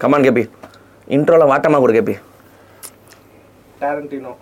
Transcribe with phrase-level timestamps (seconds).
[0.00, 0.42] Come on KP
[1.08, 2.14] இன்ட்ரோல வாட்டமா கொடு KP
[3.82, 4.32] Tarantino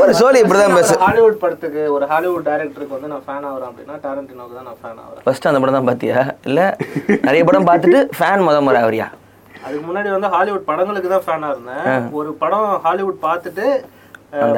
[0.00, 0.94] ஒரு சோழி இப்படிதான் பேசு.
[1.04, 5.22] ஹாலிவுட் படத்துக்கு ஒரு ஹாலிவுட் டைரக்டருக்கு வந்து நான் ஃபேன் ஆகிறேன் அப்படின்னா டாரண்டினோக்கு தான் நான் ஃபேன் ஆகிறேன்.
[5.26, 6.18] ஃபர்ஸ்ட் அந்த படம் தான் பாத்தியா?
[6.48, 6.60] இல்ல
[7.28, 9.06] நிறைய படம் பார்த்துட்டு ஃபேன் முத முறை அவரியா
[9.64, 12.08] அதுக்கு முன்னாடி வந்து ஹாலிவுட் படங்களுக்கு தான் ஃபேனா இருந்தேன்.
[12.20, 13.66] ஒரு படம் ஹாலிவுட் பார்த்துட்டு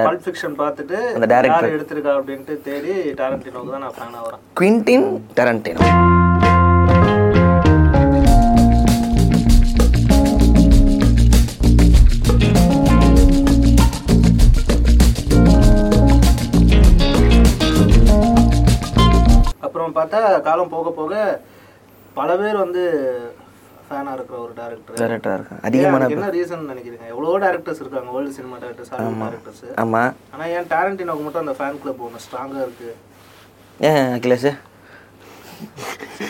[0.00, 1.28] பல்ப் ஃபிக்ஷன் பார்த்துட்டு அந்த.
[1.32, 5.82] யார் எடுத்திருக்கா அப்படின்ட்டு தேடி டாரண்டினோக்கு தான் நான் ஃபேன் ஆகிறேன் குவிண்டின் டரண்டினோ
[19.60, 21.14] அப்புறம் பார்த்தா காலம் போக போக
[22.16, 22.82] பல பேர் வந்து
[23.88, 27.06] ஃபேனா இருக்கிற ஒரு டேரக்டர் டேரக்டரா இருக்கான் அதிகமான என்ன ரீசன் நினைக்கிறீங்க?
[27.12, 30.02] எவ்வளவோ டேரக்டர்ஸ் இருக்காங்க world cinema directors Hollywood directors ஆமா.
[30.34, 32.90] ஆனா ஏன் டாரண்டினோக்கு மட்டும் அந்த ஃபேன் கிளப் ஒன்று ஸ்ட்ராங்கா இருக்கு?
[33.80, 34.50] ஏன் அகிலேஷ்?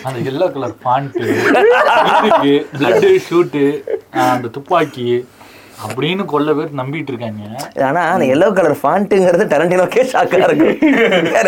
[0.06, 1.24] அந்த yellow colour pant
[2.74, 3.62] blood shoot
[4.27, 5.06] அந்த துப்பாக்கி
[5.84, 7.42] அப்படின்னு கொல்ல பேர் நம்பிட்டு இருக்காங்க.
[7.88, 10.69] ஆனா அந்த எல்லோ கலர் ஃபாண்ட்டுங்கிறது டரண்டினோக்கே ஷாக்கா இருக்கு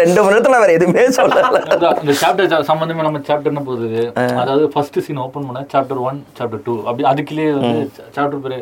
[0.00, 1.60] ரெண்டு மணி நேரத்துல வேற எதுவுமே சொல்லல.
[2.02, 4.02] இந்த சாப்டர் சம்பந்தமே நம்ம சாப்டர்னு போகுது?
[4.42, 7.80] அதாவது ஃபர்ஸ்ட் சீன் ஓப்பன் பண்ண சாப்டர் ஒன் சாப்டர் டூ அப்படி அதுக்குள்ளேயே வந்து
[8.18, 8.58] சாப்டர் பேர்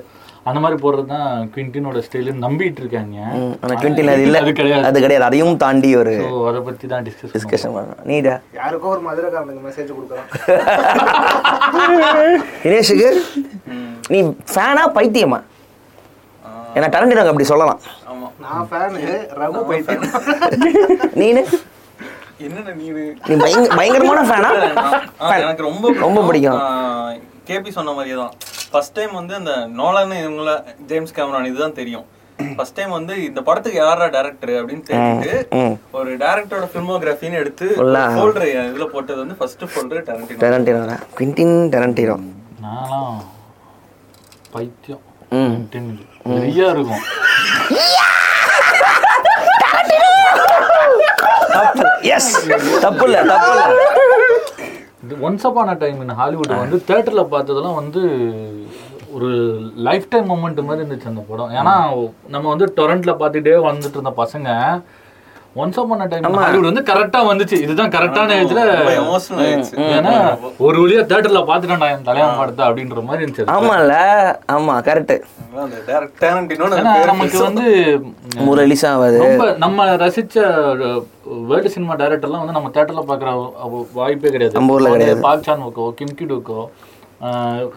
[0.50, 3.16] அந்த மாதிரி போடுறது தான் குவிண்டினோட ஸ்டைலு நம்பிட்டு இருக்காங்க.
[3.62, 4.38] ஆனா குவிண்டின் அது இல்ல.
[4.44, 4.84] அது கிடையாது.
[4.90, 5.26] அது கிடையாது.
[5.28, 6.12] அதையும் தாண்டி ஒரு
[6.50, 8.34] அதை பத்தி தான் டிஸ்கஸ் டிஸ்கஷன் பண்ணணும் நீடா?
[8.60, 10.28] யாருக்கோ ஒரு மதுரைக்காரனுக்கு மெசேஜ் கொடுக்குறான்.
[12.64, 13.10] தினேஷுக்கு?
[14.14, 14.18] நீ
[14.52, 15.40] ஃபேனா பைத்தியமா?
[16.76, 17.80] ஏன்னா டரண்டினோக்கு அப்படி சொல்லலாம்.
[18.12, 18.30] ஆமா.
[18.40, 18.94] நான் ஃபேனு
[19.40, 20.02] ரகு பைத்தியம்.
[21.14, 21.44] நீனு
[22.38, 23.16] என்னென்ன நீனு?
[23.26, 24.50] நீ பயங்க- பயங்கரமான ஃபேனா
[25.38, 26.60] எனக்கு ரொம்ப ரொம்ப பிடிக்கும்.
[27.46, 28.32] கேபி சொன்ன மாதிரியே தான்.
[28.70, 32.04] ஃபர்ஸ்ட் டைம் வந்து அந்த நோலன் இவங்கள ஜேம்ஸ் கேமரான் இதுதான் தெரியும்.
[32.56, 35.46] ஃபர்ஸ்ட் டைம் வந்து இந்த படத்துக்கு யாரா டேரக்டர் அப்படின்னு தெரிஞ்சுட்டு.
[35.92, 37.74] ஒரு டேரக்டரோட ஃபில்மோகிராஃபின்னு எடுத்து.
[38.16, 42.20] ஃபோல்டர் இதுல போட்டது வந்து first folder Tarantino Tarantino Quentin Tarantino
[44.50, 45.00] பைத்தியம்.
[45.30, 45.68] ம்.
[46.30, 47.04] நிறையா இருக்கும்
[52.14, 52.30] எஸ்
[52.80, 53.64] தப்பு இல்ல தப்பு இல்ல
[55.26, 58.00] once upon a time in Hollywood வந்து தேட்டர்ல பார்த்ததெல்லாம் வந்து
[59.12, 59.28] ஒரு
[59.86, 61.52] லைஃப் டைம் மூமெண்ட் மாதிரி இருந்துச்சு அந்த படம்.
[61.52, 61.74] ஏன்னா
[62.28, 64.48] நம்ம வந்து டொரண்ட்ல பார்த்துட்டே வந்துட்டு இருந்த பசங்க
[65.62, 67.56] ஒன்ஸ் அப்பான டைம் ஹாலிவுட் வந்து கரெக்டா வந்துச்சு.
[67.64, 68.62] இதுதான் கரெக்டான ஏஜ்ல
[69.02, 69.76] எமோஷனல் ஆயிடுச்சு.
[69.98, 70.12] ஏன்னா
[70.66, 73.94] ஒரு வழியா தேட்டர்ல பார்த்துட்டேன்டா என் தலையாம படத்தை அப்படின்ற மாதிரி இருந்துச்சு ஆமால
[74.56, 75.14] ஆமா கரெக்ட்
[77.12, 77.64] நமக்கு வந்து
[78.62, 80.36] ரிலீஸ் ஆகாது ரொம்ப நம்ம ரசிச்ச
[81.50, 83.30] வேர்ல்டு சினிமா டைரக்டர்லாம் வந்து நம்ம தேட்டர்ல பாக்குற
[83.98, 84.56] வாய்ப்பே கிடையாது.
[84.58, 85.26] நம்ம ஊர்ல கிடையாது.
[85.28, 86.60] பாக் சான்வுக்கோ கிம்கிடுக்கோ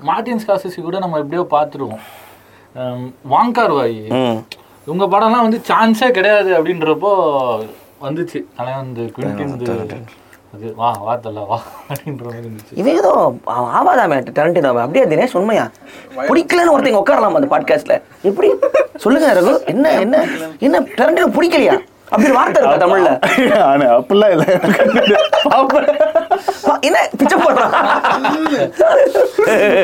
[0.09, 2.01] மார்டின் ஸ்காசிசி கூட நம்ம எப்படியோ பார்த்துருவோம்.
[3.33, 3.99] வாங்கார் வாய்
[4.89, 7.11] ம் உங்க படம்லாம் வந்து சான்ஸே கிடையாது அப்படின்றப்போ
[8.01, 8.43] வந்துச்சு.
[8.57, 10.07] ஆனால் வந்து குவிண்டின்
[10.53, 12.73] அது வா வா தல வா அப்படின்ற மாதிரி இருந்துச்சு.
[12.73, 13.11] இவன் ஏதோ
[13.79, 15.71] ஆவாதாமே டரண்டினோ அப்படியே தினேஷ் உண்மையா?
[16.29, 18.49] பிடிக்கலன்னு ஒருத்தங்க உட்காரலாம் அந்த பாட்காஸ்ட்ல எப்படி?
[18.97, 20.25] சொல்லுங்க ரகு என்ன என்ன
[20.59, 20.79] என்ன?
[20.79, 21.75] டரண்டினோ பிடிக்கலையா?
[22.09, 23.09] அப்படி வார்த்தை இருக்கா தமிழ்ல?
[23.63, 24.47] ஆனா அப்படிலாம் இல்லை.
[26.81, 26.97] என்ன?
[27.17, 27.73] பிச்சை போடுறான்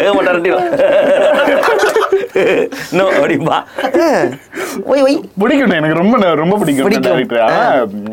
[0.08, 0.22] ஆமா,
[2.91, 3.58] நோ அப்படிம்பா
[4.90, 7.22] ஒய் ஒய் பிடிக்கும் எனக்கு ரொம்ப ரொம்ப பிடிக்கும் பிடிக்கும்.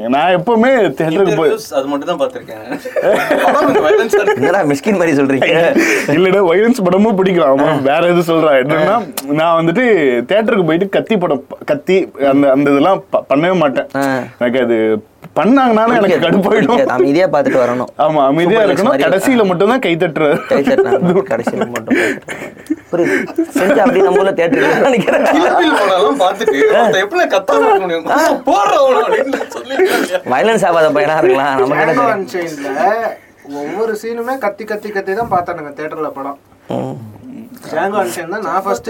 [0.08, 2.64] நான் எப்பவுமே தியேட்டருக்கு போய் அது மட்டும் தான் பார்த்திருக்கேன்.
[4.36, 5.50] என்னடா மிஸ்கின் மாதிரி சொல்றீங்க?
[6.08, 7.46] இல்லடா வயலன்ஸ் படமும் பிடிக்கும்.
[7.52, 8.96] அவன் வேற எது சொல்றான் என்னன்னா
[9.32, 9.84] நான் வந்துட்டு
[10.28, 11.96] தியேட்டருக்கு போயிட்டு கத்தி படம் கத்தி
[12.30, 13.88] அந்த அந்த இதெல்லாம் ப- பண்ணவே மாட்டேன்.
[14.42, 14.76] எனக்கு அது
[15.38, 16.80] பண்ணாங்கனாலும் எனக்கு கடுப்பாயிடும்.
[16.96, 17.90] அமைதியா பார்த்துட்டு வரணும்.
[18.04, 18.96] ஆமா அமைதியா இருக்கணும்.
[19.04, 21.98] கடைசியில மட்டும் தான் கை தட்டுறாரு கை தட்டினாங்க கடைசியில் மட்டும்.
[22.90, 23.16] புரியுது.
[23.58, 24.00] செஞ்சு அப்படி
[24.86, 25.26] நினைக்கிறேன்.
[26.24, 26.58] பார்த்துட்டு
[27.04, 27.20] எப்படி
[27.84, 28.06] முடியும்?
[30.34, 31.60] வயலன்ஸ் ஆகாத பையனா இருக்கலாம்.
[31.64, 32.08] நமக்கு
[33.60, 36.38] ஒவ்வொரு சீனுமே கத்தி கத்தி கத்தி தான் பார்த்தானுங்க தியேட்டர்ல படம்.
[38.44, 38.88] நான் ஃபர்ஸ்ட்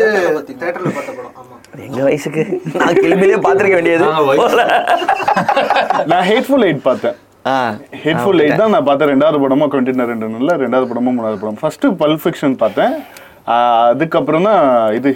[0.49, 1.35] தியேட்டர்ல பார்த்த படம்.
[1.41, 1.57] ஆமா.
[1.87, 2.43] எங்க வயசுக்கு?
[2.81, 4.07] நான் கிளம்பிலே பார்த்திருக்க வேண்டியது.
[6.13, 7.17] நான் ஹேட்ஃபுல் எயிட் பார்த்தேன்.
[8.05, 11.59] ஹேட்ஃபுல் எயிட் தான் நான் பார்த்தேன் ரெண்டாவது படமா கண்டினியூ ரெண்டு நல்ல ரெண்டாவது படமும் மூணாவது படம்.
[11.63, 12.95] ஃபர்ஸ்ட் பல்ஃபிக்ஷன் பார்த்தேன்.
[13.91, 14.61] அதுக்கப்புறம் தான்
[14.99, 15.09] இது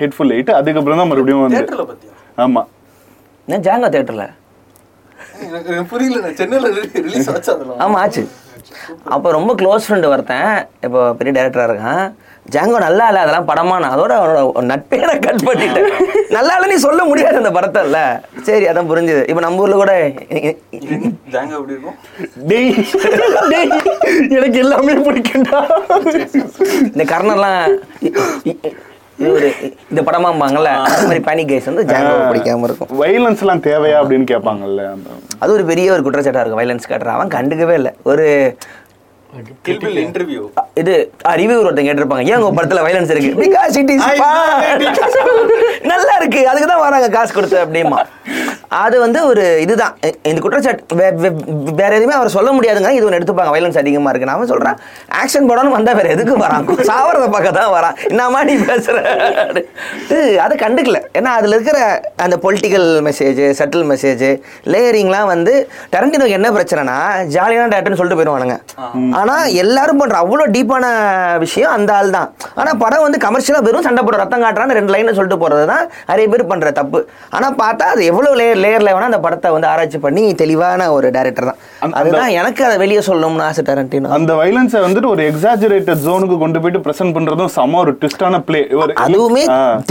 [0.00, 2.14] ஹெட்ஃபுல் எயிட் அதுக்கப்புறம் தான் மறுபடியும் வந்து Theatre ல பார்த்தியா?
[2.44, 2.62] ஆமா.
[3.48, 4.26] நான் ஜாங்கோ தேட்டர்ல
[5.90, 6.66] புரியல சென்னையில
[7.06, 7.80] ரிலீஸ் ஆச்சு அதெல்லாம்.
[7.84, 8.22] ஆமா ஆச்சு.
[9.14, 10.52] அப்போ ரொம்ப க்ளோஸ் ஃப்ரெண்டு ஒருத்தன்.
[10.86, 12.04] இப்போ பெரிய டேரக்டராக இருக்கான்.
[12.52, 15.88] ஜாங்கோ நல்லா இல்லை அதெல்லாம் படமா நான் அதோட அவனோட நட்பே நான் கட் பண்ணிட்டேன்.
[16.36, 17.98] நல்லா இல்லை நீ சொல்ல முடியாது அந்த படத்தை இல்ல.
[18.48, 19.22] சரி அதான் புரிஞ்சுது.
[19.30, 19.94] இப்போ நம்ம ஊர்ல கூட
[21.34, 21.98] ஜாங்கா எப்படி இருக்கும்?
[22.50, 22.72] டேய்
[23.52, 23.72] டேய்,
[24.38, 25.60] எனக்கு எல்லாமே பிடிக்கும்டா.
[26.94, 27.62] இந்த கர்ணர்லாம்
[29.32, 29.48] ஒரு
[29.90, 32.88] இந்த படமாம்பாங்கல்ல அந்த மாதிரி பேனிக் கைஸ் வந்து ஜாங்கோ பிடிக்காம இருக்கும்.
[33.02, 34.86] வைலன்ஸ் எல்லாம் தேவையா அப்படின்னு கேட்பாங்கல்ல
[35.42, 36.62] அது ஒரு பெரிய ஒரு குற்றச்சாட்டா இருக்கும்.
[36.62, 37.12] வைலன்ஸ் காட்டுற.
[37.18, 37.92] அவன் கண்டுக்கவே இல்லை.
[38.12, 38.26] ஒரு
[40.74, 42.26] இது ரிவ்யூ ஒருத்தங்க கேட்டிருப்பாங்க.
[42.26, 43.42] ஏன் உங்க படத்துல வைலன்ஸ் இருக்கு?
[43.42, 44.04] பிகாஸ் இட் இஸ்
[45.82, 46.48] நல்லா இருக்கு.
[46.48, 48.04] அதுக்கு தான் வராங்க காசு கொடுத்து அப்படிமா.
[48.68, 49.96] அது வந்து ஒரு இதுதான்.
[50.06, 52.90] இ- இந்த குற்றச்சாட்டு வே- வே- வேற எதுவுமே அவர் சொல்ல முடியாதுங்க.
[52.90, 53.52] இது ஒன்று எடுத்துப்பாங்க.
[53.56, 54.28] வைலன்ஸ் அதிகமா இருக்கு.
[54.28, 54.76] நான் சொல்றேன்
[55.22, 56.64] ஆக்ஷன் படம்னு வந்தா வேற எதுக்கு வரான்?
[56.68, 58.08] சாவறத பார்க்க தான் வரான்.
[58.08, 58.54] என்னமா நீ
[60.36, 61.00] அதை கண்டுக்கல.
[61.18, 66.96] ஏன்னா அதுல இருக்கிற அந்த பொலிட்டிக்கல் மெசேஜ் சட்டில் மெசேஜ் லேயரிங்லாம் வந்து டரண்டினோக்கு என்ன பிரச்சனைனா
[67.32, 68.58] ஜாலியான டேரக்டர்னு சொல்லிட்டு போயிடுவானுங்க.
[69.24, 70.84] ஆனா எல்லாரும் பண்ற அவ்வளோ டீப்பான
[71.44, 72.28] விஷயம் அந்த ஆள் தான்.
[72.60, 76.26] ஆனா படம் வந்து கமர்ஷியலா வெறும் சண்டை போடுற ரத்தம் காட்டுறான்னு ரெண்டு லைன் சொல்லிட்டு போறது தான் நிறைய
[76.32, 77.00] பேர் பண்ற தப்பு.
[77.36, 81.48] ஆனா பார்த்தா அது எவ்வளவு லேயர் லேயர்ல வேணா அந்த படத்தை வந்து ஆராய்ச்சி பண்ணி தெளிவான ஒரு டேரக்டர்
[81.50, 81.60] தான்.
[82.00, 86.82] அதுதான் எனக்கு அதை வெளியே சொல்லணும்னு ஆசை டரண்டினோ அந்த வைலன்ஸை வந்துட்டு ஒரு எக்ஸாஜரேட்டட் ஜோனுக்கு கொண்டு போயிட்டு
[86.86, 88.60] பிரசன்ட் பண்றதும் செம ஒரு ட்விஸ்டான பிளே
[89.04, 89.42] அதுவுமே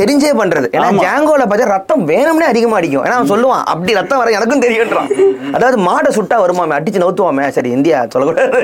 [0.02, 0.68] தெரிஞ்சே பண்றது.
[0.76, 0.90] ஏன்னா.
[1.06, 3.04] ஜாங்கோல பார்த்தா ரத்தம் வேணும்னே அதிகமா அடிக்கும்.
[3.06, 5.10] ஏன்னா அவன் சொல்லுவான் அப்படி ரத்தம் வர எனக்கும் தெரியுன்றான்
[5.56, 7.48] அதாவது மாடை சுட்டா வருமாமே அடிச்சு நவுத்துவாமே.
[7.58, 8.62] சரி இந்தியா சொல்லக்கூடாது.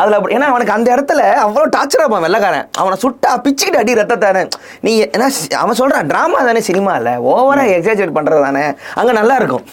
[0.00, 2.66] அதுல அப்படி ஏன்னா அவனுக்கு அந்த இடத்துல அவ்வளவு டார்ச்சர் ஆப்பான் வெள்ளக்காரன்.
[2.80, 4.44] அவனை சுட்டா பிச்சுக்கிட்டு அடி ரத்தத்தானே.
[4.80, 5.28] நீ ஏன்னா
[5.62, 8.64] அவன் சொல்றான் டிராமா தானே சினிமா இல்ல ஓவரா எக்ஸாஜரேட் பண்றது தானே.
[8.94, 9.64] அங்க நல்லா இருக்கும்.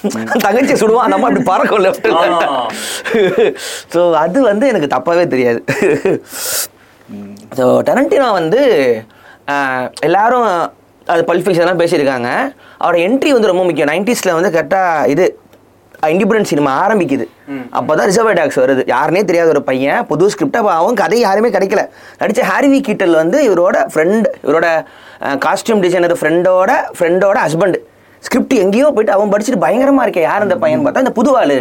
[0.46, 2.10] தங்கச்சி சுடுவான் அந்த அம்மா இப்படி பறக்கும் லெஃப்ட்
[3.94, 5.62] ஸோ அது வந்து எனக்கு தப்பாவே தெரியாது.
[7.58, 8.62] ஸோ டெரண்டினோ வந்து
[10.08, 10.50] எல்லாரும்
[11.14, 12.30] அது பல்ஃபிக்ஷன்லாம் பேசியிருக்காங்க.
[12.82, 13.92] அவரோட என்ட்ரி வந்து ரொம்ப முக்கியம்.
[13.94, 15.26] நைன்டிஸில் வந்து கரெக்டாக இது
[16.14, 17.26] இண்டிபெண்டன்ட் சினிமா ஆரம்பிக்குது.
[17.78, 18.82] அப்பதான் ரிசர்வ் டாக்ஸ் வருது.
[18.94, 21.84] யாருனே தெரியாத ஒரு பையன் புது ஸ்கிரிப்ட் அப்போ அவன் கதை யாருமே கிடைக்கல.
[22.22, 24.68] நடிச்ச ஹாரிவி கீட்டல் வந்து இவரோட ஃப்ரெண்ட் இவரோட
[25.46, 27.78] காஸ்டியூம் டிசைனர் ஃப்ரெண்டோட ஃப்ரெண்டோட ஹஸ்பண்ட்
[28.24, 30.26] ஸ்கிரிப்ட் எங்கேயோ போயிட்டு அவன் படிச்சுட்டு பயங்கரமா இருக்கே.
[30.30, 31.58] யார் அந்த பையன் பார்த்தா இந்த புது ஆளு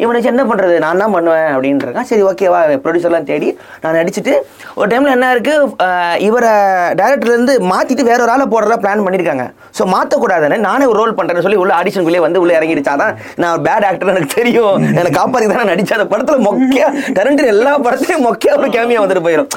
[0.00, 0.74] இவனை வச்சு என்ன பண்றது?
[0.82, 3.48] நான் தான் பண்ணுவேன் அப்படின்னு இருக்கான் சரி ஓகேவா ப்ரொடியூசர்லாம் தேடி
[3.82, 4.34] நான் நடிச்சிட்டு
[4.76, 5.54] ஒரு டைம்ல என்ன இருக்கு?
[5.84, 6.52] அஹ், இவரை
[6.98, 9.44] டேரக்டர்ல இருந்து மாத்திட்டு வேற ஒரு ஆளை போடுறதா பிளான் பண்ணிருக்காங்க.
[9.76, 10.28] ஸோ மாத்தக்கூடாதுன்னு
[10.66, 14.30] நானே ஒரு ரோல் பண்றேன்னு சொல்லி உள்ள ஆடிஷனுக்குள்ளே வந்து உள்ள இறங்கிடுச்சாதான் நான் ஒரு பேட் ஆக்டர் எனக்கு
[14.34, 14.58] தெரியும்.
[14.92, 19.50] எனக்கு காப்பாத்தி தான் நடிச்ச அந்த படத்துல மொக்கையா கரண்ட் எல்லா படத்துலயும் மொக்கையா ஒரு கேமியா வந்துட்டு போயிடும்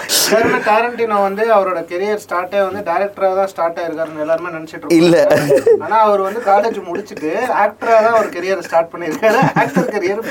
[0.67, 5.15] டாரண்டினோ வந்து அவரோட கெரியர் ஸ்டார்ட்டே வந்து டைரக்டரா தான் ஸ்டார்ட் ஆயிருக்காருன்னு எல்லாருமே நினைச்சிட்டு இல்ல.
[5.23, 7.31] இருக்காங்க ஆனா அவர் வந்து காலேஜ் முடிச்சிட்டு
[7.63, 10.21] ஆக்டரா தான் ஒரு கெரியர் ஸ்டார்ட் பண்ணிருக்காரு ஆக்டர் கெரியர்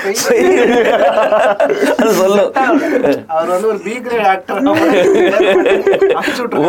[2.00, 2.50] அது சொல்லும்.
[3.34, 4.60] அவர் வந்து ஒரு பி கிரேட் ஆக்டர்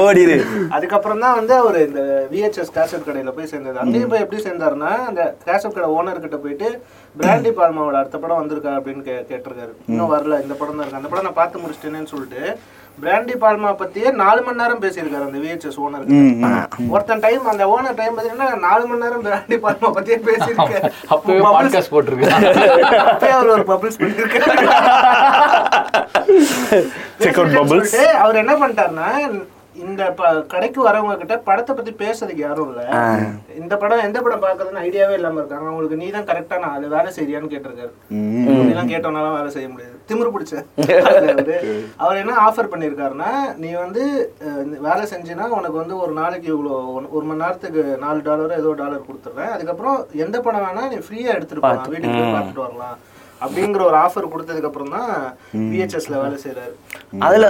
[0.01, 0.37] ஓடிரு.
[0.75, 2.01] அதுக்கப்புறம் தான் வந்து அவர் இந்த
[2.33, 3.81] விஹெச்எஸ் கேசட் கடையில போய் சேர்ந்தது.
[3.83, 6.69] அங்கேயும் போய் எப்படி சேர்ந்தாருன்னா அந்த கேசட் கடை ஓனர் கிட்ட போயிட்டு
[7.15, 9.73] பிராண்டி பால்மாவோட அடுத்த படம் வந்திருக்கா அப்படின்னு கே கேட்டிருக்காரு.
[9.89, 10.37] இன்னும் வரல.
[10.45, 11.01] இந்த படம் தான் இருக்கு.
[11.01, 12.43] அந்த படம் நான் பார்த்து முடிச்சிட்டேனேன்னு சொல்லிட்டு
[13.01, 16.05] பிராண்டி பால்மா பத்தியே நாலு மணி நேரம் பேசியிருக்காரு அந்த விஹெச்எஸ் ஓனர்
[16.89, 20.89] ஒருத்தன் டைம் அந்த ஓனர் டைம் பார்த்தீங்கன்னா நாலு மணி நேரம் பிராண்டி பால்மா பத்தியே பேசியிருக்காரு.
[21.07, 22.29] அப்பவே பாட்காஸ்ட் போட்டிருக்கு
[23.05, 24.67] அப்பயே அவர் ஒரு பபிள்ஸ் பண்ணிருக்காரு
[27.39, 27.67] out bubbles.
[27.67, 29.09] சொல்லிட்டு அவர் என்ன பண்ணிட்டாருன்னா
[29.75, 32.81] இந்த ப- கடைக்கு வரவங்க கிட்ட படத்தை பத்தி பேசுறதுக்கு யாரும் இல்ல.
[33.57, 35.67] இந்த படம் எந்த படம் பாக்குறதுன்னு ஐடியாவே இல்லாம இருக்காங்க.
[35.67, 37.91] அவங்களுக்கு நீ தான் கரெக்டான ஆளு வேலை செய்யறியான்னு கேட்டிருக்காரு.
[38.49, 39.92] இப்படிலாம் கேட்டோம்னாலும் வேலை செய்ய முடியாது.
[40.09, 40.55] திமிரு பிடிச்ச.
[41.97, 42.19] அவரு.
[42.19, 44.03] என்ன ஆஃபர் பண்ணிருக்காருன்னா நீ வந்து
[44.79, 49.51] வேலை செஞ்சினா உனக்கு வந்து ஒரு நாளைக்கு இவ்வளோ ஒரு- மணி நேரத்துக்கு நாலு டாலரோ ஏதோ டாலர் கொடுத்துட்றேன்.
[49.51, 52.97] அதுக்கப்புறம் எந்த படம் வேணா நீ ஃப்ரீயா எடுத்துட்டு போகலாம் வீட்டுக்கு பார்த்துட்டு வரலாம்.
[53.43, 55.09] அப்படிங்கிற ஒரு ஆஃபர் கொடுத்ததுக்கு அப்புறம் தான்
[55.71, 56.73] விஹெச்எஸ்ல வேலை செய்யறாரு
[57.27, 57.47] அதுல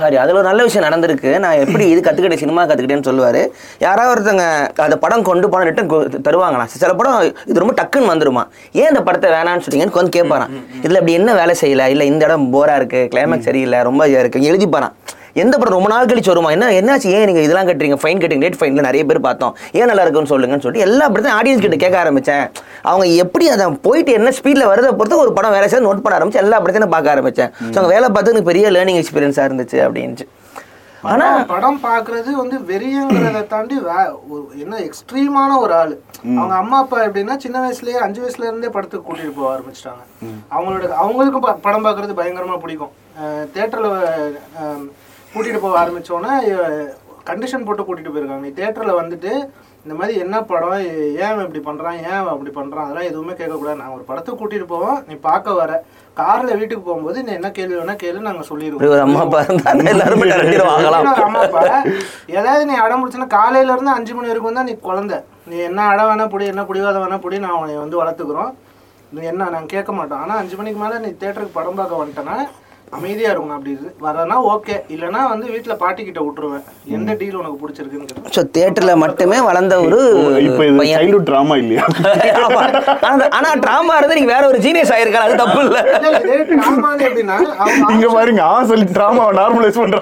[0.00, 1.30] சாரி அதுல ஒரு நல்ல விஷயம் நடந்திருக்கு.
[1.44, 3.42] நான் எப்படி இது கத்துக்கிட்டேன் சினிமா கத்துக்கிட்டேன்னு சொல்லுவாரு.
[3.86, 4.44] யாராவது ஒருத்தங்க
[4.86, 5.92] அந்த படம் கொண்டு போன ரிட்டன்
[6.28, 6.66] தருவாங்களா?
[6.82, 7.18] சில படம்
[7.50, 8.44] இது ரொம்ப டக்குன்னு வந்துருமா?
[8.80, 10.54] ஏன் இந்த படத்தை வேணாம்னு சொல்றீங்கன்னு கொஞ்சம் கேட்பாரான்
[10.84, 11.86] இதுல இப்படி என்ன வேலை செய்யல?
[11.94, 14.46] இல்ல இந்த இடம் போரா இருக்கு கிளைமேக்ஸ் சரியில்லை ரொம்ப இதா இருக்கு.
[14.50, 14.96] எழுதிப்பாரான்
[15.42, 16.50] எந்த படம் ரொம்ப நாள் கழிச்சு வருமா?
[16.56, 17.08] என்ன என்னாச்சு?
[17.16, 17.98] ஏன் நீங்க இதெல்லாம் கட்டுறீங்க?
[18.02, 18.46] ஃபைன் கட்டுறீங்க.
[18.46, 19.54] ரேட் ஃபைன்ல நிறைய பேர் பார்த்தோம்.
[19.80, 22.44] ஏன் நல்லா இருக்குன்னு சொல்லுங்கன்னு சொல்லிட்டு எல்லா படத்தையும் ஆடியன்ஸ் கிட்ட கேட்க ஆரம்பிச்சேன்.
[22.90, 26.44] அவங்க எப்படி அதை போயிட்டு என்ன ஸ்பீட்ல வருதை பொறுத்து ஒரு படம் வேலை செய்ய நோட் பண்ண ஆரம்பிச்சு
[26.44, 27.52] எல்லா படத்தையும் பார்க்க ஆரம்பிச்சேன்.
[27.72, 30.26] ஸோ அங்கே வேலை பார்த்து எனக்கு பெரிய லேர்னிங் எக்ஸ்பீரியன்ஸா இருந்துச்சு அப்படின்ட்டு
[31.10, 33.76] ஆனா படம் பாக்குறது வந்து வெறியங்கிறத தாண்டி
[34.62, 35.94] என்ன எக்ஸ்ட்ரீமான ஒரு ஆளு.
[36.38, 40.02] அவங்க அம்மா அப்பா எப்படின்னா சின்ன வயசுலயே அஞ்சு வயசுல இருந்தே படத்துக்கு கூட்டிட்டு போக ஆரம்பிச்சிட்டாங்க.
[40.54, 42.94] அவங்களோட அவங்களுக்கும் படம் பார்க்கறது பயங்கரமா பிடிக்கும்.
[43.54, 43.88] தேட்டர்ல
[45.38, 46.34] கூட்டிட்டு போக ஆரம்பிச்சோன்னே
[47.30, 48.44] கண்டிஷன் போட்டு கூட்டிட்டு போயிருக்காங்க.
[48.46, 49.32] நீ தேட்டர்ல வந்துட்டு
[49.84, 50.72] இந்த மாதிரி என்ன படம்
[51.24, 53.80] ஏன் இப்படி பண்றான் ஏன் அப்படி பண்றான் அதெல்லாம் எதுவுமே கேட்கக்கூடாது.
[53.80, 55.72] நான் ஒரு படத்துக்கு கூட்டிட்டு போவோம் நீ பார்க்க வர.
[56.20, 59.40] கார்ல வீட்டுக்கு போகும்போது நீ என்ன கேள்வி வேணா கேளு நாங்க இப்படி சொல்லிடுவோம் அம்மா அப்பா
[61.26, 61.42] அம்மா
[62.38, 65.18] ஏதாவது நீ அடம் முடிச்சுன்னா காலையில இருந்து அஞ்சு மணி வரைக்கும் தான் நீ குழந்தை.
[65.50, 68.50] நீ என்ன அடம் வேணா புடி என்ன பிடிவாத வேணா புடி நான் உன்னை வந்து வளர்த்துக்கிறோம்.
[69.16, 70.22] நீ என்ன நாங்கள் கேட்க மாட்டோம்.
[70.24, 72.38] ஆனா அஞ்சு மணிக்கு மேல நீ தேட்டருக்கு படம் பார்க்க வந்துட்டேன்னா
[72.92, 73.88] அமைதியா இருக்கும் அப்படி இது.
[74.00, 76.62] வரனா ஓகே இல்லைன்னா வந்து வீட்டுல பாட்டி கிட்ட விட்டுருவேன்.
[76.88, 79.98] எந்த டீல் உனக்கு பிடிச்சிருக்குன்னு ஸோ தேட்டர்ல மட்டுமே வளர்ந்த ஒரு
[80.46, 81.84] இப்போ இது சைல்ட்ஹுட் ட்ராமா இல்லையா?
[82.46, 82.62] ஆமா.
[83.08, 85.78] ஆனா- ஆனா ட்ராமா இருந்து நீங்க வேற ஒரு ஜீனியஸ் ஆயிருக்காரு அது தப்பு இல்ல.
[87.58, 90.00] அவங்க இங்க பாருங்க ஆ சொல்லி ட்ராமாவை நார்மலைஸ் இல்ல,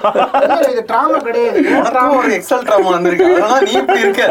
[0.71, 1.59] இது ட்ராமா கிடையாது.
[1.89, 2.15] drama?
[2.19, 3.27] ஒரு எக்ஸல் ட்ராமா வந்திருக்கு.
[3.35, 4.23] அதனால நீ இப்படி இருக்க.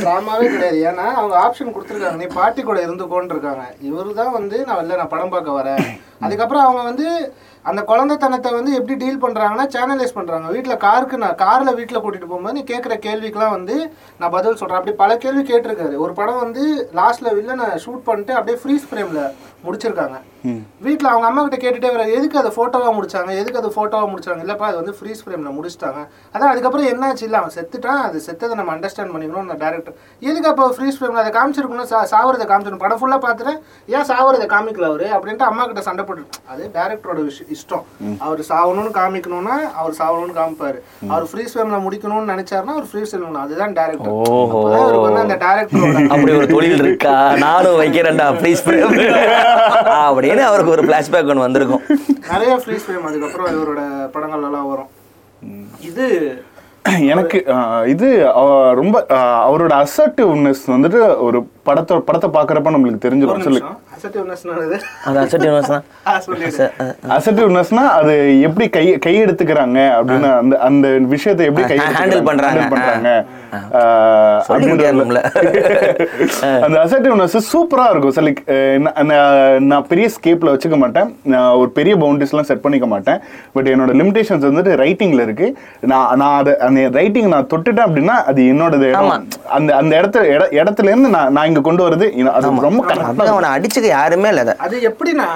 [0.00, 0.78] டிராமாவே கிடையாது.
[0.84, 2.16] ஏன்னா அவங்க ஆப்ஷன் கொடுத்துருக்காங்க.
[2.16, 3.64] நீ பாட்டி கூட இருந்துக்கோன்னு இருக்காங்க.
[3.82, 5.84] இவரு தான் வந்து நான் இல்ல நான் படம் பார்க்க வரேன்.
[6.24, 7.08] அதுக்கப்புறம் அவங்க வந்து
[7.70, 10.48] அந்த குழந்தைத்தனத்தை வந்து எப்படி டீல் பண்றாங்கன்னா சேனலைஸ் பண்றாங்க.
[10.54, 13.76] வீட்ல காருக்கு நான் கார்ல வீட்ல கூட்டிட்டு போகும்போது நீ கேட்குற கேள்விக்கெல்லாம் வந்து
[14.20, 14.78] நான் பதில் சொல்றேன்.
[14.80, 15.96] அப்படி பல கேள்வி கேட்டிருக்காரு.
[16.04, 16.64] ஒரு படம் வந்து
[17.00, 19.22] லாஸ்ட்ல வில்லனை ஷூட் பண்ணிட்டு அப்படியே ஃப்ரீஸ் ஃப்ரேம்ல
[19.66, 20.16] முடிச்சிருக்காங்க.
[20.86, 23.30] வீட்ல அவங்க அம்மா கிட்ட கேட்டுட்டே வர எதுக்கு அது போட்டோவா முடிச்சாங்க?
[23.42, 24.40] எதுக்கு அது போட்டோவா முடிச்சாங்க?
[24.46, 26.00] இல்லப்பா அது வந்து ஃப்ரீஸ் ஃப்ரேம்ல முடிச்சிட்டாங்க.
[26.34, 27.24] அதான் அதுக்கப்புறம் என்னாச்சு?
[27.28, 28.02] இல்ல அவன் செத்துட்டான்.
[28.08, 29.96] அது செத்ததை நம்ம அண்டர்ஸ்டாண்ட் பண்ணிக்கணும் அந்த டேரக்டர்
[30.28, 31.88] எதுக்கு அப்போ ஃப்ரீஸ் ஃப்ரேம்ல அதை காமிச்சிருக்கணும்?
[31.92, 32.84] சா சாவறதை காமிச்சிருக்கணும்.
[32.86, 33.54] படம் ஃபுல்லா பார்த்துட்டு
[33.96, 35.08] ஏன் சாவறதை காமிக்கல அவரு?
[35.18, 37.50] அப்படின்ட்டு அம்மா கிட்ட சண்டை போட்டு அது டேரக்டரோட விஷயம்.
[37.54, 37.84] இஷ்டம்.
[38.26, 40.78] அவர் சாவணும்னு காமிக்கணும்னா அவர் சாவணும்னு காமிப்பாரு.
[41.10, 44.60] அவர் ஃப்ரீஸ் ஃப்ரேம்ல முடிக்கணும்னு நினைச்சாருன்னா அவர் ஃப்ரீஸ் ஃப்ரேம் அதுதான் டேரக்டர் ஓஹோ.
[44.74, 47.14] அவருக்கு வந்து அந்த டேரக்டரோட அப்படி ஒரு தொழில் இருக்கா?
[47.46, 48.62] நானும் வைக்கிறேன்டா ப்ளீஸ்
[50.06, 51.84] அப்படின்னு அவருக்கு ஒரு ஃபிளாஷ்பேக் ஒன்று வந்திருக்கும்.
[52.32, 53.80] நிறைய ஃப்ரீஸ் ஃப்ரேம் அதுக்கப்புறம் இவரோட
[54.14, 54.90] படங்கள் எல்லாம் வரும்
[55.82, 56.06] இது
[57.12, 57.38] எனக்கு
[57.86, 58.08] இது
[58.74, 58.96] ரொம்ப
[59.44, 63.62] அவரோட அசர்ட்டிவ்னஸ் வந்துட்டு ஒரு படத்தை படத்தை பார்க்குறப்ப நம்மளுக்கு தெரிஞ்சிடும் சொல்லி.
[67.08, 73.24] அசட்டிவ்னஸ் அது அது எப்படி கை கை எடுத்துக்கிறாங்க அப்படின்னு அந்த அந்த விஷயத்தை எப்படி கை எடுத்துக்கிறாங்க, பண்றாங்க.
[76.62, 78.26] அந்த அசர்ட்டிவ்னஸ் சூப்பரா இருக்கும்.
[78.26, 81.16] லைக் நான் பெரிய ஸ்கேப்ல வச்சுக்க மாட்டேன்.
[81.22, 83.20] நான் ஒரு பெரிய பவுண்டரிஸ்லாம் செட் பண்ணிக்க மாட்டேன்.
[83.52, 85.56] பட் என்னோட லிமிடேஷன்ஸ் வந்துட்டு ரைட்டிங்ல இருக்கு.
[85.80, 88.42] நான் நான் அதை அந்த ரைட்டிங் நான் தொட்டுட்டேன் அப்படின்னா அது
[89.00, 89.24] ஆமா.
[89.48, 92.06] அந்த அந்த இடத்துல இட- இடத்துல இருந்து நான் நான் இங்க கொண்டு வரது.
[92.36, 94.78] அது ரொம்ப அவனை அடிச்சுக்க யாருமே இல்லை அதை.
[94.88, 95.26] எப்படின்னா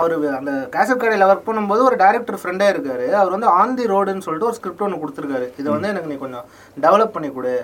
[0.00, 3.06] அவர் அந்த கேசட் கடையில் ஒர்க் பண்ணும்போது ஒரு டைரக்டர் ஃப்ரெண்டே இருக்காரு.
[3.20, 5.46] அவர் வந்து ஆன் தி ரோடுன்னு சொல்லிட்டு ஒரு ஸ்கிரிப்ட் ஒன்று கொடுத்துருக்காரு.
[5.60, 6.44] இதை வந்து எனக்கு நீ கொஞ்சம்
[6.84, 7.54] டெவலப் பண்ணி கொடு.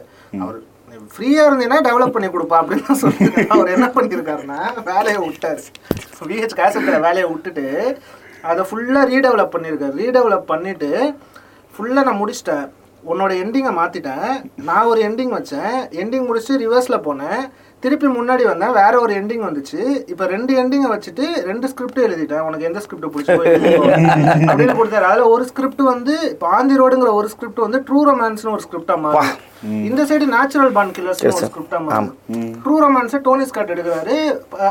[0.46, 0.58] அவர்
[1.16, 4.58] ஃப்ரீயா இருந்தீங்கன்னா டெவலப் பண்ணி கொடுப்பா அப்படின்னு தான் சொல்லி அவர் என்ன பண்ணியிருக்காருன்னா
[4.90, 5.62] வேலையை விட்டாரு.
[6.30, 7.66] விஹெச் கேசட் கடை வேலையை விட்டுட்டு
[8.50, 9.94] அதை ஃபுல்லாக ரீடெவலப் பண்ணியிருக்காரு.
[10.02, 10.90] ரீடெவலப் பண்ணிட்டு
[11.74, 12.66] ஃபுல்லாக நான் முடிச்சிட்டேன்.
[13.10, 14.30] உன்னோட எண்டிங்கை மாற்றிட்டேன்
[14.68, 15.76] நான் ஒரு எண்டிங் வச்சேன்.
[16.00, 17.42] எண்டிங் முடிச்சுட்டு ரிவர்ஸில் போனேன்.
[17.84, 19.80] திருப்பி முன்னாடி வந்தேன் வேற ஒரு எண்டிங் வந்துச்சு.
[20.12, 22.44] இப்போ ரெண்டு எண்டிங்கை வச்சுட்டு ரெண்டு ஸ்கிரிப்ட் எழுதிட்டேன்.
[22.48, 23.34] உனக்கு எந்த ஸ்கிரிப்ட் பிடிச்சோ.
[24.48, 28.64] அப்படின்னு கொடுத்தாரு அதில் ஒரு ஸ்கிரிப்ட் வந்து இப்போ ஆந்தி ரோடுங்கிற ஒரு ஸ்கிரிப்ட் வந்து ட்ரூ ரொமான்ஸ்னு ஒரு
[28.66, 29.36] ஸ்கிரிப்டா மாறும்
[29.88, 32.10] இந்த சைடு நேச்சுரல் பான் கில்லர்ஸ் ஒரு ஸ்கிரிப்டா மாறும்
[32.64, 34.16] ட்ரூ ரொமான்ஸ் டோனி ஸ்காட் எடுக்கிறாரு.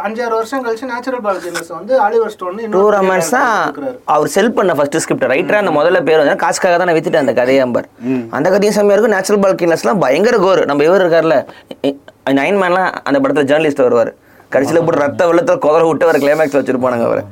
[0.08, 3.52] அஞ்சாறு வருஷம் கழிச்சு நேச்சுரல் பான் கில்லர்ஸ் வந்து ஆலிவர் ஸ்டோன் டூ ரொமான்ஸ் தான்
[4.16, 7.36] அவர் செல் பண்ண ஃபர்ஸ்ட் ஸ்கிரிப்ட் ரைட்டரா அந்த முதல்ல பேர் வந்து காசுக்காக தான் நான் வித்துட்டேன் அந்த
[7.42, 7.90] கதையை அம்பர்.
[8.40, 11.38] அந்த கதையும் செம்மையா இருக்கும் நேச்சுரல் பால்கினஸ்லாம் பயங்கர கோர் நம்ம இவர் இருக்கார்ல
[12.34, 14.14] நைன் மேன்லாம் அந்த படத்தில் ஜேர்னலிஸ்ட் வருவார்.
[14.50, 17.24] கடைசியில் போட்டு ரத்த வெள்ளத்தில் குதற விட்டு அவர் கிளைமேக்ஸ் வச்சுருப்பானுங்க அவர்.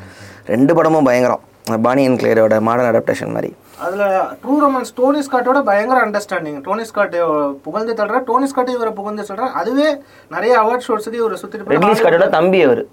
[0.45, 1.41] ரெண்டு படமும் பயங்கரம்.
[1.69, 3.55] பானி அண்ட் கிளியரோட மாடர்ன் அடாப்டேஷன் மாதிரி.
[3.75, 7.15] அதுல ட்ரூ ரொமான்ஸ் டோனி ஸ்காட்டோட பயங்கர அண்டர்ஸ்டாண்டிங் டோனி ஸ்காட்
[7.63, 9.97] புகழ்ந்து தள்ளுற டோனி ஸ்காட் இவரை புகழ்ந்து சொல்ற அதுவே
[10.31, 12.85] நிறைய அவார்ட் ஷோட்ஸுக்கு இவரை சுத்திட்டு போய் ரெட்லி ஸ்காட்டோட தம்பி அவர்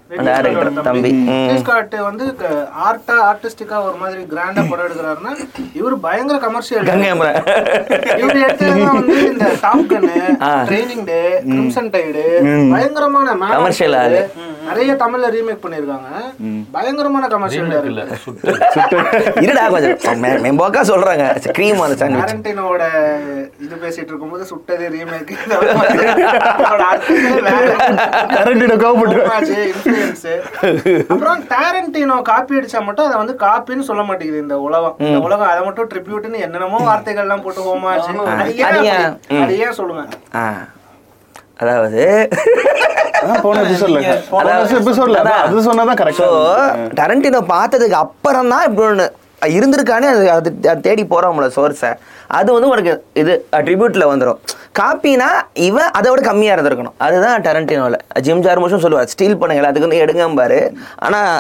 [0.89, 1.11] தம்பி.
[1.11, 2.25] ரிட்லி ஸ்காட் வந்து
[2.87, 5.33] ஆர்ட்டா ஆர்டிஸ்டிக்கா ஒரு மாதிரி கிராண்டா படம் எடுக்கிறாருன்னா
[5.75, 6.85] இவர் பயங்கர கமர்ஷியல்
[8.19, 10.37] இவர் எடுத்ததுதான் வந்து இந்த Top Gun.
[10.69, 12.23] Training Day Crimson Tide
[12.75, 13.35] பயங்கரமான.
[14.05, 14.23] ஆளு.
[14.67, 16.09] நிறைய தமிழ்ல ரீமேக் பண்ணிருக்காங்க
[16.73, 18.03] பயங்கரமான கமர்ஷியல் இல்ல
[20.73, 21.25] மேம்போக்கா சொல்றாங்க.
[21.57, 22.31] க்ரீம் அந்த சாண்ட்விச்
[23.65, 25.33] இது பேசிட்டு இருக்கும்போது சுட்டது ரீமேக்
[28.83, 29.19] கோவப்பட்டு.
[31.13, 34.97] அப்புறம் டாரண்டினோ காப்பி அடிச்சா மட்டும் அதை வந்து காப்பின்னு சொல்ல மாட்டேங்குது இந்த உலகம்.
[35.07, 38.13] இந்த உலகம் அதை மட்டும் ட்ரிபியூட்னு என்னென்னமோ வார்த்தைகள் எல்லாம் போட்டு ஹோமாச்சு
[39.43, 40.05] அது ஏன் சொல்லுங்க
[41.63, 42.03] அதாவது
[43.45, 46.29] போன எபிசோட்ல போன எபிசோட்ல அது சொன்னாதான் கரெக்டா
[47.01, 49.07] டரண்டினோ பார்த்ததுக்கு அப்புறம் தான் இப்படி ஒன்று
[49.57, 51.93] இருந்திருக்கானே அது அது தேடி போகிறோம்ல சோர்ஸை
[52.39, 53.33] அது வந்து உனக்கு இது
[53.67, 54.41] ட்ரிபியூட்டில் வந்துடும்
[54.81, 55.31] காப்பினா
[55.69, 56.95] இவன் அதை விட கம்மியாக இருந்திருக்கணும்.
[57.07, 60.61] அதுதான் டரண்டினோவில் ஜிம் ஜார்மோஷும் சொல்லுவார் ஸ்டீல் பண்ணுங்க எல்லாத்துக்கும் வந்து எடுங்கம்பாரு
[61.07, 61.33] ஆனால்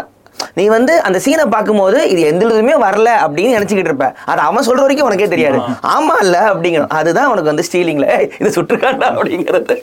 [0.58, 4.08] நீ வந்து அந்த சீனை பார்க்கும்போது இது எந்த இதுவுமே வரல அப்படின்னு நினச்சிக்கிட்டு இருப்ப.
[4.30, 5.58] அது அவன் சொல்ற வரைக்கும் உனக்கே தெரியாது.
[5.94, 6.14] ஆமா.
[6.24, 9.76] இல்ல அப்படிங்கணும் அதுதான் உனக்கு வந்து ஸ்டீலிங்ல இது சுட்டுக்காண்டா அப்படிங்கிறது.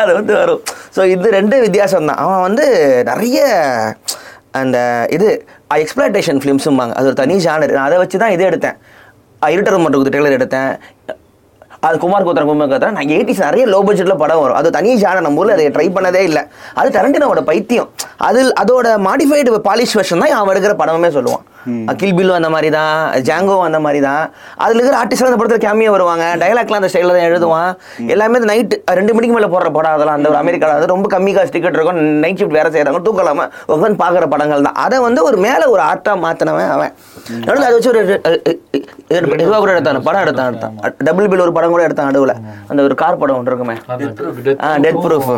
[0.00, 0.62] அது வந்து வரும்.
[0.96, 2.66] ஸோ இது ரெண்டு வித்தியாசம் தான் அவன் வந்து
[3.10, 3.38] நிறைய
[4.60, 4.78] அந்த
[5.16, 5.28] இது
[5.82, 8.76] எக்ஸ்பிளேட்டேஷன் ஃபிலிம்ஸும்பாங்க அது ஒரு தனி ஜானர் நான் அதை வச்சு தான் இது எடுத்தேன்.
[9.54, 10.70] இருட்டர் மட்டும் டெய்லர் எடுத்தேன்.
[11.86, 14.58] அது குமார் கோத்திரம் குமார் கோத்திரம் நான் எயிட்டிஸ் நிறைய லோ பட்ஜெட்டில் படம் வரும்.
[14.60, 16.42] அது தனி ஜானர் நம்ம ஊரில் அதை ட்ரை பண்ணதே இல்லை.
[16.80, 17.90] அது டரண்டினோட பைத்தியம்.
[18.28, 21.44] அதில் அதோட மாடிஃபைடு பாலிஷ் வெர்ஷன் தான் அவன் எடுக்கிற படமே சொல்லுவான்.
[22.00, 22.94] கில் பில்லு அந்த மாதிரி தான்
[23.28, 24.22] ஜாங்கோ அந்த மாதிரி தான்
[24.64, 26.24] அதில் இருக்கிற ஆர்டிஸ்ட் அந்த படத்தில் கேமியோ வருவாங்க.
[26.42, 27.70] டைலாக்லாம் அந்த ஸ்டைலில் தான் எழுதுவான்.
[28.14, 30.18] எல்லாமே நைட் ரெண்டு மணிக்கு மேலே போடுற படம் அதெல்லாம்.
[30.18, 32.00] அந்த ஒரு அமெரிக்காவில் அது ரொம்ப கம்மி காசு டிக்கெட் இருக்கும்.
[32.24, 34.78] நைட் ஷிஃப்ட் வேற செய்கிறாங்க தூக்கலாம உட்காந்து பார்க்குற படங்கள் தான்.
[34.84, 36.92] அதை வந்து ஒரு மேலே ஒரு ஆர்ட்டாக மாற்றினவன் அவன்.
[37.46, 38.02] நடுவில் அதை வச்சு ஒரு
[39.42, 40.00] இதுவாக கூட எடுத்தான்.
[40.08, 40.74] படம் எடுத்தான் எடுத்தான்.
[41.08, 42.34] டபுள் பில் ஒரு படம் கூட எடுத்தான் நடுவில்.
[42.70, 43.76] அந்த ஒரு கார் படம் ஒன்று இருக்குமே.
[44.86, 45.28] டெத் ப்ரூஃப்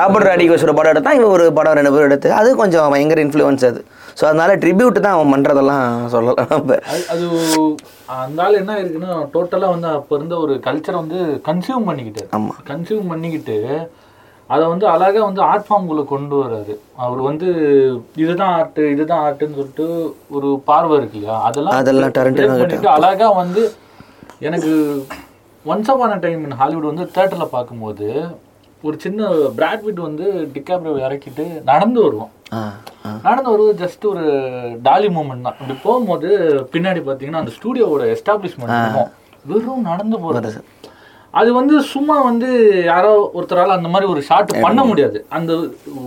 [0.00, 1.16] ராபர்ட் ராடிகோஸ் ஒரு படம் எடுத்தான்.
[1.20, 3.82] இவன் ஒரு படம் ரெண்டு பேரும் எடுத்து அது கொஞ்சம் பயங்கர இன்ஃப்ளூயன்ஸ் அது.
[4.16, 6.76] ஸோ அதனால ட்ரிபியூட் தான் அவன் பண்ணுறதெல்லாம் சொல்லலாம் நம்ம.
[6.90, 7.26] அது- அது
[8.16, 12.54] அந்த ஆள் என்ன இருக்குன்னா டோட்டலா வந்து அப்ப இருந்த ஒரு கல்ச்சரை வந்து கன்சியூம் பண்ணிக்கிட்டு ஆமா.
[12.70, 13.56] கன்சியூம் பண்ணிக்கிட்டு
[14.50, 17.48] அதை வந்து அழகா வந்து ஆர்ட் ஃபார்ம்குள்ள கொண்டு வராரு அவர் வந்து
[18.16, 19.86] இதுதான் ஆர்ட் இதுதான் ஆர்ட்னு சொல்லிட்டு
[20.30, 21.36] ஒரு பார்வை இருக்கு இல்லையா?
[21.48, 23.62] அதெல்லாம் அதெல்லாம் Tarantino break பண்ணிட்டு அழகா வந்து
[24.40, 24.72] எனக்கு
[25.64, 28.06] once upon a time in Hollywood வந்து தேட்டரில் பார்க்கும்போது
[28.84, 29.22] ஒரு சின்ன
[29.56, 32.30] பிராட்விட் வந்து டிகாப்ரியோ இறக்கிட்டு நடந்து வருவோம்
[33.26, 34.24] நடந்து வருவது ஜஸ்ட் ஒரு
[34.88, 35.56] டாலி மூமெண்ட் தான்.
[35.60, 36.28] இப்படி போகும்போது
[36.74, 39.10] பின்னாடி பார்த்தீங்கன்னா அந்த ஸ்டூடியோவோட எஸ்டாப்ளிஷ்மெண்ட்
[39.44, 40.62] வெறும் நடந்து போகிறது
[41.34, 42.48] அது வந்து சும்மா வந்து
[42.90, 45.18] யாரோ ஒருத்தரால அந்த மாதிரி ஒரு ஷாட் பண்ண முடியாது.
[45.36, 45.50] அந்த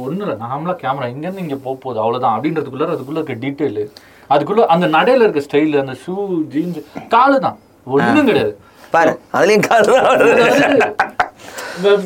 [0.06, 3.86] ஒன்றும் இல்லை நார்மலாக கேமரா இங்கேருந்து இங்கே போக போகுது அவ்வளோதான் அப்படின்றதுக்குள்ள அதுக்குள்ள இருக்க டீட்டெயிலு
[4.30, 6.16] அதுக்குள்ள அந்த நடையில இருக்க ஸ்டைல் அந்த ஷூ
[6.54, 6.80] ஜீன்ஸ்
[7.16, 7.58] காலு தான்
[7.88, 8.54] ஒன்றும் கிடையாது.
[8.96, 9.90] பாரு அதுலயும் கால்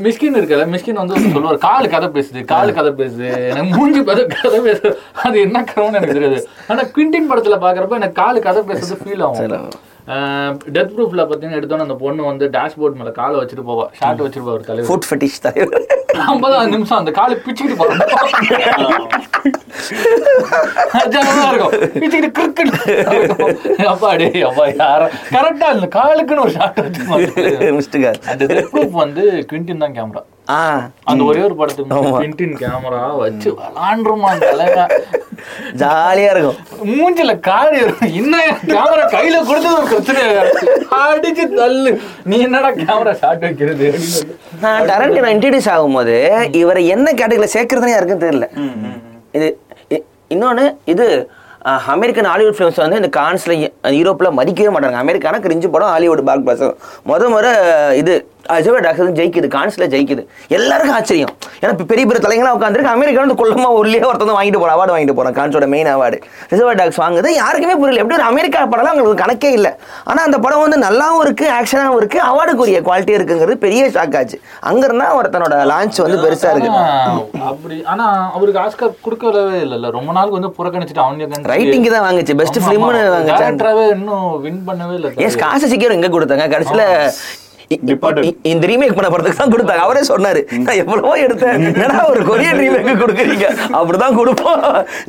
[0.06, 4.60] மிஸ்கின் இருக்குல்ல மிஸ்கின் வந்து சொல்லுவார் காலு கதை பேசுது காலு கதை பேசுது எனக்கு மூஞ்சி பார்த்து கதை
[4.68, 4.92] பேசுது.
[5.26, 6.40] அது என்ன கருவம்னு எனக்கு தெரியாது.
[6.68, 9.70] ஆனா குவிண்டின் படத்துல பாக்குறப்ப எனக்கு காலு கதை பேசுறது ஃபீல் ஆகும்.
[10.76, 14.64] டெத் ப்ரூஃப்ல பார்த்தீங்கன்னா எடுத்தோன்னே அந்த பொண்ணு வந்து டேஷ்போர்ட் மேல காலை வச்சுட்டு போவா ஷார்ட் வச்சிருப்பா ஒரு
[14.68, 14.90] தலைவர்.
[14.90, 15.88] ஃபுட் ஃபெட்டிஷ் தலைவர்.
[16.26, 18.02] ஐம்பதாவது நிமிஷம் அந்த காலை பிச்சுக்கிட்டு போறோம்.
[21.48, 21.74] இருக்கும்.
[21.96, 25.02] பிச்சுக்கிட்டு கிறுக்குன்னு அப்பா டே அப்பா யார?
[25.32, 26.56] கரெக்டா இந்த காலுக்குன்னு ஒரு
[28.32, 30.24] அந்த ப்ரூஃப் வந்து குவிண்டின் தான் கேமரா
[31.10, 34.30] அந்த ஒரே ஒரு படத்துக்கு கேமரா வச்சு விளாண்டுருமா
[35.82, 36.60] ஜாலியா இருக்கும்.
[36.92, 37.34] மூஞ்சில
[37.80, 38.14] இருக்கும்.
[38.20, 40.22] இன்னும் கேமரா கையில கொடுத்தது ஒரு பிரச்சனை
[41.00, 41.92] அடிச்சு தள்ளு.
[42.30, 44.38] நீ என்னடா கேமரா ஷாட் வைக்கிறது அப்படின்னு சொல்லி.
[45.26, 46.16] நான் இன்ட்ரடியூஸ் ஆகும்போது
[46.62, 48.48] இவரை என்ன கேட்டகரியில் சேர்க்கறதுன்னு யாருக்கும் தெரியல.
[49.40, 49.50] இது
[50.36, 51.08] இன்னொன்னு இது
[51.94, 53.54] அமெரிக்கன் ஹாலிவுட் ஃபிலிம்ஸ் வந்து இந்த கான்ஸ்ல
[54.00, 55.00] யூரோப்ல மதிக்கவே மாட்டாங்க.
[55.04, 56.66] அமெரிக்கான கிரிஞ்சு படம் ஹாலிவுட் பாக் பாஸ்
[57.10, 57.52] முத முறை
[58.02, 58.14] இது
[58.48, 60.24] அஜவா டாக்டர் ஜெயிக்குது கான்ஸ்ல ஜெயிக்குது.
[60.48, 61.30] எல்லாருக்கும் ஆச்சரியம்.
[61.62, 65.34] ஏன்னா பெரிய பெரிய தலைங்களா உட்காந்துருக்கு அமெரிக்கா வந்து கொள்ளமா ஒல்லியே ஒருத்தன் வாங்கிட்டு போறான் அவார்டு வாங்கிட்டு போறான்.
[65.34, 67.28] கான்ஸோட மெயின் அவார்டு ரிசர்வ் டாக்ஸ் வாங்குது.
[67.28, 68.02] யாருக்குமே புரியல.
[68.02, 69.72] எப்படி ஒரு அமெரிக்கா படம்லாம் அவங்களுக்கு கணக்கே இல்லை.
[70.04, 72.20] ஆனா அந்த படம் வந்து நல்லாவும் இருக்கு ஆக்ஷனாகவும் இருக்கு.
[72.20, 74.40] அவார்டுக்குரிய குவாலிட்டி இருக்குங்கிறது பெரிய ஷாக் ஆச்சு.
[74.60, 76.70] அங்க இருந்தா ஒருத்தனோட லான்ச் வந்து பெருசா இருக்கு.
[76.70, 79.92] ஆனா, அப்படி ஆனா அவருக்கு ஆஸ்கர் கொடுக்கவே இல்லைல்ல.
[79.92, 82.36] ரொம்ப நாளுக்கு வந்து புறக்கணிச்சுட்டு அவங்க ரைட்டிங் தான் வாங்குச்சு.
[82.36, 86.46] பெஸ்ட் ஃபிலிம்னு வாங்குச்சு இன்னும் வின் பண்ணவே இல்லை காசு சீக்கிரம் எங்க கொடுத்தாங்க.
[86.50, 87.12] கடைசியில
[88.52, 89.86] இந்த ரீமேக் பண்ண படத்துக்கு தான் கொடுத்தாங்க.
[89.86, 91.58] அவரே சொன்னாரு நான் எவ்வளவோ எடுத்தேன்.
[91.72, 93.50] என்னடா ஒரு கொரியன் ரீமேக் கொடுக்குறீங்க?
[93.80, 94.64] அப்படிதான் கொடுப்போம்.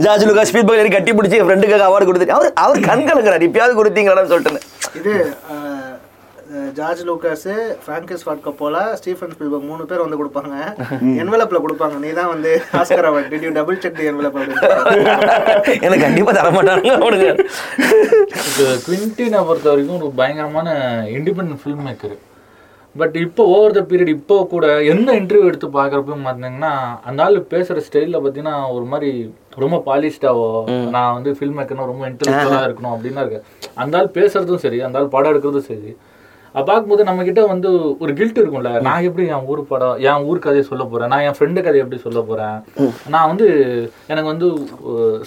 [0.07, 3.79] ஜார்ஜ் லுகா ஸ்பீட் பகரி கட்டி பிடிச்சி என் ஃப்ரெண்டுக்காக அவார்டு கொடுத்துட்டு அவர் அவர் கண் கலங்குறாரு இப்பயாவது
[3.81, 4.67] கொடுத்தீங்களான்னு சொல்லிட்டு.
[5.01, 5.15] இது
[6.77, 7.49] George Lucas
[7.87, 10.55] Francis Ford Coppola Steven Spielberg மூணு பேர் வந்து கொடுப்பாங்க.
[11.23, 11.97] என்வலப்ல கொடுப்பாங்க.
[12.05, 14.39] நீ தான் வந்து Oscar award did you double check the envelope
[15.85, 17.29] எனக்கு கண்டிப்பா தர மாட்டாங்க அவனுங்க.
[18.87, 20.71] குவிண்டினை பொறுத்த வரைக்கும் ஒரு பயங்கரமான
[21.19, 22.17] இண்டிபெண்டன்ட் ஃபில்ம் மேக்கர்
[22.97, 26.73] பட் இப்போ ஓவர் த பீரியட் இப்போ கூட எந்த இன்டர்வியூ எடுத்து பார்க்குறப்பையும் பார்த்தீங்கன்னா
[27.09, 29.11] அந்த ஆள் பேசுகிற ஸ்டைலில் பார்த்தீங்கன்னா ஒரு மாதிரி
[29.65, 30.49] ரொம்ப பாலிஷ்டாவோ
[30.95, 33.41] நான் வந்து ஃபில்ம் மேக்கர்னா ரொம்ப இன்டெலெக்சுவலாக இருக்கணும் அப்படின்னு இருக்கு.
[33.83, 35.91] அந்த ஆள் பேசுறதும் சரி அந்த ஆள் படம் எடுக்கிறதும் சரி.
[36.55, 37.71] அது பார்க்கும்போது நம்ம கிட்ட வந்து
[38.03, 38.71] ஒரு கில்ட் இருக்கும்ல.
[38.87, 41.11] நான் எப்படி என் ஊர் படம் என் ஊர் கதையை சொல்ல போறேன்?
[41.13, 42.57] நான் என் ஃப்ரெண்டு கதையை எப்படி சொல்ல போறேன்?
[43.15, 43.49] நான் வந்து
[44.13, 44.49] எனக்கு வந்து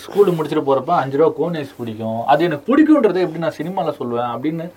[0.06, 2.22] ஸ்கூல் முடிச்சுட்டு போறப்ப அஞ்சு ரூபா கோன் ஐஸ் பிடிக்கும்.
[2.34, 4.68] அது எனக்கு பிடிக்குன்றதை எப்படி நான் சினிமால சொல்லுவேன் அப்படின்னு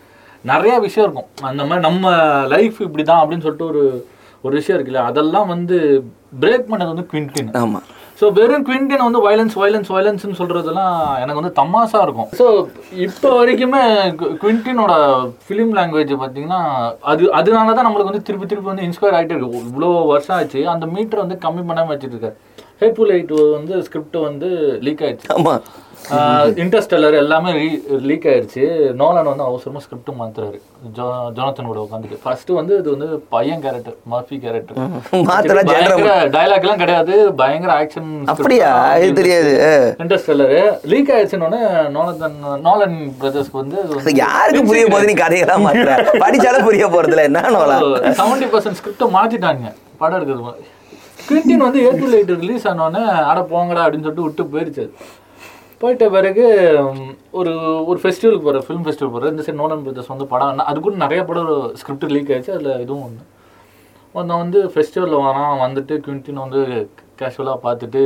[0.53, 1.29] நிறைய விஷயம் இருக்கும்.
[1.51, 2.11] அந்த மாதிரி நம்ம
[2.55, 3.83] லைஃப் இப்படிதான் அப்படின்னு சொல்லிட்டு ஒரு
[4.47, 5.77] ஒரு விஷயம் இருக்குல்ல அதெல்லாம் வந்து
[6.41, 7.79] பிரேக் பண்ணது வந்து குவிண்டின் ஆமா.
[8.19, 12.29] ஸோ வெறும் குவிண்டின் வந்து வயலன்ஸ் வயலன்ஸ் வயலன்ஸ்னு சொல்றதெல்லாம் எனக்கு வந்து தமாசா இருக்கும்.
[12.41, 12.47] ஸோ
[13.07, 13.81] இப்போ வரைக்குமே
[14.43, 14.93] குவிண்டினோட
[15.47, 16.61] ஃபிலிம் லாங்குவேஜ் பார்த்தீங்கன்னா
[17.13, 19.65] அது அதனால தான் நம்மளுக்கு வந்து திருப்பி திருப்பி வந்து இன்ஸ்பயர் ஆகிட்டே இருக்கு.
[19.71, 22.39] இவ்வளோ வருஷம் ஆச்சு அந்த மீட்டர் வந்து கம்மி பண்ணாமல் வச்சுட்டு இருக்காரு.
[22.83, 24.51] ஹேட்ஃபுல் எயிட் வந்து ஸ்கிரிப்ட் வந்து
[24.87, 25.33] லீக் ஆயிடுச்சு.
[25.39, 25.55] ஆமா.
[26.63, 27.51] இன்டர்ஸ்டெல்லர் எல்லாமே
[28.09, 28.65] லீக் ஆயிடுச்சு
[29.01, 30.59] நோலன் வந்து அவசரமா ஸ்கிரிப்ட் மாத்துறாரு.
[31.37, 34.77] ஜோனத்தன் கூட உட்காந்துட்டு ஃபர்ஸ்ட் வந்து இது வந்து பையன் கேரக்டர் மர்ஃபி கேரக்டர்
[36.37, 37.15] டைலாக் எல்லாம் கிடையாது.
[37.41, 38.71] பயங்கர ஆக்ஷன் அப்படியா?
[39.21, 39.53] தெரியாது.
[40.05, 40.55] இன்டர்ஸ்டெல்லர்
[40.93, 41.63] லீக் ஆயிடுச்சுன்னு
[41.97, 42.39] நோலன்
[42.69, 43.79] நோலன் பிரதர்ஸ்க்கு வந்து
[44.23, 45.91] யாருக்கு புரிய போகுது நீ கதையெல்லாம் மாத்துற?
[46.25, 47.79] படிச்சாலும் புரிய போறதுல என்ன நோலா
[48.23, 49.67] செவன்டி பர்சன்ட் ஸ்கிரிப்டை மாத்திட்டாங்க
[50.03, 50.71] படம் எடுக்கிறது
[51.27, 54.93] குவிண்டின் வந்து ஏ டு லைட் ரிலீஸ் ஆனோடனே அட போங்கடா அப்படின்னு சொல்லிட்டு விட்டு போயிடுச்சு அது.
[55.85, 56.45] போயிட்ட பிறகு
[57.33, 57.53] ஒரு
[57.87, 61.23] ஒரு ஃபெஸ்டிவலுக்கு போகிற ஃபிலிம் ஃபெஸ்டிவல் போகிற இந்த சைடு நோலன் பிரதர்ஸ் வந்து படம் அது கூட நிறைய
[61.25, 63.25] படம் ஸ்கிரிப்ட் லீக் ஆயிடுச்சு அதில் இதுவும் ஒன்று
[64.15, 66.61] ஒன்று வந்து ஃபெஸ்டிவலில் வரான் வந்துட்டு குவிண்டின் வந்து
[67.19, 68.03] கேஷுவலாக பார்த்துட்டு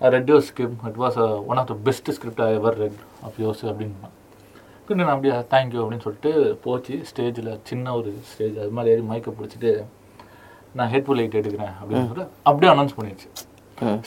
[0.00, 3.64] read your script it was one of the best script I ever read of yours
[3.64, 4.10] அப்படின்னு.
[4.88, 6.32] நான் அப்படியே தேங்க்யூ அப்படின்னு சொல்லிட்டு
[6.64, 9.72] போச்சு ஸ்டேஜில் சின்ன ஒரு ஸ்டேஜ் அது மாதிரி ஏறி மைக்கை பிடிச்சிட்டு
[10.74, 13.28] நான் ஹெட்ஃபுல் லைட் எடுக்கிறேன் அப்படின்னு சொல்லிட்டு அப்படியே அனௌன்ஸ் பண்ணிடுச்சு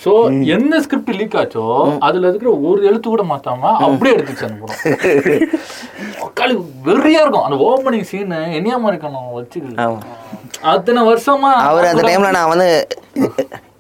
[0.04, 0.12] ஸோ
[0.50, 1.64] என்ன ஸ்கிரிப்ட் லீக் ஆச்சோ
[2.00, 5.50] அதுல இருக்கிற ஒரு எழுத்து கூட மாத்தாம அப்படியே எடுத்துச்சு அந்த படம்.
[6.88, 7.46] வெறியா இருக்கும்.
[7.46, 9.88] அந்த ஓப்பனிங் சீன் என்னையா மாதிரி இருக்கணும் வச்சுக்கல
[10.74, 12.70] அத்தனை வருஷமா அவர் அந்த டைம்ல நான் வந்து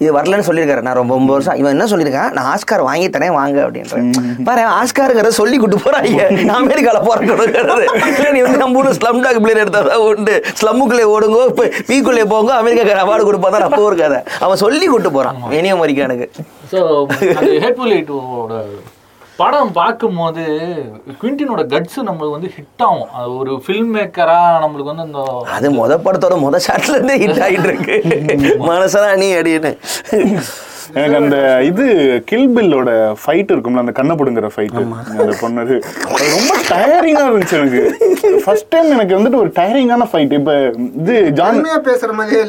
[0.01, 0.81] இது வரலன்னு சொல்லியிருக்காரு.
[0.85, 2.33] நான் ரொம்ப ஒன்பது வருஷம் இவன் என்ன சொல்லியிருக்கான்?
[2.37, 4.09] நான் ஆஸ்கார் வாங்கி தரேன் வாங்க அப்படின்றேன்
[4.47, 6.25] பாரு ஆஸ்காருங்கிறத சொல்லி கூட்டு போறாங்க
[6.57, 7.87] அமெரிக்கால போறாங்கிறது
[8.35, 10.35] நீ வந்து நம்ம ஊர்ல ஸ்லம் டாக் பிளேயர் எடுத்தா உண்டு.
[10.59, 15.39] ஸ்லம்முக்குள்ளே ஓடுங்கோ இப்போ பீக்குள்ளே போங்க அமெரிக்காக்கார அவார்டு கொடுப்பா தான் அப்போ இருக்காத அவன் சொல்லி கூட்டு போறான்.
[15.59, 16.27] இனிய மரிக்கானுக்கு
[16.73, 16.79] ஸோ
[17.39, 17.97] அந்த ஹேட்ஃபுல்
[19.39, 20.43] படம் பார்க்கும்போது
[21.19, 23.09] குவிண்டினோட கட்ஸ் நம்மளுக்கு வந்து ஹிட் ஆகும்.
[23.13, 25.19] அது ஒரு ஃபில்ம் மேக்கரா நம்மளுக்கு வந்து அந்த
[25.55, 27.97] அது முத படத்தோட முத ஷாட்ல இருந்தே ஹிட் ஆகிட்டு இருக்கு.
[28.69, 29.71] மனசரா நீ அப்படின்னு
[30.95, 31.85] எனக்கு அந்த இது
[32.25, 32.89] கில் பில்லோட
[33.21, 34.75] ஃபைட் இருக்கும்ல அந்த கண்ணை பிடுங்குற ஃபைட்
[35.13, 35.75] அந்த பொண்ணது.
[36.09, 37.81] அது ரொம்ப டயரிங்கா இருந்துச்சு எனக்கு.
[38.43, 40.53] ஃபர்ஸ்ட் டைம் எனக்கு வந்துட்டு ஒரு டயரிங்கான ஃபைட் இப்ப
[41.01, 42.41] இது ஜான் பேசுற மாதிரியே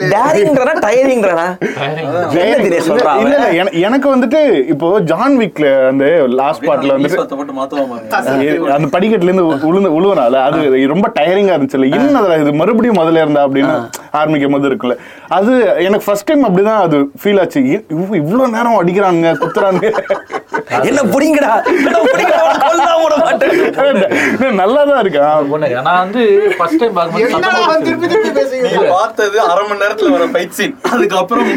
[2.61, 3.37] தினேஷ் சொல்றா இல்ல
[3.83, 4.41] எனக்கு வந்துட்டு
[4.75, 6.05] இப்போ ஜான் விக்ல அந்த
[6.41, 10.61] லாஸ்ட் பார்ட்ல வந்துட்டு மாத்துவாங்க அந்த படிக்கட்டுல இருந்து உழுந்து உழுவனால அது
[10.95, 13.75] ரொம்ப டயரிங்கா இருந்துச்சுல்ல இன்னும் அதுல இது மறுபடியும் முதல்ல இருந்தா அப்படின்னு
[14.19, 14.97] ஆரம்பிக்கும் போது இருக்குல்ல
[15.37, 15.53] அது
[15.87, 17.61] எனக்கு ஃபர்ஸ்ட் டைம் அப்படிதான் அது ஃபீல் ஆச்சு.
[18.29, 19.89] இ- இவ்வ- இவ்வளவு நேரம் அடிக்கிறானுங்க குத்துறானுங்க.
[20.83, 21.53] என்ன புடிங்கடா?
[21.81, 22.39] என்ன புடிங்கடா?
[22.41, 23.55] அவனை கொல்லாம விட மாட்டேன்.
[24.55, 25.27] நல்லா தான் இருக்கா?
[25.51, 26.23] பொண்ணு நான் வந்து
[26.59, 31.49] ஃபர்ஸ்ட் டைம் பார்க்கும்போது பார்த்தது அரை மணி நேரத்துல வர ஃபைட் சீன் அதுக்கப்புறம்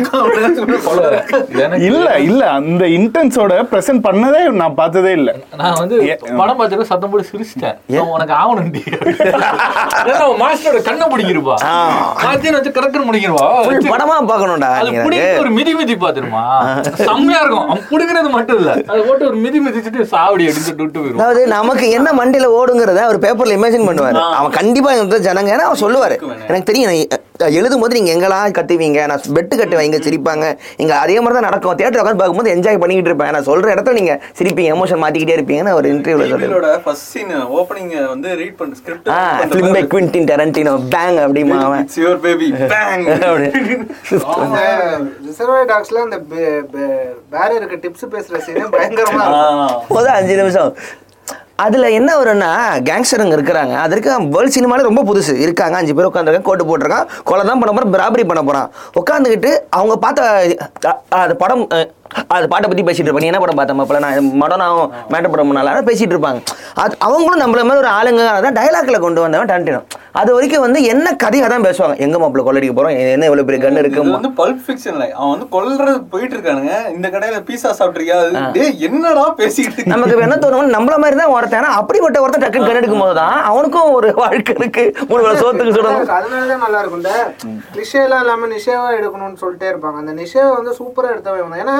[1.81, 5.29] இல்ல இல்ல அந்த இன்டென்ஸோட பிரசன்ட் பண்ணதே நான் பார்த்ததே இல்ல.
[5.55, 5.97] நான் வந்து
[6.37, 7.77] படம் பார்த்துட்டு சத்தம் போட்டு சிரிச்சிட்டேன்.
[8.09, 8.81] உனக்கு ஆவணண்டி
[10.41, 11.55] மாஸ்டரோட கண்ணை பிடிக்கிருப்பா.
[12.23, 13.45] மாத்தின்னு வச்சு முடிக்கிருவா.
[13.67, 15.03] Full படமா பார்க்கணும்டா அது.
[15.39, 16.43] ஒரு மிதி மிதி பாத்துருமா
[17.07, 17.65] செம்மையா இருக்கும்.
[17.71, 18.71] அவன் பிடிக்கிறது மட்டும் இல்ல.
[18.91, 23.57] அதை போட்டு ஒரு மிதி மிதிச்சுட்டு சாவடி விட்டு போயிடும் அதாவது நமக்கு என்ன மண்டையில ஓடுங்கிறத அவர் பேப்பர்ல
[23.59, 24.21] இமேஜின் பண்ணுவாரு.
[24.39, 26.17] அவன் கண்டிப்பா இந்த ஜனங்க அவன் சொல்லுவாரு.
[26.49, 26.95] எனக்கு தெரியும்
[27.57, 29.87] எழுதும் போது நீங்க எங்கெல்லாம் கத்துவீங்க நான் பெட்டு கட்டுவேன்.
[29.87, 30.45] இங்க சிரிப்பாங்க.
[30.83, 33.31] இங்க அதே மாதிரி தான் நடக்கும் தியேட்டர் உட்காந்து பார்க்கும்போது என்ஜாய் பண்ணிக்கிட்டு இருப்பேன்.
[33.35, 37.91] நான் சொல்ற இடத்துல நீங்க சிரிப்பீங்க எமோஷன் மாத்திக்கிட்டே இருப்பீங்கன்னு ஒரு இன்டர்வியூல சொல்லுவாரு இவங்களோட ஃபர்ஸ்ட் சீன் ஓப்பனிங்
[38.13, 39.19] வந்து ரீட் பண்ண script uh
[39.51, 41.83] film by Quentin Tarantino bang அப்படிமா அவன்.
[41.85, 43.49] இட்ஸ் யுவர் பேபி பேங் அப்படி.
[44.45, 44.61] அந்த
[45.27, 46.19] ரிசர்வாய் டாக்ஸ்ல அந்த
[47.35, 49.27] பேரியருக்கு டிப்ஸ் பேசுற சீனே பயங்கரமா
[49.95, 50.71] முதல் அஞ்சு நிமிஷம்.
[51.63, 52.49] அதில் என்ன வரும்னா
[52.89, 53.73] கேங்ஸ்டருங்க இருக்கிறாங்க.
[53.83, 55.33] அது இருக்க வேர்ல்ட் சினிமால ரொம்ப புதுசு.
[55.45, 57.07] இருக்காங்க அஞ்சு பேர் உட்காந்துருக்காங்க கோட்டு போட்டிருக்கான்.
[57.29, 58.69] கொலை தான் பண்ண போகிறான் பிராபரி பண்ண போகிறான்
[59.01, 60.93] உட்காந்துக்கிட்டு அவங்க பார்த்த
[61.23, 61.65] அது படம்
[62.35, 64.77] அது பாட்டை பத்தி பேசிட்டு இருப்பாங்க நீ என்ன படம் பார்த்தோம் அப்பல நான் மடம் நான்
[65.13, 66.41] மேட்டர் படம் அதான் பேசிட்டு இருப்பாங்க.
[66.83, 68.23] அது அவங்களும் நம்மள மாதிரி ஒரு ஆளுங்க.
[68.37, 69.87] அதான் டைலாக்ல கொண்டு வந்தவன் டன்டினோம்
[70.19, 71.95] அது வரைக்கும் வந்து என்ன கதையை தான் பேசுவாங்க.
[72.05, 72.95] எங்க மாப்பிள்ள கொள்ளடிக்க போறோம்?
[73.13, 74.01] என்ன இவ்வளவு பெரிய கன் இருக்கு?
[74.15, 76.73] வந்து பல்ப் ஃபிக்ஷன்ல அவன் வந்து கொல்றது போயிட்டு இருக்கானுங்க.
[76.95, 78.17] இந்த கடையில பீஸா சாப்பிட்டிருக்கியா?
[78.87, 79.93] என்னடா பேசிக்கிட்டு இருக்க?
[79.93, 81.69] நமக்கு என்ன தோணும் நம்மள மாதிரி தான் ஒருத்தன்.
[81.79, 84.85] அப்படிப்பட்ட ஒருத்தன் டக்குன்னு கண் எடுக்கும் போது தான் அவனுக்கும் ஒரு வாழ்க்கை இருக்கு.
[85.11, 86.11] மூணு வேளை சோத்துக்கு சுடணும்.
[86.17, 87.13] அதனாலதான் நல்லா இருக்கும் இந்த
[87.75, 89.97] கிளிஷே எல்லாம் இல்லாம நிஷேவா எடுக்கணும்னு சொல்லிட்டே இருப்பாங்க.
[90.03, 91.59] அந்த நிஷேவை வந்து சூப்பரா எடுத்தவன்.
[91.65, 91.77] ஏன்னா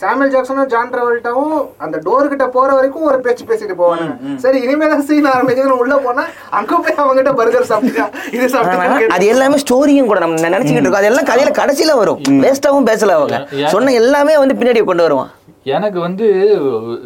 [0.00, 4.06] சாமுel ஜாக்சனும் ஜான் டிராவல்ட்டாவும் அந்த டோர் கிட்ட போற வரைக்கும் ஒரு பேச்சு பேசிட்டு போவாங்க
[4.44, 6.24] சரி இனிமே தான் சீன் ஆரம்பிக்குதுன்னு உள்ள போனா
[6.58, 8.06] அங்க போய் அவங்க கிட்ட பர்கர் சாப்பிட்டா
[8.36, 11.02] இது சாப்பிட்டா அது எல்லாமே ஸ்டோரியும் கூட நம்ம நினைச்சுக்கிட்டு இருக்கோம்.
[11.02, 12.20] அது எல்லாம் கதையில கடைசியில வரும்.
[12.44, 13.38] வேஸ்டாவும் பேசல அவங்க.
[13.74, 15.30] சொன்ன எல்லாமே வந்து பின்னாடி கொண்டு வருவான்.
[15.76, 16.26] எனக்கு வந்து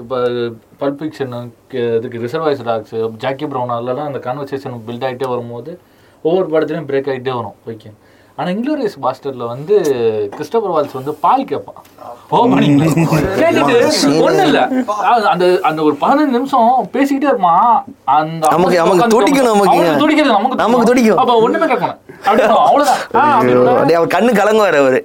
[0.00, 0.18] இப்போ
[0.80, 1.34] பல்ப் ஃபிக்ஷன்
[1.98, 5.70] இதுக்கு ரிசர்வாய்ஸ் டாக்ஸ் ஜாக்கி ப்ரௌன் அதெல்லாம் அந்த கான்வர்சேஷன் பில்ட் ஆகிட்டே வரும்போது
[6.24, 7.56] ஒவ்வொரு படத்துலையும் பிரேக் ஆகிட்டே வரும்.
[7.72, 7.90] ஓகே
[8.36, 9.74] ஆனால் இங்கிலோரியஸ் பாஸ்டர்ல வந்து
[10.30, 11.74] கிறிஸ்டோபர் வால்ஸ் வந்து பால் கேட்பான்
[12.28, 12.58] ஒன்றும்
[14.38, 14.62] இல்லை
[15.30, 19.98] அந்த அந்த ஒரு பதினஞ்சு நிமிஷம் பேசிக்கிட்டே இருப்பான் அந்த நமக்கு- நமக்கு துடிக்கும் நமக்கு.
[19.98, 21.16] துடிக்கிறது நமக்கு நமக்கு துடிக்கும்.
[21.16, 21.96] அப்போ ஒன்றுமே கேட்கணும்
[23.94, 25.02] அவர் கண்ணு கலங்குவார் அவரு.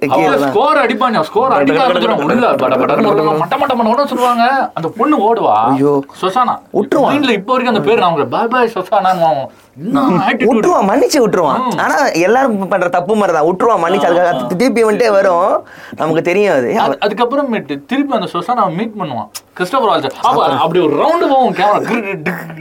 [0.50, 4.70] ஸ்கோர் அடிப்பாங்க ஸ்கோர் அடிக்க ஆரம்பிச்சிடும் உள்ள பட ஒருத்தவங்க மட்ட மட்ட மட்ட சொல்லுவாங்க.
[4.74, 5.52] அந்த பொண்ணு ஓடுவா.
[5.52, 6.02] ஐயோ.
[6.20, 7.32] சொசானா விட்டுருவான்.
[7.32, 9.61] இப்போ வரைக்கும் அந்த பேர் நமக்கு பாய் பாய் சொசானா இன்னும் attitude.
[9.78, 14.06] விட்டுருவான் மன்னிச்சு விட்டுருவான் ஆனா எல்லாரும் பண்ற தப்பு மாதிரி தான் விட்டுருவான் மன்னிச்சு.
[14.06, 15.66] அதுக்காக திருப்பி வந்துட்டே வரும்.
[15.96, 16.74] நமக்கு தெரியும் அது.
[16.78, 19.28] அது- அதுக்கப்புறமேட்டு திருப்பி அந்த சொசானா மீட் பண்ணுவான்.
[19.52, 21.88] கிறிஸ்டோபர் வால்ஸ் அப்ப அப்படி ஒரு ரவுண்டு போகும் கேமரா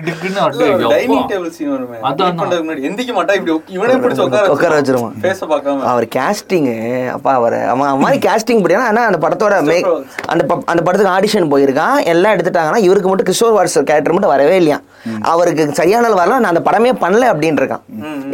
[0.06, 1.95] டிக்குன்னு டைனிங் டேபிள் சீன் வருமே.
[1.97, 2.28] அதான்.
[2.28, 5.80] Eat பண்றதுக்கு முன்னாடி எந்திக்க மாட்டா இப்படி உக்- இவனே பிடிச்சு உட்கார உட்கார வச்சிருவான்.
[5.84, 7.67] அவர் கேஸ்டிங்கு அப்பா அவர்.
[7.67, 9.88] அவன் மாதிரி கேஸ்டிங் படியா ஆனா அந்த படத்தோட மேக்
[10.26, 12.04] அந்த அந்த படத்துக்கு ஆடிஷன் போயிருக்கான்.
[12.04, 14.80] எல்லாம் எடுத்துட்டாங்கன்னா இவருக்கு மட்டும் கிஷோர் வாட்ஸ் கேரக்டர் மட்டும் வரவே இல்லையா
[15.21, 16.30] அவருக்கு சரியான ஆள் வரல.
[16.30, 17.84] நான் அந்த படமே பண்ணல அப்படின்னு இருக்கான்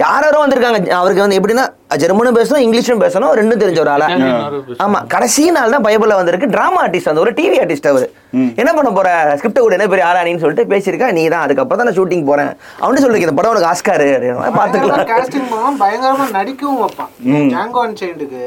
[0.03, 0.80] யாரோ வந்திருக்காங்க.
[0.99, 1.65] அவருக்கு வந்து எப்படின்னா
[2.03, 4.08] ஜெர்மனும் பேசணும் இங்கிலீஷும் பேசணும் ரெண்டும் தெரிஞ்ச ஒரு ஆளா.
[4.86, 6.49] ஆமா கடைசி நாள் தான் பைபிள்ல வந்திருக்கு.
[6.56, 8.06] டிராமா ஆர்டிஸ்ட் அந்த ஒரு டிவி ஆர்டிஸ்ட் அவர்.
[8.62, 9.10] என்ன பண்ண போற?
[9.39, 12.51] ஸ்கிரிப்ட் கூட என்ன பெரிய ஆளானின்னு சொல்லிட்டு பேசியிருக்கா நீ தான் அதுக்கப்புறம் தான் நான் ஷூட்டிங் போறேன்.
[12.84, 14.58] அவனு சொல்லிருக்கு இந்த படம் உனக்கு ஆஸ்காரு அப்படின்னு.
[14.60, 15.08] பாத்துக்கலாம்.
[15.13, 17.13] காஸ்டிங் பண்ணுவான் பயங்கரமா நடிக்கவும் வைப்பான்.
[17.56, 18.43] ஜாங்கோ அன்சைண்டுக்கு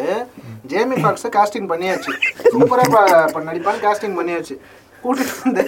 [0.72, 2.12] ஜேமி ஃபாக்ஸ் காஸ்டிங் பண்ணியாச்சு.
[2.52, 2.84] சூப்பரா
[3.48, 4.56] நடிப்பான்னு காஸ்டிங் பண்ணியாச்சு.
[5.04, 5.62] கூட்டிட்டு வந்து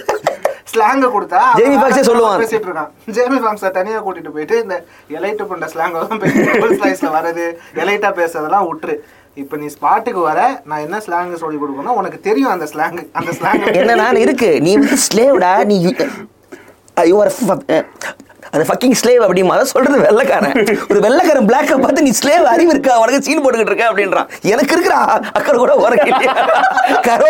[0.67, 2.39] ஸ்லாங்க கொடுத்தா ஜேமி ஃபாக்ஸே சொல்லுவான்.
[2.41, 2.91] பேசிட்டு இருக்கான்.
[3.15, 4.75] ஜேமி ஃபாக்ஸ தனியா கூட்டிட்டு போயிட்டு இந்த
[5.17, 5.95] எலைட்டு பண்ற ஸ்லாங்
[6.79, 7.45] ஸ்லைஸ்ல வரது
[7.83, 8.95] எலைட்டா பேசுறதெல்லாம் விட்டுரு
[9.37, 13.63] இப்ப நீ ஸ்பாட்டுக்கு வர நான் என்ன ஸ்லாங் சொல்லி கொடுக்கணும் உனக்கு தெரியும் அந்த ஸ்லாங் அந்த ஸ்லாங்
[13.81, 14.49] என்னன்னா இருக்கு.
[14.65, 15.77] நீ வந்து ஸ்லேவ்டா நீ
[17.11, 17.33] யூஆர்
[18.53, 20.51] அது ஃபக்கிங் ஸ்லேவ் அப்படிமா அதான் சொல்றது வெள்ளைக்காரன்.
[20.89, 22.99] ஒரு வெள்ளக்காரன் பிளாக்கை பார்த்து நீ ஸ்லேவ் அறிவு இருக்கா?
[22.99, 23.85] உனக்கு சீன் போட்டுக்கிட்டு இருக்க?
[23.85, 24.27] அப்படின்றான்.
[24.41, 26.35] எனக்கு இருக்கிற அக்கறை கூட உனக்கு இல்லையா?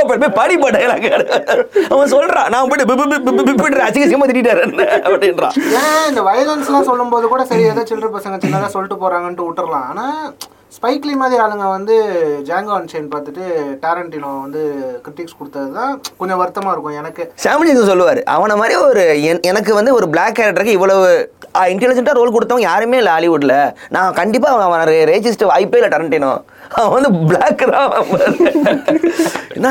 [0.07, 0.89] போய் பாடி போட்டேன்
[1.89, 4.61] அவன் சொல்றான் நான் போயிட்டு பிப்பு பிப்பு பி- பி- அசிங்க அசிங்கமா திட்டாரு
[5.03, 5.51] அப்படின்றான்.
[5.57, 9.87] ஏன் இந்த வயலன்ஸ்லாம் சொல்லும்போது கூட சரி ஏதோ சில்லற பசங்க சின்னதாக சொல்லிட்டு போறாங்கன்ட்டு விட்டுறலாம்.
[9.89, 10.33] ஆனா
[10.83, 11.95] ஸ்பைக்லி மாதிரி ஆளுங்க வந்து
[12.45, 13.43] ஜாங்கோ அன்சைன் பார்த்துட்டு
[13.81, 14.61] டேரண்டினோ வந்து
[15.03, 17.33] கிரிட்டிக்ஸ் கொடுத்தது தான் கொஞ்சம் வருத்தமாக இருக்கும் எனக்கு.
[17.43, 18.23] சாமிஜிசன் சொல்லுவார்.
[18.23, 23.13] அவனை மாதிரி ஒரு என்- எனக்கு வந்து ஒரு பிளாக் கேரக்டருக்கு இவ்வளவு இன்டெலிஜென்ட்டாக ரோல் கொடுத்தவங்க யாருமே இல்லை
[23.13, 23.55] ஹாலிவுட்டில்
[23.89, 26.31] நான் கண்டிப்பாக அவன் ரேஜிஸ்ட் வாய்ப்பே இல்லை டரண்டினோ
[26.69, 27.91] அவன் வந்து பிளாக் தான்
[29.49, 29.69] என்ன?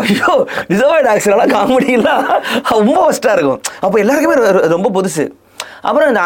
[0.00, 2.24] ஐயோ ரிசர்வ் ஆக்சரெல்லாம் காமெடியெல்லாம்
[2.68, 3.60] ரொம்ப ஒஸ்ட்டாக இருக்கும்.
[3.80, 5.24] அப்போ எல்லாருக்குமே ரொம்ப புதுசு.
[5.88, 6.22] அப்புறம் இந்த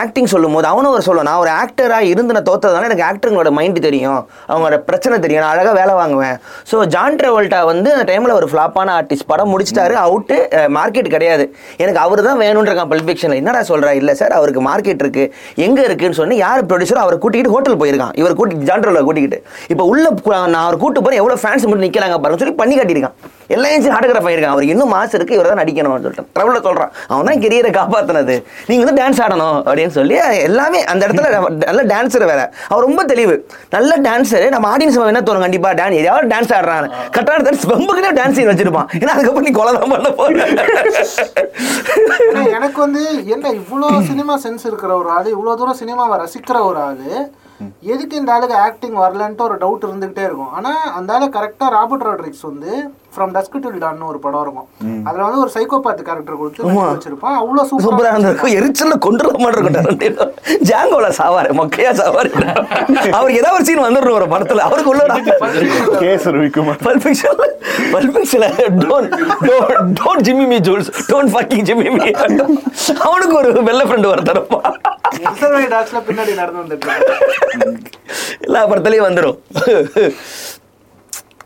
[0.00, 3.80] ஆக்டிங் சொல்லும் போது அவனும் ஒரு சொல்லுவான் நான் ஒரு ஆக்டராக இருந்து நான் தோத்ததுனால எனக்கு ஆக்டருங்களோட மைண்டு
[3.86, 4.20] தெரியும்.
[4.50, 5.42] அவங்களோட பிரச்சனை தெரியும்.
[5.44, 6.36] நான் அழகாக வேலை வாங்குவேன்.
[6.70, 10.38] ஸோ ஜான் ட்ரெவல்ட்டா வந்து அந்த டைமில் ஒரு ஃப்ளாப்பான ஆர்டிஸ்ட் படம் முடிச்சிட்டாரு அவுட்டு
[10.78, 11.46] மார்க்கெட் கிடையாது.
[11.84, 15.30] எனக்கு அவர் தான் வேணுன்றக்கான் பல்பிக்ஷனில் என்னடா சொல்கிறா இல்லை சார் அவருக்கு மார்க்கெட் இருக்குது
[15.66, 18.14] எங்கே இருக்குன்னு சொல்லி யார் ப்ரொடியூசரோ அவரை கூட்டிகிட்டு ஹோட்டல் போயிருக்கான்.
[18.22, 19.40] இவர் கூட்டி ஜான் ட்ரெவலை கூட்டிக்கிட்டு.
[19.74, 20.04] இப்போ உள்ள
[20.54, 23.16] நான் அவர் கூட்டு போகிறேன் எவ்வளோ ஃபேன்ஸ் மட்டும் நிற்கிறாங்க பாருங்க சொல்லி பண்ணி காட்டியிருக்கான்.
[23.54, 24.54] எல்லா ஏஜென்சி ஆட்டோகிராஃப் ஆயிருக்கான்.
[24.54, 25.36] அவருக்கு இன்னும் மாசு இருக்கு.
[25.38, 26.30] இவர் தான் நடிக்கணும்னு சொல்லிட்டு.
[26.36, 28.36] ட்ரவலில் சொல்கிறான் அவன் தான் கெரியரை காப்பாற்றினது
[28.68, 30.16] நீங்கள் வந்து டான்ஸ் ஆடணும் அப்படின்னு சொல்லி
[30.48, 31.28] எல்லாமே அந்த இடத்துல
[31.68, 32.42] நல்ல டான்ஸர் வேற.
[32.70, 33.36] அவர் ரொம்ப தெளிவு.
[33.76, 35.44] நல்ல டான்ஸர் நம்ம ஆடியன்ஸ் என்ன தோணும்?
[35.46, 38.90] கண்டிப்பா டான் ஏதாவது டான்ஸ் ஆடுறான் கரெக்டான டான்ஸ் ரொம்பக்குனே டான்ஸ் வச்சிருப்பான்?
[39.02, 40.32] ஏன்னா அதுக்கப்புறம் நீ கொலை தான் பண்ண போற.
[42.56, 47.08] எனக்கு வந்து என்ன இவ்வளோ சினிமா சென்ஸ் இருக்கிற ஒரு ஆளு இவ்வளோ தூரம் சினிமாவை ரசிக்கிற ஒரு ஆளு
[47.92, 50.52] எதுக்கு இந்த ஆளுக்கு ஆக்டிங் வரலன்ட்டு ஒரு டவுட் இருந்துகிட்டே இருக்கும்.
[50.58, 52.72] ஆனா அந்த ஆளு கரெக்டா ராபர்ட் ராட்ரிக்ஸ் வந்து
[53.14, 54.68] ஃப்ரம் டஸ்க் டில் டான்னு ஒரு படம் இருக்கும்.
[55.08, 57.36] அதுல வந்து ஒரு சைக்கோபாத் கேரக்டர் கொடுத்து வச்சிருப்பான்.
[57.40, 58.54] அவ்வளோ சூப்பரா இருந்திருக்கும்.
[58.58, 60.32] எரிச்சல்ல கொண்டுல மாட்டிருக்கும்
[60.70, 62.32] ஜாங்கோல சாவாரு மொக்கையா சாவாரு.
[63.16, 64.64] அவருக்கு ஏதாவது ஒரு சீன் வந்துடணும் ஒரு படத்துல.
[64.68, 65.02] அவருக்கு உள்ள
[66.04, 67.40] கேஸ் விக்குமார் Pulp Fiction
[67.94, 68.48] பல்பிக்ஷன்ல
[68.84, 69.14] don't
[70.00, 72.10] don't Jimmie me Jules don't fucking Jimmie me
[73.08, 74.10] அவனுக்கு ஒரு வெள்ள ஃப்ரெண்ட்
[75.74, 76.90] டாக்ஸ்ல பின்னாடி நடந்து வந்துட்டு.
[78.46, 79.36] எல்லா படத்துலயும் வந்துடும்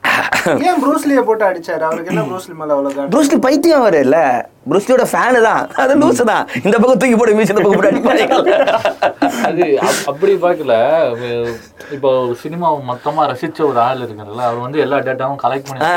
[0.67, 1.83] ஏன் ப்ரூஸ்லியை போட்டு அடிச்சாரு?
[1.87, 3.11] அவருக்கு என்ன ப்ரூஸ்லி மேல அவ்வளவு காண்டு?
[3.13, 4.19] ப்ரூஸ்லி பைத்தியம் அவரு இல்ல.
[4.67, 5.63] ப்ரூஸ்லியோட ஃபேனு தான்.
[5.77, 6.47] அது லூசு தான்.
[6.65, 8.25] இந்த பக்கம் தூக்கி போட்டு மீச்சு இந்த பக்கம் போட்டு அடிப்பாங்க
[9.49, 10.75] அது அப்- அப்படி பார்க்கல.
[11.91, 12.11] இப்போ
[12.43, 15.89] சினிமாவை மொத்தமா ரசிச்ச ஒரு ஆள் இருக்காருல்ல அவர் வந்து எல்லா டேட்டாவும் கலெக்ட் பண்ணி.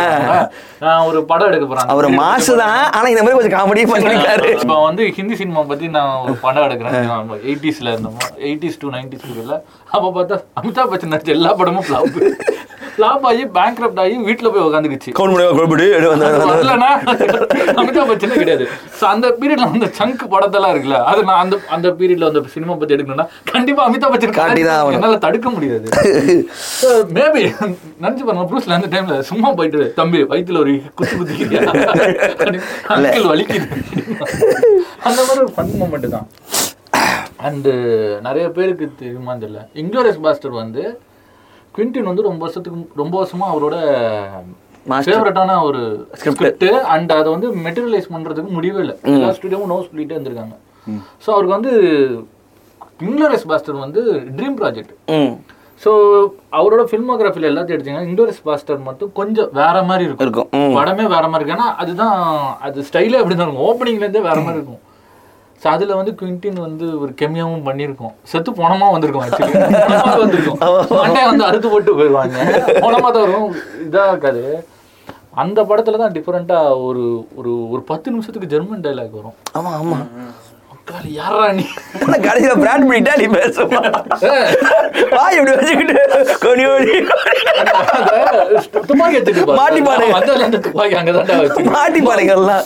[0.82, 2.80] நான் ஒரு படம் எடுக்க போறேன் அவர் மாசு தான்.
[2.92, 4.50] ஆனா இந்த மாதிரி கொஞ்சம் காமெடியும் பண்ணிருக்காரு.
[4.58, 6.98] இப்போ வந்து ஹிந்தி சினிமா பத்தி நான் ஒரு படம் எடுக்கிறேன்.
[7.46, 8.18] எயிட்டிஸ்ல இருந்தோம்.
[8.42, 9.58] எயிட்டிஸ் டு நைன்டிஸ் பீரியட்ல
[9.92, 12.18] அப்போ பார்த்தா அமிதாப் பச்சன் நடிச்ச எல்லா படமும் ஃப்ளாப்
[13.02, 15.86] ஃப்ளாப் ஆகி பேங்க் ஆகி வீட்டுல போய் உட்காந்துக்குச்சு கவுன் முடியும் கொழுப்பிடு
[16.52, 16.90] வரலனா
[17.82, 18.66] அமிதாப் பச்சனே கிடையாது.
[18.98, 22.96] ஸோ அந்த பீரியட்ல அந்த சங்க் படத்தெல்லாம் இருக்குல்ல அது நான் அந்த அந்த பீரியட்ல அந்த சினிமா பத்தி
[22.98, 24.98] எடுக்கணும்னா கண்டிப்பா அமிதாப் பச்சன் காட்டிதான் ஆகணும்.
[25.00, 25.88] என்னால தடுக்க முடியாது.
[27.18, 27.44] மேபி
[28.04, 31.62] நினைச்சு பாருங்க ப்ரூஸ்ல அந்த டைம்ல சும்மா போயிட்டு தம்பி வயித்துல ஒரு குத்து குத்திக்கிறியா
[33.34, 33.68] வலிக்குது.
[35.08, 36.28] அந்த மாதிரி ஒரு ஃபன் மூமெண்ட் தான்.
[37.48, 37.72] அண்டு
[38.28, 39.62] நிறைய பேருக்கு தெரியுமான்னு தெரியல.
[39.82, 40.84] இங்கிலோரியஸ் பாஸ்டர் வந்து
[41.76, 43.76] குவிண்டின் வந்து ரொம்ப வருஷத்துக்கு ரொம்ப வருஷமா அவரோட.
[45.08, 45.82] ஃபேவரட்டான ஒரு.
[46.20, 48.96] ஸ்கிரிப்ட் அண்ட் அதை வந்து மெட்டீரியலைஸ் பண்றதுக்கு முடியவே இல்லை.
[49.16, 50.56] எல்லா ஸ்டுடியோவும் நோ சொல்லிட்டே இருந்திருக்காங்க.
[51.24, 51.74] ஸோ அவருக்கு வந்து
[53.08, 54.02] இங்கிலோரியஸ் பாஸ்டர் வந்து
[54.38, 54.94] ட்ரீம் ப்ராஜெக்ட்
[55.82, 55.92] ஸோ
[56.58, 60.26] அவரோட ஃபில்மோகிராஃபில எல்லாத்தையும் எடுத்தீங்கன்னா இண்டோரஸ் பாஸ்டர் மட்டும் கொஞ்சம் வேற மாதிரி இருக்கும்.
[60.26, 60.76] இருக்கும்.
[60.78, 62.18] படமே வேற மாதிரி இருக்கு ஏன்னா அதுதான்
[62.68, 63.68] அது ஸ்டைலே அப்படி தான் இருக்கும்.
[63.70, 64.82] ஓப்பனிங்ல இருந்தே வேற மாதிரி இருக்கும்.
[65.62, 68.14] ஸோ அதுல வந்து குவிண்டின் வந்து ஒரு கெமியாவும் பண்ணியிருக்கோம்.
[68.32, 69.54] செத்து போனமா வந்திருக்கும் ஆக்சுவலி
[70.24, 70.60] வந்திருக்கும்.
[71.32, 72.38] வந்து அறுத்து போட்டு போயிடுவாங்க.
[72.86, 73.50] போனமா தான் வரும்.
[73.88, 74.44] இதா இருக்காது.
[75.42, 77.04] அந்த படத்துல தான் டிஃப்ரெண்டா ஒரு
[77.40, 79.36] ஒரு ஒரு பத்து நிமிஷத்துக்கு ஜெர்மன் டைலாக் வரும்.
[79.60, 80.00] ஆமா ஆமா.
[80.04, 80.41] அக்காளி
[81.18, 81.64] யாரா நீ?
[82.28, 83.80] கடைசியில பிராண்ட் பண்ணிட்டா நீ பேசுமா?
[85.16, 85.96] வாய் இப்படி வச்சுக்கிட்டு
[86.44, 86.94] கொடி ஓடி
[88.88, 89.58] துப்பாக்கி எடுத்துட்டு பாரு.
[89.62, 90.16] மாட்டிப்பானுங்க.
[90.18, 91.66] வந்ததுல அந்த துப்பாக்கி அங்கதான்டா வச்சு.
[91.76, 92.64] மாட்டி பாருங்கல்லாம்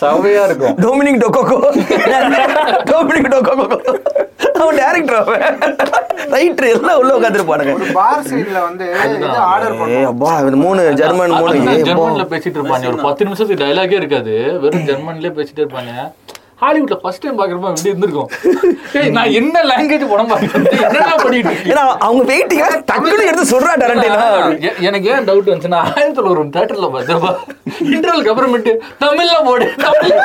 [0.00, 0.74] சவையா இருக்கும்.
[0.84, 1.58] டொமினிக் டொக்கோகோ
[2.92, 3.66] டொமினிக் டொக்கோகோ
[4.62, 5.42] அவன் டேரக்டர் அவன்.
[6.34, 8.86] ரைட்டர் எல்லாம் உள்ள உட்காந்துருப்பானுங்க பார் சைடுல வந்து
[9.52, 9.76] ஆர்டர்
[10.10, 10.32] அப்பா
[10.64, 11.54] மூணு ஜெர்மன் மூணு.
[11.88, 14.34] ஜெர்மன்ல பேசிட்டு இருப்பாங்க ஒரு பத்து நிமிஷத்துக்கு டயலாகே இருக்காது.
[14.64, 15.92] வெறும் ஜெர்மன்லயே பேசிட்டு இருப்பாங்க
[16.60, 18.28] ஹாலிவுட்ல ஃபர்ஸ்ட் டைம் பாக்குறப்ப எப்படி இருந்திருக்கும்
[18.98, 21.72] ஏய், நான் என்ன லாங்குவேஜ் படம் பார்க்கறது என்னடா பண்ணிட்டு இருக்கீங்க?
[21.72, 24.20] ஏன்னா அவங்க வெயிட்டிங்க டக்குனு எடுத்து சொல்றா டரண்டினா
[24.88, 27.34] எனக்கு ஏன் டவுட் வந்துச்சுன்னா ஆயிரத்தி தொள்ளாயிரம் தேட்டர்ல பார்த்தப்ப
[27.90, 30.16] இன்டர்வலுக்கு அப்புறமேட்டு தமிழ்ல போடு தமிழ்ல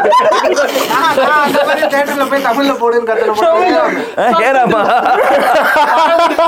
[0.94, 3.20] நான் நான் அந்த மாதிரி தேட்டர்ல போய் தமிழ்ல போடுன்னு
[4.40, 4.82] கேராமா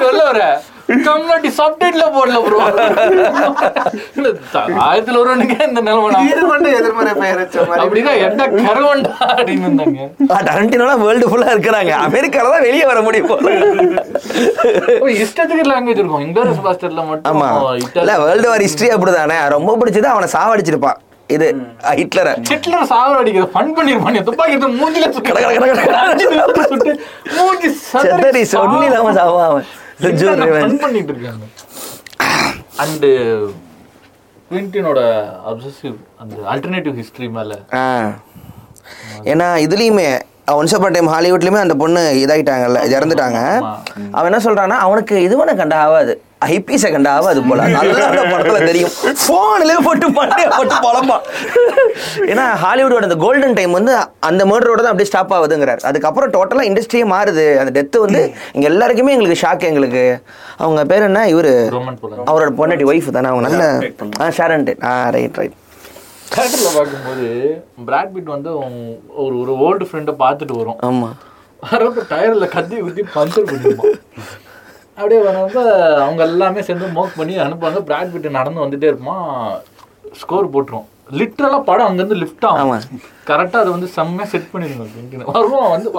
[0.01, 0.41] சொல்ல வர
[1.07, 2.57] கம்யூனிட்டி சப்டைட்ல போடல ப்ரோ
[4.85, 7.41] ஆயிரத்துல ஒருவனுக்கே இந்த நிலைமை இது மட்டும் எதிர்மறை பெயர்
[7.81, 10.05] அப்படின்னா என்ன கருவண்டா அப்படின்னு இருந்தாங்க
[10.49, 11.91] டரண்டினோலாம் வேர்ல்டு ஃபுல்லா இருக்கிறாங்க.
[12.07, 13.49] அமெரிக்கால தான் வெளியே வர முடியும் போல.
[15.23, 16.23] இஷ்டத்துக்கு லாங்குவேஜ் இருக்கும்.
[16.27, 17.49] இங்கிலீஷ் பாஸ்டர்ல மட்டும் ஆமா.
[18.03, 19.37] இல்ல வேர்ல்டு வார் ஹிஸ்டரி அப்படிதானே?
[19.55, 20.99] ரொம்ப பிடிச்சது அவனை சாவடிச்சிருப்பான்.
[21.35, 21.47] இது
[21.99, 22.33] ஹிட்லரை.
[22.51, 26.93] ஹிட்லர் சாவர அடிக்கிற ஃபன் பண்ணிருப்பான் துப்பாக்கி எடுத்து மூஞ்சில சுட்டு
[27.39, 29.67] மூஞ்சி செத்தடி சொன்னி இல்லாம சாவாம ஃபன்
[29.99, 31.45] பண்ணிட்டு இருக்காங்க
[32.77, 33.05] அண்ட்
[34.51, 34.99] குவிண்டினோட
[35.47, 37.53] அப்சசிவ் அந்த ஆல்டர்னேட்டிவ் ஹிஸ்டரி மேல.
[37.73, 37.85] ஆ.
[39.23, 40.05] ஏன்னா இதுலயுமே
[40.51, 43.39] ஒன்ஸ் அப்பான் டைம் ஹாலிவுட்லயுமே அந்த பொண்ணு இதாயிட்டாங்கல்ல இறந்துட்டாங்க.
[44.11, 47.61] அவன் என்ன சொல்றான்னா அவனுக்கு இதுவனை கண்டா ஆகாது ஐபிஎஸை கண்டா ஆகாது போல.
[47.75, 48.91] நல்லா அந்த படத்துல தெரியும்.
[49.27, 51.17] போன்லயே போட்டு மண்டைய போட்டு புலம்பா
[52.31, 53.93] ஏன்னா ஹாலிவுட்டோட அந்த கோல்டன் டைம் வந்து
[54.29, 55.81] அந்த மர்டரோட தான் அப்படியே ஸ்டாப் ஆகுதுங்கிறார்.
[55.91, 57.45] அதுக்கப்புறம் டோட்டலா இண்டஸ்ட்ரியே மாறுது.
[57.61, 58.21] அந்த டெத்து வந்து
[58.55, 60.03] இங்க எல்லாருக்குமே எங்களுக்கு ஷாக் எங்களுக்கு.
[60.63, 61.23] அவங்க பேர் என்ன?
[61.33, 61.53] இவரு.
[61.77, 63.45] ரோமன் போல அவரோட பொண்டாட்டி ஒய்ஃப் தானே அவங்க.
[63.47, 63.65] நல்ல
[64.25, 65.55] ஆ ஷாரன் ஆ ரைட் ரைட்
[66.33, 67.25] தேட்டர்ல பார்க்கும்போது
[67.87, 68.51] பிராட் பிட் வந்து
[69.23, 70.79] ஒரு ஒரு ஓல்டு ஃப்ரெண்டை பார்த்துட்டு வரும்.
[70.89, 71.09] ஆமா.
[71.63, 73.85] வரப்ப டயர்ல கத்தி குத்தி பஞ்சர் பண்ணிடுமா
[74.97, 75.59] அப்படியே வரப்ப
[76.03, 77.79] அவங்க எல்லாமே சேர்ந்து மோக் பண்ணி அனுப்புவாங்க.
[77.89, 79.25] பிராட் பிட் நடந்து வந்துட்டே இருப்பான்
[80.21, 80.87] ஸ்கோர் போட்டுரும்
[81.19, 82.45] லிட்ரலா படம் அங்கிருந்து லிஃப்ட்.
[82.47, 82.81] ஆகும்.
[83.29, 85.89] கரெக்டா அதை வந்து செம்மையா செட் பண்ணிருங்க வருவான் வந்து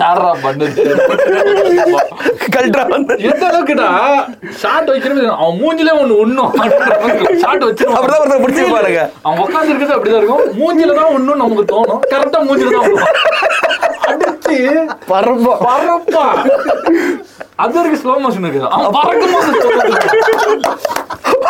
[0.00, 0.82] யாரா பண்ணுது?
[2.56, 3.88] கல்ட்ரா வந்து எந்த அளவுக்குடா?
[4.62, 6.52] ஷார்ட் வைக்கிறது அவன் மூஞ்சிலே ஒண்ணு ஒண்ணும்
[7.42, 7.96] ஷார்ட் வச்சிருவான்.
[7.98, 10.44] அப்படிதான் ஒருத்தர் பிடிச்சிருப்பாருங்க அவன் உட்கார்ந்து இருக்கிறது அப்படிதான் இருக்கும்.
[10.60, 12.02] மூஞ்சில தான் ஒண்ணும் நமக்கு தோணும்.
[12.14, 12.90] கரெக்டா மூஞ்சில தான்.
[14.10, 14.58] அடிச்சு
[15.12, 15.54] பரப்பா.
[15.68, 16.26] பறப்பா
[17.62, 19.48] அது வரைக்கும் ஸ்லோ மோஷன் இருக்குது அவன் பறக்கும் போது.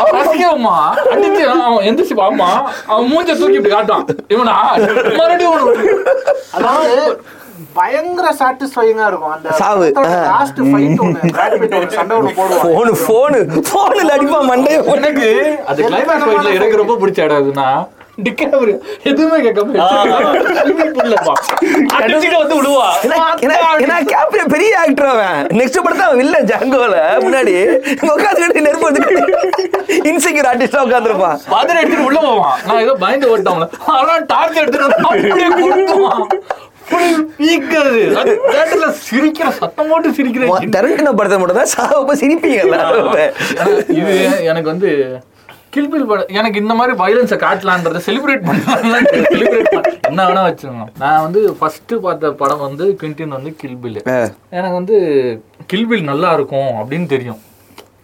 [0.01, 0.77] அவன் ரசிக்கவுமா?
[1.13, 2.51] அடிச்சு அவன் எந்திரிச்சு பாமா
[2.91, 4.55] அவன் மூஞ்ச தூக்கி இப்படி காட்டான் இவனா?
[5.19, 5.75] மறுபடியும்
[6.59, 6.95] அதாவது
[7.79, 9.33] பயங்கர சாட்டிஸ்ஃபைங்கா இருக்கும்.
[9.37, 9.87] அந்த சாவு.
[10.33, 11.01] லாஸ்ட் ஃபைட்
[11.79, 12.65] ஒரு சண்டை ஒன்று போடுவான்.
[12.67, 13.39] போனு போனு
[13.73, 14.79] போனுல அடிப்பா மண்டைய.
[14.97, 15.29] எனக்கு
[15.71, 17.69] அது கிளைமேக்ஸ் ஃபைட்ல எனக்கு ரொம்ப பிடிச்ச இடம் எதுனா
[18.19, 18.73] டிக்கேபரி
[19.05, 19.75] எதுவுமே கேட்காம
[24.49, 25.47] பெரிய ஆக்டர் அவன்.
[25.59, 27.55] நெக்ஸ்ட் படத்தை அவன் வில்ல ஜாங்கோல முன்னாடி
[28.09, 32.57] உட்காந்துக்கிட்டு நெருப்பு எடுத்துக்கிட்டு இன்செக்யூர் ஆர்டிஸ்டா உட்காந்துருப்பான் பாதிரி எடுத்துட்டு உள்ள போவான்.
[32.67, 36.17] நான் ஏதோ பயந்து ஓட்டவங்கள ஆனா டார்ச் எடுத்துட்டு
[39.03, 43.11] சிரிக்கிற சத்தம் போட்டு சிரிக்கிறேன் படத்தை மட்டும் தான் சாவப்ப சிரிப்பீங்க எல்லாரும்
[43.97, 44.91] இது எனக்கு வந்து
[45.75, 49.75] கில்பில் படம் எனக்கு இந்த மாதிரி வயலன்ஸை காட்டலான்றதை செலிப்ரேட் பண்ணலாம் செலிப்ரேட்
[50.11, 53.99] என்ன வேணா வச்சுக்கோங்க நான் வந்து ஃபர்ஸ்ட் பார்த்த படம் வந்து குவிண்டின் வந்து கில்பில்
[54.59, 54.97] எனக்கு வந்து
[55.73, 57.41] கில்பில் நல்லா இருக்கும் அப்படின்னு தெரியும்.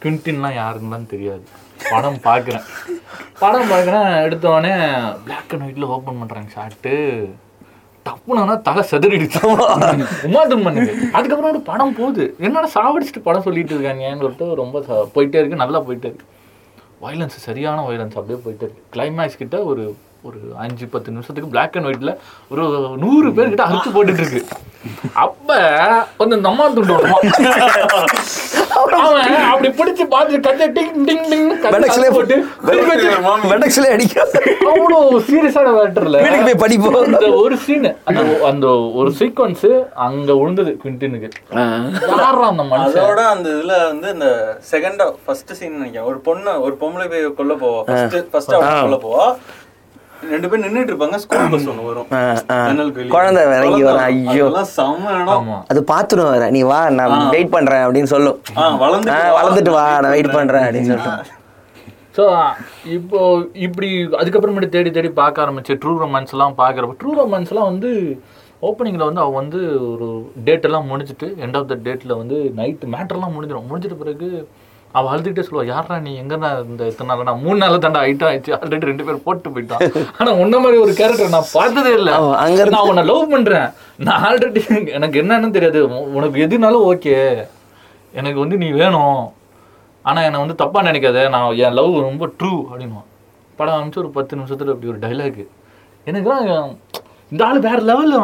[0.02, 1.44] குவிண்டின்லாம் யாருன்னுலாம் தெரியாது.
[1.92, 2.66] படம் பார்க்குறேன்.
[3.42, 4.74] படம் பார்க்குறேன் எடுத்தோடனே
[5.24, 6.94] பிளாக் அண்ட் ஒயிட்ல ஓப்பன் பண்ணுறாங்க ஷார்ட்டு
[8.06, 9.40] டப்புனா தலை செதறிடுச்சு.
[10.28, 10.92] உமாதும் பண்ணுது.
[11.16, 12.24] அதுக்கப்புறம் ஒரு படம் போகுது.
[12.46, 14.84] என்னடா சாவடிச்சுட்டு படம் சொல்லிட்டு இருக்காங்கன்னு சொல்லிட்டு ரொம்ப
[15.16, 16.26] போயிட்டே இருக்கு நல்லா போயிட்டே இருக்கு.
[17.04, 19.84] வயலன்ஸ் சரியான வயலன்ஸ் அப்படியே போயிட்டு இருக்கு கிளைமேக்ஸ் கிட்ட ஒரு
[20.28, 22.12] ஒரு அஞ்சு பத்து நிமிஷத்துக்கு பிளாக் அண்ட் ஒயிட்ல
[22.52, 22.62] ஒரு
[23.02, 24.42] நூறு பேர் கிட்ட அறுத்து போட்டுட்டு இருக்கு
[25.24, 25.58] அப்ப
[26.18, 26.94] கொஞ்சம் இந்த அம்மா துண்டு
[29.50, 32.36] அப்படி பிடிச்சு பார்த்து கத்தை டிங் டிங் டிங் வெடக்ஸ்லே போட்டு
[33.52, 34.30] வெடக்ஸ்லே அடிக்கும்.
[34.70, 36.96] அவ்வளோ சீரியஸான மேட்டர்ல வீட்டுக்கு போய் படிப்போம்.
[37.06, 38.66] அந்த ஒரு சீன் அந்த அந்த
[39.00, 39.66] ஒரு சீக்வன்ஸ்
[40.06, 41.30] அங்க விழுந்தது குவிண்டினுக்கு
[42.22, 43.02] யாரா அந்த மனுஷன்?
[43.02, 44.28] அதோட அந்த இதுல வந்து இந்த
[44.72, 46.08] செகண்ட் ஃபர்ஸ்ட் சீன் நினைக்கிறேன்.
[46.12, 47.82] ஒரு பொண்ணு ஒரு பொம்பளை போய் கொல்ல போவா.
[47.90, 49.26] ஃபர்ஸ்ட் ஃபர்ஸ்ட் அவ கொல்ல போவா.
[50.32, 51.18] ரெண்டு பேர் நின்னுட்டு இருப்பாங்க.
[51.24, 52.08] ஸ்கூல் பஸ் வரும்.
[53.14, 54.46] குழந்தை இறங்கி வரும், குழந்தை ஐயோ.
[54.76, 55.48] செம்ம இடம்.
[55.72, 58.38] அது பாத்துரும் வர நீ வா நான் வெயிட் பண்றேன் அப்படின்னு சொல்லும்.
[58.84, 59.86] வளர்ந்துட்டு வா.
[60.04, 60.66] நான் வெயிட் பண்றேன்.
[60.66, 61.40] அப்படின்னு சொல்லிட்டு.
[62.16, 62.24] ஸோ
[62.96, 63.20] இப்போ
[63.66, 63.88] இப்படி
[64.20, 67.90] அதுக்கப்புறமேட்டு தேடி தேடி பார்க்க ஆரம்பிச்சு ட்ரூ ரொமான்ஸ் எல்லாம் பார்க்குறப்ப ட்ரூ ரொமான்ஸ் எல்லாம் வந்து
[68.68, 69.60] ஓப்பனிங்கில் வந்து அவள் வந்து
[69.92, 70.06] ஒரு
[70.46, 74.28] டேட் எல்லாம் முடிஞ்சிட்டு எண்ட் ஆஃப் த டேட்டில் வந்து நைட்டு மேட்டர்லாம் முடிஞ்சிடும் முடிஞ்சிட்ட பிறகு
[74.98, 76.12] அவள் அழுதுகிட்டே சொல்லுவா யாரா நீ?
[76.22, 77.26] எங்கண்ணா இந்த இத்தனை நாள்?
[77.28, 78.52] நான் மூணு நாள் தாண்டா ஐட்டம் ஆயிடுச்சு.
[78.58, 79.84] ஆல்ரெடி ரெண்டு பேர் போட்டு போயிட்டான்
[80.18, 82.12] ஆனால் உன்ன மாதிரி ஒரு கேரக்டர் நான் பார்த்ததே இல்லை.
[82.42, 83.70] அங்க நான் உன்னை லவ் பண்ணுறேன்
[84.08, 84.62] நான் ஆல்ரெடி
[84.98, 85.80] எனக்கு என்னன்னு தெரியாது.
[86.18, 87.16] உனக்கு எதுனாலும் ஓகே
[88.20, 89.22] எனக்கு வந்து நீ வேணும்.
[90.08, 91.20] ஆனா என்னை வந்து தப்பா நினைக்காத.
[91.34, 93.08] நான் என் லவ் ரொம்ப ட்ரூ அப்படின்னுவான்.
[93.58, 95.42] படம் ஆரம்பிச்சு ஒரு பத்து நிமிஷத்துல அப்படி ஒரு டைலாக்
[96.10, 96.46] எனக்குலாம்
[97.32, 98.16] இந்த ஆள் வேற லெவல்ல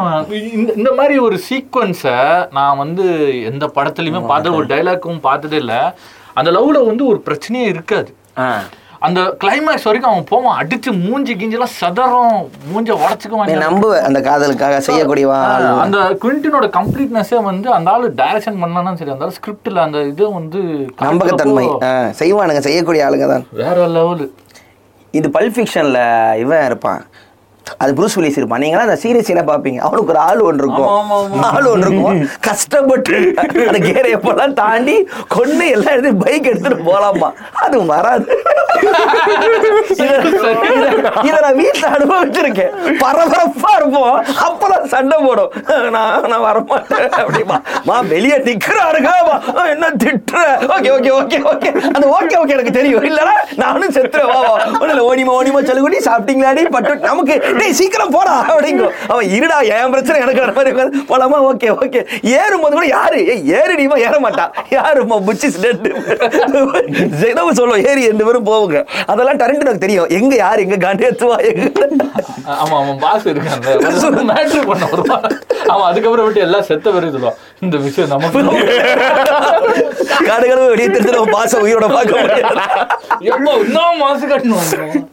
[0.57, 2.17] இந்த இந்த மாதிரி ஒரு சீக்வன்ஸை
[2.57, 3.05] நான் வந்து
[3.51, 5.79] எந்த படத்துலையுமே பார்த்த ஒரு டைலாக்கும் பார்த்ததே இல்லை.
[6.39, 8.11] அந்த லவ்ல வந்து ஒரு பிரச்சனையே இருக்காது.
[9.07, 10.57] அந்த கிளைமேக்ஸ் வரைக்கும் அவன் போவான்.
[10.61, 12.35] அடிச்சு மூஞ்சி கிஞ்செல்லாம் சதறம்.
[12.71, 15.39] மூஞ்ச உடச்சுக்குவான் நம்புவ அந்த காதலுக்காக செய்யக்கூடியவா
[15.83, 20.61] அந்த குவிண்டினோட கம்ப்ளீட்னஸே வந்து அந்த ஆளு டைரக்ஷன் பண்ணாலும் சரி அந்த ஸ்கிரிப்ட்ல அந்த இது வந்து
[21.07, 21.65] நம்பகத்தன்மை.
[22.21, 22.63] செய்வானுங்க.
[22.67, 24.27] செய்யக்கூடிய ஆளுங்க தான் வேற லெவலு.
[25.19, 25.99] இது பல் ஃபிக்ஷன்ல
[26.43, 27.01] இவன் இருப்பான்.
[27.77, 28.59] அது ப்ரூஸ் வில்லிஸ் இருப்பான்.
[28.59, 29.77] நீங்களா அந்த சீரியஸ் சீனை பார்ப்பீங்க.
[29.77, 35.93] அவனுக்கு ஒரு ஆள் ஒன்று இருக்கும் ஆள் ஒன்று இருக்கும் கஷ்டப்பட்டு அந்த கேரை எப்பெல்லாம் தாண்டி கொண்டு எல்லாம்
[35.93, 37.31] எடுத்து பைக் எடுத்துட்டு போலாமா?
[37.53, 38.43] அது வராது.
[41.23, 42.71] இத- நான் வீட்டுல அனுபவிச்சிருக்கேன்.
[42.85, 44.23] பரபரப்பா இருப்போம்.
[44.23, 45.51] அப்பதான் சண்டை போடும்.
[45.91, 49.09] நான் நான் வரமாட்டேன் அப்படிமா மா வெளியே நிக்கிறாருங்க
[49.53, 50.37] மா, என்ன திட்டுற?
[50.75, 51.69] Okay okay okay okay.
[51.93, 53.03] அந்த ஓகே ஓகே எனக்கு தெரியும்.
[53.03, 54.65] இல்லனா நானும் செத்துறேன் வா வா.
[54.65, 56.69] ஒண்ணுல ஓடிமா ஓடிமா சொல்லுகுடி சாப்பிட்டீங்களாடி?
[56.69, 60.71] பட்டு நமக்கு டேய் சீக்கிரம் போடா அப்படிங்கும் அவன் இருடா என் பிரச்சனை எனக்கு வர மாதிரி
[61.11, 61.37] போலாமா?
[61.49, 62.01] Okay okay.
[62.39, 63.19] ஏறும்போது கூட யாரு?
[63.33, 65.87] ஏய் ஏறுடிமா ஏற மாட்டான் யாருமா புச்சி ஸ்டெட்
[67.31, 67.83] ஏதோ சொல்லுவோம்.
[67.89, 68.77] ஏறி ரெண்டு பேரும் போவுங்க.
[69.13, 70.09] அதெல்லாம் டரண்ட் எனக்கு தெரியும்.
[70.19, 70.59] எங்க யாரு?
[70.67, 71.87] எங்க காண்டி ஏத்துவா எங்க
[72.61, 73.67] ஆமா அவன் பாஸ் இருக்காங்க.
[74.29, 75.25] மேட்ரு பண்ண வருவான்
[75.73, 78.39] அவன் அதுக்கப்புறம் விட்டு எல்லாம் செத்த சொல்லுவான் இந்த விஷயம் நமக்கு
[80.27, 82.55] காடு கடவு வெளியே தெரிஞ்சு பாச உயிரோட பார்க்க முடியாது.
[83.31, 85.05] எப்போ இன்னும் மாசு கட்டணும்?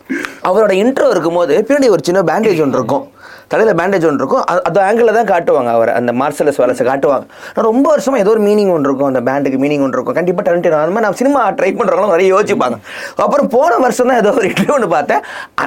[0.48, 3.10] அவரோட இன்ட்ரோ இருக்கும்போது பின்னாடி ஒரு சின்ன பேண்டேஜ் ஒன்று இருக்கும்.
[3.48, 4.40] தலையில் பேண்டேஜ் ஒன்று இருக்கும்.
[4.40, 5.92] அது- ஆங்கிளில் தான் காட்டுவாங்க அவர்.
[5.92, 7.08] அந்த மார்சலஸ் வேலஸை காட்டுவாங்க.
[7.08, 9.14] நான் ரொம்ப வருஷமா ஏதோ ஒரு மீனிங் ஒன்று இருக்கும்.
[9.14, 10.12] அந்த பேண்டுக்கு மீனிங் ஒன்று இருக்கும்.
[10.12, 12.76] கண்டிப்பாக டேலண்ட் அந்த மாதிரி நான் சினிமா ட்ரை பண்ணுறவங்களும் நிறைய யோசிப்பாங்க.
[13.16, 15.20] அப்புறம் போன வருஷம் தான் ஏதோ ஒரு இன்டர்வியூ ஒன்று பார்த்தேன்.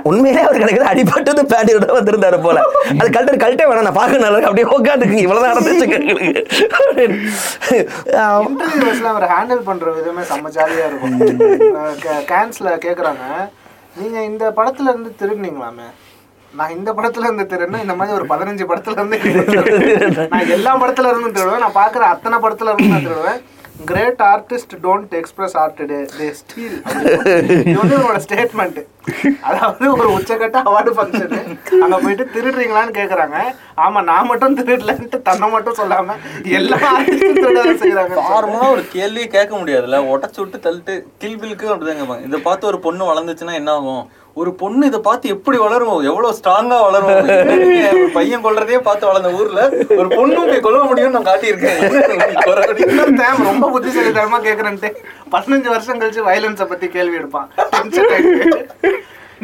[0.03, 2.61] உண்மையிலே அவர் எனக்கு அடிபட்டது பேண்டியோட வந்திருந்தாரு போல.
[2.99, 3.81] அது கல்ட்டு கல்ட்டே வேணாம்.
[3.81, 5.79] நான் பார்க்க நல்லா அப்படியே உட்காந்துக்குங்க இவ்வளோதான் நடந்துச்சு
[8.15, 8.49] ஆம்.
[8.49, 11.19] இன்டர்வியூஸ்ல அவர் ஹேண்டில் பண்ற விதமே செம்ம ஜாலியா இருக்கும்.
[12.27, 13.49] கேன்ஸ்ல கேக்குறாங்க.
[13.95, 15.89] நீங்க இந்த படத்துல இருந்து திருடுனீங்களாமே?
[16.59, 21.35] நான் இந்த படத்துல இருந்து திருடுனா இந்த மாதிரி ஒரு பதினஞ்சு படத்துல இருந்து நான் எல்லா படத்துல இருந்தும்
[21.37, 21.63] திருடுவேன்.
[21.65, 23.41] நான் பாக்குற அத்தனை படத்துல இருந்து நான் திருடுவேன்.
[23.89, 26.75] Great artist don't express art they they steal
[27.79, 27.95] வந்து
[28.25, 28.79] ஸ்டேட்மெண்ட்
[29.49, 31.39] அதாவது ஒரு உச்சக்கட்ட அவார்டு ஃபங்க்ஷனு
[31.83, 33.37] அங்க போயிட்டு திருடுறீங்களான்னு கேக்குறாங்க.
[33.85, 36.17] ஆமா நான் மட்டும் திருடலன்ட்டு தன்னை மட்டும் சொல்லாம
[36.59, 39.99] எல்லா ஆர்டிஸ்டும் செய்யறாங்க நார்மலா ஒரு கேள்வியே கேட்க முடியாதுல்ல.
[40.13, 42.19] உடச்சு விட்டு தள்ளிட்டு கில்பிலுக்கு அப்படிதாங்க.
[42.27, 44.03] இதை பார்த்து ஒரு பொண்ணு வளர்ந்துச்சுன்னா என்ன ஆகும்?
[44.39, 47.17] ஒரு பொண்ணு இதை பார்த்து எப்படி வளரும் எவ்வளவு ஸ்ட்ராங்கா வளரும்.
[47.93, 49.61] ஒரு பையன் கொல்றதையே பார்த்து வளர்ந்த ஊர்ல
[49.97, 51.79] ஒரு பொண்ணு போய் கொல்ல முடியும்னு நான் காட்டியிருக்கேன்.
[53.49, 54.91] ரொம்ப புத்திசாலித்தனமா கேக்குறேன்ட்டு.
[55.31, 57.49] பதினஞ்சு வருஷம் கழிச்சு வயலன்ஸை பத்தி கேள்வி எடுப்பான்.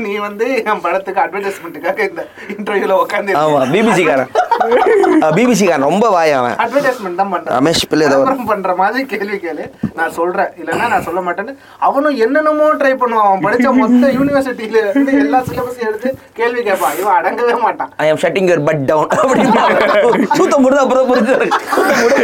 [0.06, 2.22] நீ வந்து என் படத்துக்கு அட்வர்டைஸ்மெண்ட்டுக்காக இந்த
[2.56, 4.32] இன்டர்வியூல உட்காந்து ஆமா பிபிசி காரன்.
[5.38, 6.56] பிபிசி காரன் ரொம்ப வாய் அவன்.
[6.64, 7.54] அட்வர்டைஸ்மெண்ட் தான் பண்றேன்.
[7.58, 9.66] ரமேஷ் பிள்ளை விளம்பரம் பண்ற மாதிரி கேள்வி கேளு.
[10.00, 10.52] நான் சொல்றேன்.
[10.62, 11.54] இல்லைன்னா நான் சொல்ல மாட்டேன்னு.
[11.88, 13.28] அவனும் என்னென்னமோ ட்ரை பண்ணுவான்.
[13.30, 16.96] அவன் படிச்ச மொத்த யூனிவர்சிட்டியில இருந்து எல்லா சிலபஸையும் எடுத்து கேள்வி கேட்பான்.
[17.02, 17.92] இவன் அடங்கவே மாட்டான்.
[18.06, 21.36] I am shutting your butt down அப்படின்னு சூத்த முடிது அப்புறம் புரிஞ்சு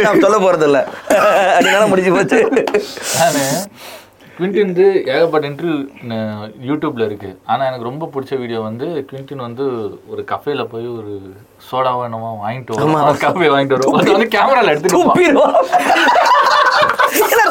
[0.06, 0.80] நான் சொல்ல போறது இல்ல
[1.58, 2.40] அதனால முடிஞ்சு போச்சு.
[3.18, 3.44] நானு
[4.36, 5.76] குவிண்டின் வந்து ஏகப்பட்ட இன்டர்வியூ
[6.68, 7.30] யூடியூப்ல இருக்கு.
[7.52, 9.64] ஆனா எனக்கு ரொம்ப பிடிச்ச வீடியோ வந்து குவிண்டின் வந்து
[10.12, 11.12] ஒரு கஃபேல போய் ஒரு
[11.68, 12.96] சோடாவோ என்னமோ வாங்கிட்டு வரும்.
[13.26, 13.98] கஃபே வாங்கிட்டு வரும்.
[14.00, 15.00] அது வந்து கேமரால எடுத்துட்டு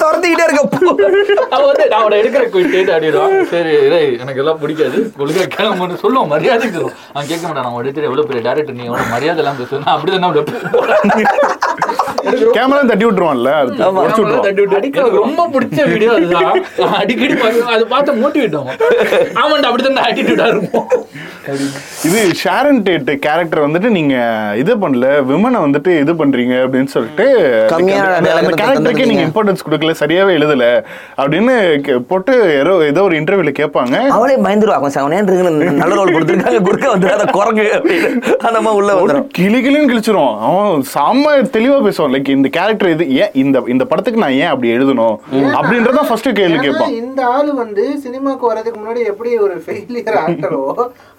[0.03, 0.61] துரத்திக்கிட்டே இருக்க.
[1.55, 3.73] அவன் வந்து நான் அவனை எடுக்கிற குவிண்டின் அப்படிடுவான் சரி
[4.23, 4.97] எனக்கு எல்லாம் பிடிக்காது.
[5.19, 6.31] கொள்கை கிளம்புன்னு சொல்லுவான்.
[6.33, 6.81] மரியாதைக்கு
[7.13, 10.25] அவன் கேட்க மாட்டான் நான் எடுத்துட்டு எவ்வளவு பெரிய டேரக்டர் நீ எவ்வளவு மரியாதை எல்லாம் பேசுவேன் நான் அப்படிதான்
[10.25, 10.37] நான்
[12.55, 13.49] கேமரா தட்டி விட்டுருவான்ல
[15.15, 16.63] ரொம்ப பிடிச்ச வீடியோ அதுதான்.
[16.93, 17.35] அடிக்கடி
[17.67, 18.79] அதை பார்த்து மோட்டிவேட் ஆகும்
[19.35, 20.87] ஆமாண்டா அப்படிதான் ஆட்டிடியூடா இருக்கும்.
[22.05, 24.15] இது ஷாரன் டேட் கேரக்டர் வந்துட்டு நீங்க
[24.57, 27.25] இது பண்ணல விமனை வந்துட்டு இது பண்றீங்க அப்படின்னு சொல்லிட்டு
[27.71, 29.23] கம்மியான அந்த- அந்த கேரக்டருக்கே நீங்க.
[29.23, 30.65] இம்பார்ட்டன்ஸ் கொடுக்கல சரியாவே எழுதல
[31.17, 31.55] அப்படின்னு
[32.07, 33.95] போட்டு ஏதோ ஏதோ ஒரு இன்டர்வியூல கேட்பாங்க.
[34.07, 38.09] அவளே பயந்துருவா கொஞ்சம் செவனேன்னு நல்ல ரோல் கொடுத்துருக்காங்க குறுக்க வந்துடாத குரங்கு அப்படின்னு.
[38.43, 40.31] அந்த மாதிரி உள்ள கிளி கிளின்னு கிழிச்சிரும்.
[40.39, 42.02] அவன் செம்ம தெளிவா பேசுவான்.
[42.11, 45.15] லைக் இந்த கேரக்டர் இது ஏன் இந்த இந்த படத்துக்கு நான் ஏன் அப்படி எழுதணும்?
[45.57, 46.93] அப்படின்றத ஃபர்ஸ்ட் கேள்வி கேட்பான்.
[47.01, 50.61] இந்த ஆளு வந்து சினிமாக்கு வர்றதுக்கு முன்னாடி எப்படி ஒரு ஃபெயிலியர் ஆக்டரோ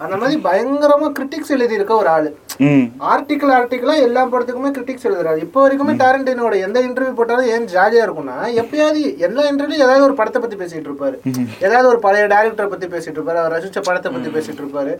[0.03, 2.31] அந்த மாதிரி பயங்கரமா கிரிட்டிக்ஸ் எழுதி இருக்க ஒரு ஆளு.
[2.65, 2.83] ம்.
[3.13, 5.39] ஆர்டிக்கல் ஆர்டிக்கலா எல்லா படத்துக்குமே கிரிட்டிக்ஸ் எழுதுறாரு.
[5.45, 10.41] இப்போ வரைக்குமே டாரண்டினோட எந்த இன்டர்வியூ போட்டாலும் ஏன் ஜாலியா இருக்கும்னா எப்பயாவது எல்லா இன்டர்வியூலையும் ஏதாவது ஒரு படத்தை
[10.41, 11.17] பத்தி பேசிட்டு இருப்பாரு.
[11.65, 13.41] ஏதாவது ஒரு பழைய டேரக்டரை பத்தி பேசிட்டு இருப்பாரு.
[13.41, 14.93] அவர் ரசிச்ச படத்தை பத்தி பேசிட்டு இருப்பாரு.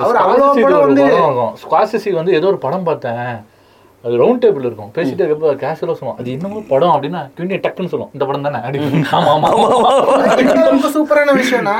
[0.00, 3.24] அவர் அவ்வளோ ஸ்குவாசிசி படம் ஒரு வந்து படம் இருக்கும் ஸ்குவாசிசி வந்து ஏதோ ஒரு படம் பார்த்தேன்.
[4.04, 4.90] அது ரவுண்ட் டேபிள் இருக்கும்.
[4.94, 8.60] பேசிட்டு இருக்கப்ப கேஷுவலாக சொல்லுவோம் அது என்னமோ படம் அப்படின்னா கிண்டி டக்குன்னு சொல்லுவோம் இந்த படம் தானே?
[8.60, 8.78] அப்படி
[9.18, 9.48] ஆமா ஆமா.
[9.56, 9.90] ஆமா
[10.42, 11.74] இன்னும் ரொம்ப சூப்பரான விஷயம்னா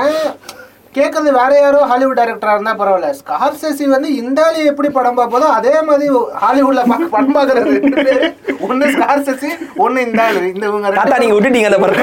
[0.95, 3.09] கேட்கறது வேற யாரோ ஹாலிவுட் டைரக்டரா இருந்தா பரவாயில்ல.
[3.19, 6.07] ஸ்கார்செசி வந்து இந்த ஆளு எப்படி படம் பார்ப்பதோ அதே மாதிரி
[6.41, 6.81] ஹாலிவுட்ல
[7.13, 8.27] படம் பேரு
[8.67, 9.49] ஒண்ணு ஸ்கார்செசி
[9.85, 12.01] ஒண்ணு இந்த ஆளு இந்த இவங்க நீங்க விட்டுட்டீங்க அந்த.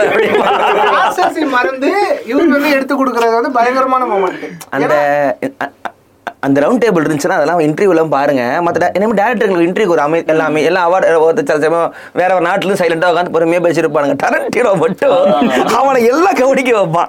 [0.85, 1.91] ஸ்கார்செசி மறந்து
[2.33, 4.95] இவங்க வந்து எடுத்து கொடுக்கறது வந்து பயங்கரமான மொமெண்ட் அந்த
[6.47, 8.43] அந்த ரவுண்ட் டேபிள் இருந்துச்சுன்னா அதெல்லாம் இன்டர்வியூலாம் பாருங்க.
[8.67, 11.89] மற்ற என்ன டேரக்டர்களுக்கு இன்டர்வியூ ஒரு அமை எல்லாமே எல்லாம் அவார்டு சில சமயம்
[12.21, 14.15] வேற ஒரு நாட்டுல சைலண்டா உட்காந்து பொறுமையா பேசியிருப்பானுங்க.
[14.23, 15.17] டரண்டினோ மட்டும்.
[15.79, 17.09] அவனை எல்லாம் கவனிக்க வைப்பான்.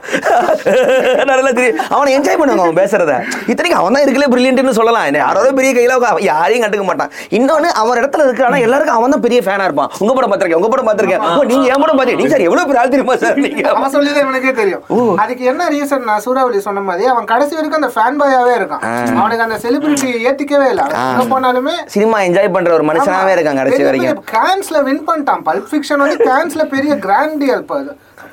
[1.31, 1.77] நல்லா தெரியும்.
[1.95, 3.13] அவனை என்ஜாய் பண்ணுவாங்க அவன் பேசுறத.
[3.51, 5.05] இத்தனைக்கும் அவன் தான் இருக்கலே பிரில்லியன்ட்னு சொல்லலாம்.
[5.23, 5.99] யாரோட பெரிய கையில
[6.29, 7.13] யாரையும் கண்டுக்க மாட்டான்.
[7.39, 9.91] இன்னொன்னு அவன் இடத்துல இருக்கிறானா எல்லாருக்கும் அவன் தான் பெரிய ஃபேனா இருப்பான்.
[10.01, 11.23] உங்க படம் பார்த்திருக்கேன் உங்க படம் பார்த்திருக்கேன்.
[11.29, 13.39] ஓ, நீங்க என் படம் பார்த்தீங்க நீங்க சார் எவ்வளவு பெரிய ஆள் தெரியுமா சார்?
[13.45, 13.63] நீங்க.
[13.75, 14.83] அவன் சொல்லிதான் இவனுக்கே தெரியும்.
[15.25, 18.83] அதுக்கு என்ன ரீசன் நான் சூறாவளி சொன்ன மாதிரி அவன் கடைசி வரைக்கும் அந்த ஃபேன் பாயாவே இருக்கான்.
[19.19, 20.83] அவனுக்கு அந்த செலிபிரிட்டி ஏத்திக்கவே இல்ல.
[21.13, 24.23] எங்க போனாலுமே சினிமா என்ஜாய் பண்ற ஒரு மனுஷனாவே இருக்கான் கடைசி வரைக்கும்.
[24.35, 25.43] கேன்ஸ்ல வின் பண்ணிட்டான்.
[25.49, 27.65] பல்ப் ஃபிக்ஷன் வந்து கேன்ஸ்ல பெரிய கிராண்டியல்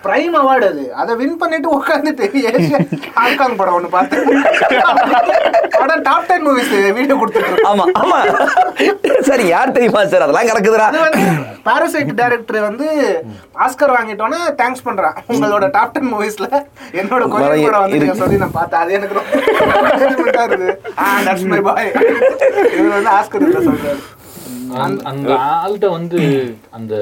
[0.04, 0.94] பிரைம் அவார்டு அது.
[0.94, 2.26] அதை வின் பண்ணிட்டு உட்காந்துட்டு
[3.14, 4.24] ஹாங்காங் படம் ஒண்ணு பார்த்தேன்.
[5.78, 8.18] படம் டாப் டென் மூவிஸ் வீடியோ கொடுத்துட்டு ஆமா ஆமா.
[9.20, 10.20] சரி யார் தெரியுமா சார்?
[10.20, 10.86] அதெல்லாம் கிடக்குதுடா.
[10.90, 11.20] அது வந்து
[11.64, 12.86] பாரசைட் டைரக்டர் வந்து
[13.58, 15.16] ஆஸ்கர் வாங்கிட்டோன்னே தேங்க்ஸ் பண்றான்.
[15.28, 16.48] உங்களோட டாப் டென் மூவிஸ்ல
[16.92, 18.14] என்னோட நிறைய படம் வந்து.
[18.14, 18.80] சொல்லி நான் பார்த்தேன்.
[18.80, 21.92] அது எனக்கு ரொம்ப ஆ இருக்குது ஆ தட்ஸ் மை பாய்
[22.78, 23.98] இவர் வந்து ஆஸ்கர்
[24.78, 26.20] அந்த- அந்த ஆள்கிட்ட வந்து
[26.70, 26.94] அந்த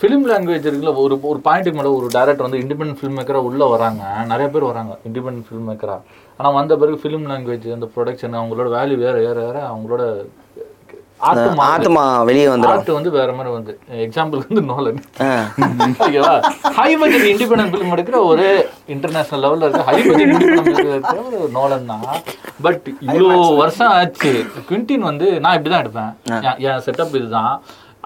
[0.00, 4.02] ஃபிலிம் லாங்குவேஜ் இருக்குல்ல ஒரு ஒரு பாயிண்ட்டுக்கு மேலே ஒரு டேரக்டர் வந்து இண்டிபெண்டன்ட் ஃபில்ம் மேக்கராக உள்ளே வராங்க.
[4.32, 6.02] நிறைய பேர் வராங்க இண்டிபெண்டன்ட் ஃபில்ம் மேக்கராக
[6.40, 10.02] ஆனால் வந்த பிறகு ஃபிலிம் லாங்குவேஜ் அந்த ப்ரொடக்ஷன் அவங்களோட வேல்யூ வேற ஏற ஏற அவங்களோட
[11.28, 13.72] ஆத்மா வெளியே வந்துடும் ஆர்ட் வந்து வேற மாதிரி வந்து
[14.06, 14.98] எக்ஸாம்பிளுக்கு வந்து நோலன்
[16.02, 16.32] ஓகேவா?
[16.78, 18.44] ஹை பட்ஜெட் இண்டிபெண்டன்ட் ஃபிலிம் எடுக்கிற ஒரு
[18.94, 22.04] இன்டர்நேஷனல் லெவல்ல இருக்க ஹை பட்ஜெட் இண்டிபெண்டன்ட் இருக்கிற ஒரு நோலன் தான்.
[22.66, 23.30] பட் இவ்வளோ
[23.62, 24.32] வருஷம் ஆச்சு.
[24.68, 26.12] குவிண்டின் வந்து நான் இப்படி தான் எடுப்பேன்
[26.68, 27.54] என் செட்டப் இதுதான்.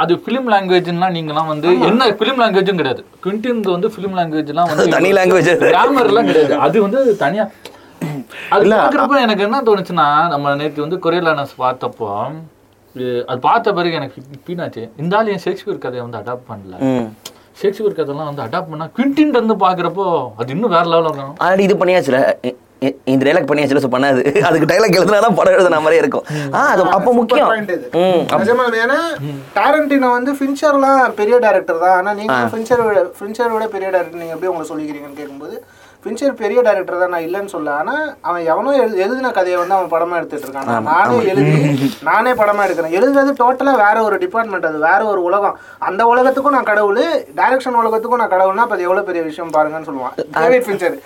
[0.03, 3.03] அது ஃபிலிம் லாங்குவேஜ்னா நீங்கலாம் வந்து என்ன ஃபிலிம் லாங்குவேஜும் கிடையாது.
[3.25, 5.51] குவிண்டினுக்கு வந்து ஃபிலிம் லாங்குவேஜ்லாம் வந்து தனி language.
[5.65, 6.55] கிராமர்லாம் கிடையாது.
[6.67, 7.45] அது வந்து தனியா
[8.55, 12.09] அது பார்க்குறப்ப எனக்கு என்ன தோணுச்சுன்னா நம்ம நேற்று வந்து கொரியலானஸ் பார்த்தப்போ
[13.31, 14.85] அது பார்த்த பிறகு எனக்கு பீனாச்சு.
[15.03, 16.75] இந்த ஆள் ஏன் ஷேக்ஸ்பியர் கதையை வந்து அடாப்ட் பண்ணல.
[17.61, 20.07] ஷேக்ஸ்பியர் கதைலாம் வந்து அடாப்ட் பண்ணா குவிண்டின் இருந்து பார்க்குறப்போ
[20.41, 22.21] அது இன்னும் வேற லெவலில் இருக்கணும் ஆல்ரெடி இது பண்ணியாச்சுல.
[23.13, 24.21] இந்த டைலாக் பண்ணியாச்சுல ஸோ பண்ணாது.
[24.49, 26.25] அதுக்கு டைலாக் எழுதுனா தான் படம் எழுதுன மாதிரி இருக்கும்.
[26.57, 27.51] ஆ அது அப்போ முக்கியம்.
[28.85, 28.99] ஏன்னா
[29.59, 31.97] டாரண்டினோ வந்து ஃபின்ச்சர்லாம் பெரிய டைரக்டர் தான்.
[31.99, 35.57] ஆனா நீங்க ஃபின்ச்சர் விட ஃபின்ச்சர் விட பெரிய டைரக்டர் நீங்க எப்படி உங்களை சொல்லிக்கிறீங்கன்னு கேட்கும்போது
[36.05, 37.95] ஃபின்ச்சர் பெரிய டைரக்டர் தான் நான் இல்லைன்னு சொல்ல ஆனா
[38.29, 41.51] அவன் எவனோ எழு எழுதின கதையை வந்து அவன் படமா எடுத்துட்டு இருக்கான் நானே எழுதி
[42.09, 42.95] நானே படமா எடுக்கிறேன்.
[42.99, 45.57] எழுதுறது டோட்டலா வேற ஒரு டிபார்ட்மெண்ட் அது வேற ஒரு உலகம்.
[45.89, 47.01] அந்த உலகத்துக்கும் நான் கடவுள்
[47.41, 50.15] டைரக்ஷன் உலகத்துக்கும் நான் கடவுள்னா அப்ப அது எவ்வளவு பெரிய விஷயம் பாருங்கன்னு சொல்லுவான்.
[50.39, 50.97] டேவிட் ஃபின்ச்சர்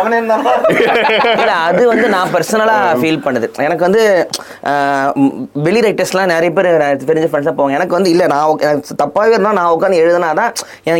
[0.00, 3.50] அவனே இல்ல அது வந்து நான் பர்சனலா ஃபீல் பண்ணுது.
[3.68, 4.04] எனக்கு வந்து
[5.68, 6.70] வெளி ரைட்டர்ஸ்லாம் நிறைய பேர்
[7.08, 7.78] தெரிஞ்ச ஃப்ரெண்ட்ஸாக போவாங்க.
[7.80, 10.52] எனக்கு வந்து இல்லை நான் தப்பாகவே இருந்தால் நான் உட்காந்து எழுதுனா தான்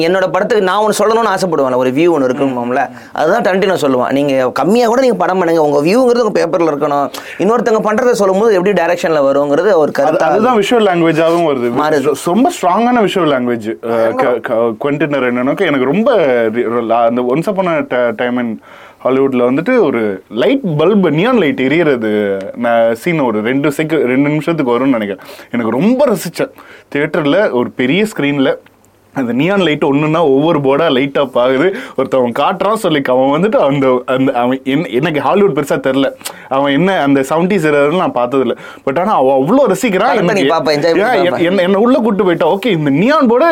[0.09, 2.85] என்னோட படத்துக்கு நான் ஒன்று சொல்லணும்னு ஆசைப்படுவேன் ஒரு வியூ ஒன்று இருக்கணும்ல
[3.21, 4.13] அதுதான் டன்டினோ சொல்லுவான்.
[4.19, 5.65] நீங்கள் கம்மியாக கூட நீங்கள் படம் பண்ணுங்க.
[5.69, 7.09] உங்கள் வியூங்கிறது உங்கள் பேப்பரில் இருக்கணும்.
[7.43, 11.71] இன்னொருத்தவங்க பண்ணுறதை சொல்லும்போது எப்படி டைரக்ஷனில் வருங்கிறது ஒரு கருத்து அதுதான் விஷுவல் லாங்குவேஜாகவும் வருது.
[12.35, 13.69] ரொம்ப ஸ்ட்ராங்கான விஷுவல் லாங்குவேஜ்
[14.85, 16.11] குவென்டினர் என்னன்னாக்க எனக்கு ரொம்ப
[17.09, 17.77] அந்த ஒன்ஸ் அப்பான
[18.23, 18.55] டைம் இன்
[19.05, 20.01] ஹாலிவுட்ல வந்துட்டு ஒரு
[20.43, 22.11] லைட் பல்ப் நியான் லைட் எரியறது
[22.65, 25.25] நான் சீன் ஒரு ரெண்டு செகண்ட் ரெண்டு நிமிஷத்துக்கு வரும்னு நினைக்கிறேன்.
[25.55, 26.53] எனக்கு ரொம்ப ரசிச்சேன்.
[26.95, 28.51] தியேட்டர்ல ஒரு பெரிய ஸ்க்ரீன்ல
[29.21, 31.67] அந்த நியான் லைட் ஒண்ணுன்னா ஒவ்வொரு போர்டா லைட் அப் ஆகுது
[31.99, 36.09] ஒருத்தவன் காட்டுறான் சொல்லி அவன் வந்துட்டு அந்த அந்த அவன் என்ன எனக்கு ஹாலிவுட் பெருசா தெரில
[36.57, 37.67] அவன் என்ன அந்த செவன்டிஸ்
[38.03, 38.55] நான் பார்த்தது இல்ல
[38.87, 40.17] பட் ஆனா அவன் அவ்வளோ ரசிக்கிறான்.
[41.49, 42.49] என்ன என்ன உள்ள கூட்டு போயிட்டா.
[42.55, 43.49] ஓகே இந்த நியான் போர்டு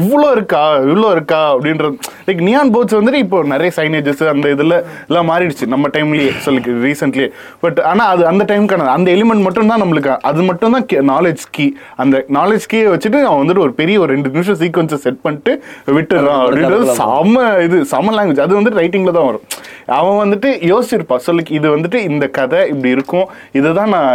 [0.00, 1.94] இவ்வளோ இருக்கா இவ்வளோ இருக்கா அப்படின்றது
[2.28, 4.76] லைக் நியான் போர்ட்ஸ் வந்துட்டு இப்போ நிறைய சைனேஜஸ் அந்த இதுல
[5.08, 5.70] எல்லாம் மாறிடுச்சு.
[5.74, 7.28] நம்ம டைம்லயே சொல்லி ரீசென்ட்லயே
[7.64, 11.68] பட் ஆனா அது அந்த டைம்க்கான அந்த எலிமெண்ட் மட்டும் தான் நம்மளுக்கு அது மட்டும் தான் நாலேஜ் கீ
[12.04, 15.52] அந்த நாலேஜ் கீயை வச்சுட்டு அவன் வந்துட்டு ஒரு பெரிய ஒரு ரெண்டு நிமிஷம் சீக்வன்ஸை செட் பண்ணிட்டு
[15.98, 19.46] விட்டுறான் அப்படின்றது செம இது செம லாங்குவேஜ் அது வந்துட்டு ரைட்டிங்ல தான் வரும்.
[19.98, 23.26] அவன் வந்துட்டு யோசிச்சிருப்பான் சொல்லி இது வந்துட்டு இந்த கதை இப்படி இருக்கும்
[23.58, 24.10] இதுதான் நான்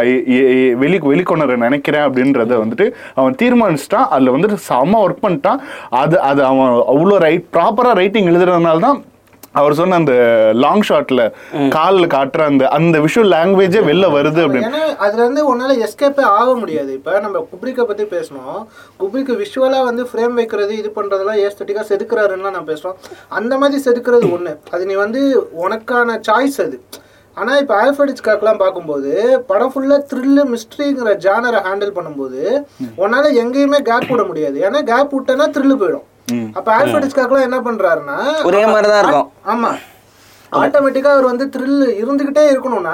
[0.83, 2.85] வெளி வெளிக்கொணர நினைக்கிறேன் அப்படின்றத வந்துட்டு
[3.19, 4.07] அவன் தீர்மானிச்சிட்டான்.
[4.15, 5.61] அதுல வந்துட்டு செம ஒர்க் பண்ணிட்டான்.
[6.01, 8.99] அது அது அவன் அவ்வளோ ரைட் ப்ராப்பரா ரைட்டிங் எழுதுறதுனால தான்
[9.59, 10.13] அவர் சொன்ன அந்த
[10.63, 11.21] லாங் ஷாட்ல
[11.75, 14.69] கால்ல காட்டுற அந்த அந்த விஷுவல் லாங்குவேஜே வெளில வருது அப்படின்னு.
[14.69, 16.91] ஏன்னா அதுல இருந்து உன்னால எஸ்கேப்பே ஆக முடியாது.
[16.99, 18.59] இப்ப நம்ம குப்ரிக்கை பத்தி பேசணும்
[19.01, 22.97] குப்ரிக்கு விஷுவலா வந்து ஃப்ரேம் வைக்கிறது இது பண்றதெல்லாம் ஏஸ்தட்டிக்கா செதுக்குறாருன்னா நான் பேசுறோம்.
[23.39, 24.53] அந்த மாதிரி செதுக்குறது ஒண்ணு.
[24.75, 25.21] அது நீ வந்து
[25.65, 26.79] உனக்கான சாய்ஸ் அது.
[27.37, 29.11] ஆனா இப்ப ஆல்ஃபடிஸ்காக்கெல்லாம் பார்க்கும்போது
[29.49, 32.41] படம் ஃபுல்லா த்ரில்லு மிஸ்ட்ரிங்கிற ஜானரை ஹேண்டில் பண்ணும்போது
[33.03, 34.57] உன்னால எங்கேயுமே கேப் விட முடியாது.
[34.67, 36.05] ஏன்னா கேப் விட்டனா த்ரில்லு போயிடும்.
[36.57, 38.17] அப்ப ஆல்ஃபடிஸ்காக்கெல்லாம் என்ன பண்றாருன்னா
[38.49, 39.29] ஒரே மாதிரி தான் இருக்கும்.
[39.53, 39.69] ஆமா.
[40.51, 42.93] ஆட்டோமேட்டிக்கா அவர் வந்து த்ரில் இருந்துகிட்டே இருக்கணும்னா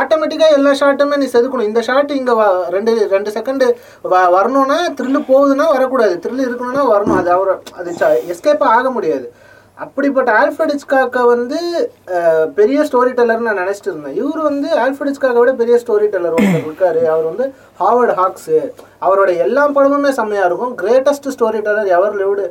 [0.00, 1.68] ஆட்டோமேட்டிக்கா எல்லா ஷாட்டுமே நீ செதுக்கணும்.
[1.70, 2.34] இந்த ஷாட் இங்க
[2.76, 3.64] ரெண்டு ரெண்டு செகண்ட்
[4.36, 6.14] வரணும்னா த்ரில் போகுதுன்னா வரக்கூடாது.
[6.24, 7.18] த்ரில் இருக்கணும்னா வரணும்.
[7.22, 7.92] அது அவர் அது
[8.34, 9.26] எஸ்கேப் ஆக முடியாது.
[9.84, 11.58] அப்படிப்பட்ட ஆல்ஃபர்ட் ஹிச்காக்கை வந்து
[12.58, 14.16] பெரிய ஸ்டோரி டெல்லர்னு நான் நினைச்சிட்டு இருந்தேன்.
[14.20, 17.00] இவர் வந்து ஆல்ஃபர்ட் ஹிச்காக்கை விட பெரிய ஸ்டோரி டெல்லர் ஒருத்தர் இருக்காரு.
[17.14, 17.46] அவர் வந்து
[17.80, 18.58] ஹாவர்ட் ஹாக்ஸு.
[19.06, 20.72] அவரோட எல்லா படமுமே செம்மையா இருக்கும்.
[20.82, 21.28] Greatest
[21.66, 22.44] storyteller ever lived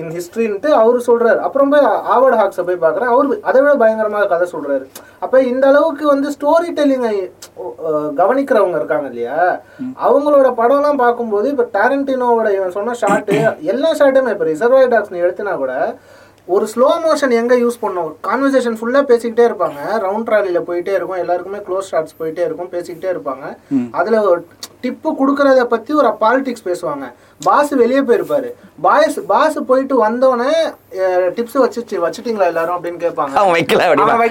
[0.00, 1.40] in ஹிஸ்ட்ரின்ட்டு அவர் சொல்றாரு.
[1.46, 3.10] அப்புறம் போய் ஹாவர்ட் ஹாக்ஸை போய் பார்க்குறேன்.
[3.14, 4.86] அவர் அதை விட பயங்கரமாக கதை சொல்றாரு.
[5.24, 7.16] அப்போ இந்த அளவுக்கு வந்து ஸ்டோரி டெல்லிங்கை
[8.20, 9.38] கவனிக்கிறவங்க இருக்காங்க இல்லையா?
[10.08, 13.38] அவங்களோட படம்லாம் பார்க்கும்போது இப்போ டேரண்டினோவோட இவன் சொன்ன ஷாட்டு
[13.74, 15.74] எல்லா ஷாட்டுமே இப்போ ரிசர்வாய் டாக்ஸ் நீ எடுத்தினா கூட
[16.46, 18.12] ஒரு ஸ்லோ மோஷன் எங்க யூஸ் பண்ணோம்?
[18.22, 19.78] கான்வர்சேஷன் ஃபுல்லா பேசிக்கிட்டே இருப்பாங்க.
[20.04, 21.22] ரவுண்ட் ட்ராலில போயிட்டே இருக்கும்.
[21.22, 22.70] எல்லாருக்குமே க்ளோஸ் ஷாட்ஸ் போயிட்டே இருக்கும்.
[22.70, 23.56] பேசிக்கிட்டே இருப்பாங்க.
[23.90, 24.38] அதுல
[24.86, 27.06] டிப்பு கொடுக்கறத பத்தி ஒரு பாலிடிக்ஸ் பேசுவாங்க.
[27.46, 28.50] பாஸ் வெளியே போயிருப்பாரு.
[28.84, 30.52] பாய்ஸ் பாஸ் போயிட்டு வந்தோடனே
[31.36, 33.34] டிப்ஸ் வச்சு வச்சுட்டீங்களா எல்லாரும் அப்படின்னு கேட்பாங்க.
[33.40, 34.22] அவன் வைக்கல அவன்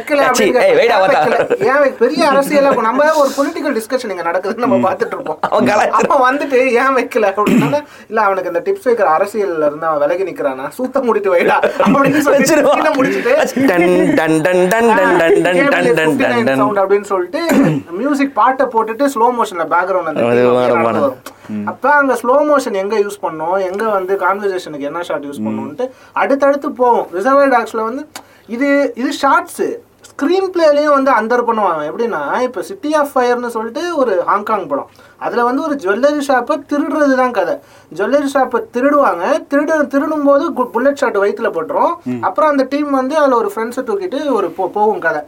[1.72, 5.40] ஏன் பெரிய அரசியல் நம்ம ஒரு பொலிட்டிக்கல் டிஸ்கஷன் இங்க நடக்குதுன்னு நம்ம பார்த்துட்டு இருப்போம்.
[6.00, 10.66] அப்போ வந்துட்டு ஏன் வைக்கல அப்படின்னா இல்ல அவனுக்கு இந்த டிப்ஸ் வைக்கிற அரசியல்ல இருந்து அவன் விலகி நிக்கிறானா.
[10.78, 12.24] சூத்த முடிட்டு வைடா அப்படின்னு
[16.84, 17.42] அப்படின்னு சொல்லிட்டு
[18.02, 20.22] மியூசிக் பாட்டை போட்டுட்டு ஸ்லோ மோஷன்ல பேக்ரவுண்ட்
[21.72, 23.58] அப்ப அங்க ஸ்லோ மோஷன் எங்க யூஸ் பண்ணோம்?
[23.70, 25.86] எங்க வந்து கான்வர்சேஷனுக்கு என்ன ஷாட் யூஸ் பண்ணணும்ட்டு
[26.22, 27.08] அடுத்தடுத்து போவோம்.
[27.18, 28.04] ரிசர்வ் டாக்ஸ்ல வந்து
[28.56, 29.62] இது இது ஷார்ட்ஸ்
[30.16, 31.82] ஸ்க்ரீன் பிளேலையும் வந்து அந்தர் பண்ணுவாங்க.
[31.88, 34.90] எப்படின்னா இப்போ சிட்டி ஆஃப் ஃபயர்னு சொல்லிட்டு ஒரு ஹாங்காங் படம்.
[35.26, 37.56] அதில் வந்து ஒரு ஜுவல்லரி ஷாப்பை திருடுறது தான் கதை.
[37.98, 39.24] ஜுவல்லரி ஷாப்பை திருடுவாங்க.
[39.52, 40.46] திருடு திருடும் போது
[40.76, 41.92] புல்லட் ஷாட் வயிற்றுல போட்டுரும்.
[42.30, 45.24] அப்புறம் அந்த டீம் வந்து அதில் ஒரு ஃப்ரெண்ட்ஸை தூக்கிட்டு ஒரு போகும் கதை.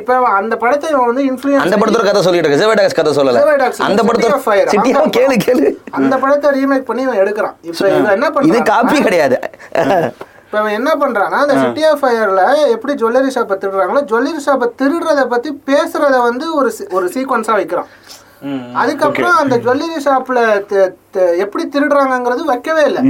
[0.00, 3.42] இப்போ அந்த படத்தை இவன் வந்து இன்ஃப்ளூயன்ஸ் அந்த படத்தோட கதை சொல்லிட்டு இருக்கு சிவடாக்ஸ் கதை சொல்லல.
[3.88, 4.38] அந்த படத்தோட.
[4.76, 5.02] சிட்டியா.
[5.18, 5.66] கேளு கேளு.
[6.00, 7.58] அந்த படத்தை ரீமேக் பண்ணி இவன் எடுக்கிறான்.
[7.70, 8.70] இப்போ இவன் என்ன இது பண்றான்?
[8.74, 9.38] காப்பி கிடையாது.
[10.46, 12.42] இப்போ இவன் என்ன பண்றான்னா அந்த சிட்டி ஆஃப் ஃபயர்ல
[12.74, 17.88] எப்படி ஜுவல்லரி ஷாப்பை திருடுறாங்களோ ஜுவல்லரி ஷாப்பை திருடுறத பத்தி பேசுறத வந்து ஒரு ஒரு சீக்வன்ஸா வைக்கிறான்.
[18.82, 20.38] அதுக்கப்புறம் அந்த ஜுவல்லரி ஷாப்ல
[21.44, 23.02] எப்படி திருடுறாங்கங்கிறது வைக்கவே இல்லை.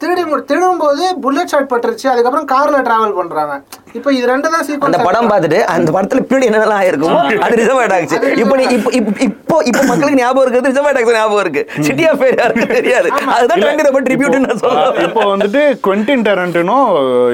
[0.00, 3.54] திருடி திருடும் போது புல்லட் ஷாட் பட்டுருச்சு அதுக்கப்புறம் கார்ல டிராவல் பண்றாங்க
[3.94, 7.82] இப்போ இது ரெண்டு தான் அந்த சீக்வன்ஸ் படம் பார்த்துட்டு அந்த படத்துல பின்னாடி என்னெல்லாம் ஆயிருக்குமோ அது ரிசர்வ்
[7.92, 11.62] டாக்ஸ் இப்போ நீ இப்போ இப்போ இப்போ இப்போ மக்களுக்கு ஞாபகம் இருக்குது ரிசர்வ் டாக்ஸ் ஞாபகம் இருக்கு.
[11.86, 13.08] சிட்டி ஆஃப் ஃபேர் யாருக்கு தெரியாது.
[13.34, 14.98] அதுதான் ட்ரெண்ட் ரொம்ப ட்ரிபியூட் நான் சொல்றேன்.
[15.06, 16.78] இப்போ வந்துட்டு குவென்டின் டெரண்டினோ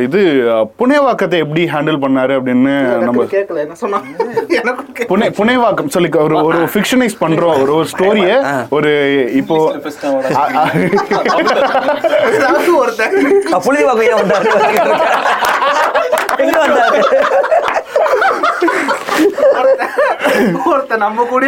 [0.07, 0.21] இது
[0.81, 2.75] புனேவாக்கத்தை எப்படி ஹேண்டில் பண்ணாரு அப்படின்னு
[3.07, 4.01] நம்ம கேட்கல என்ன சொன்னா.
[5.11, 7.57] புனே புனேவாக்கம் சொல்லி ஒரு ஒரு ஃபிக்ஷனைஸ் பண்றோம்.
[7.63, 8.31] ஒரு ஒரு ஸ்டோரிய
[8.71, 8.93] ஒரு
[9.41, 9.59] இப்போ
[10.35, 10.69] அ- அ-
[16.39, 17.80] 哎呀奶
[20.71, 21.45] ஒருத்த நம்ம கூட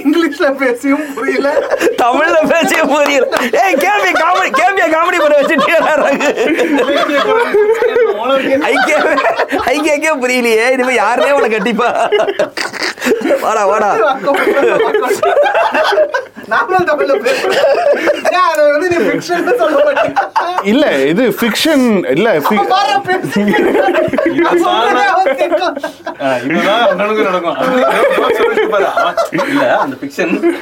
[0.00, 1.48] இங்கிலீஷ்ல பேசியும் புரியல.
[2.02, 3.26] தமிழ்ல பேசியும் புரியல.
[3.62, 5.76] ஏய் கேள்வி காமெடி கேள்வியா காமெடி பண்ண வச்சுட்டே
[8.70, 8.96] ஐக்கிய
[9.72, 10.66] ஐக்கிய புரியலையே.
[10.76, 11.90] இனிமே யாருமே உனக்கு கண்டிப்பா.
[13.40, 13.90] வாடா வாடா.
[20.62, 22.28] இல்ல இது ஃபிக்ஷன் இல்ல
[29.32, 30.56] இல்ல அந்த பிக்ஷன்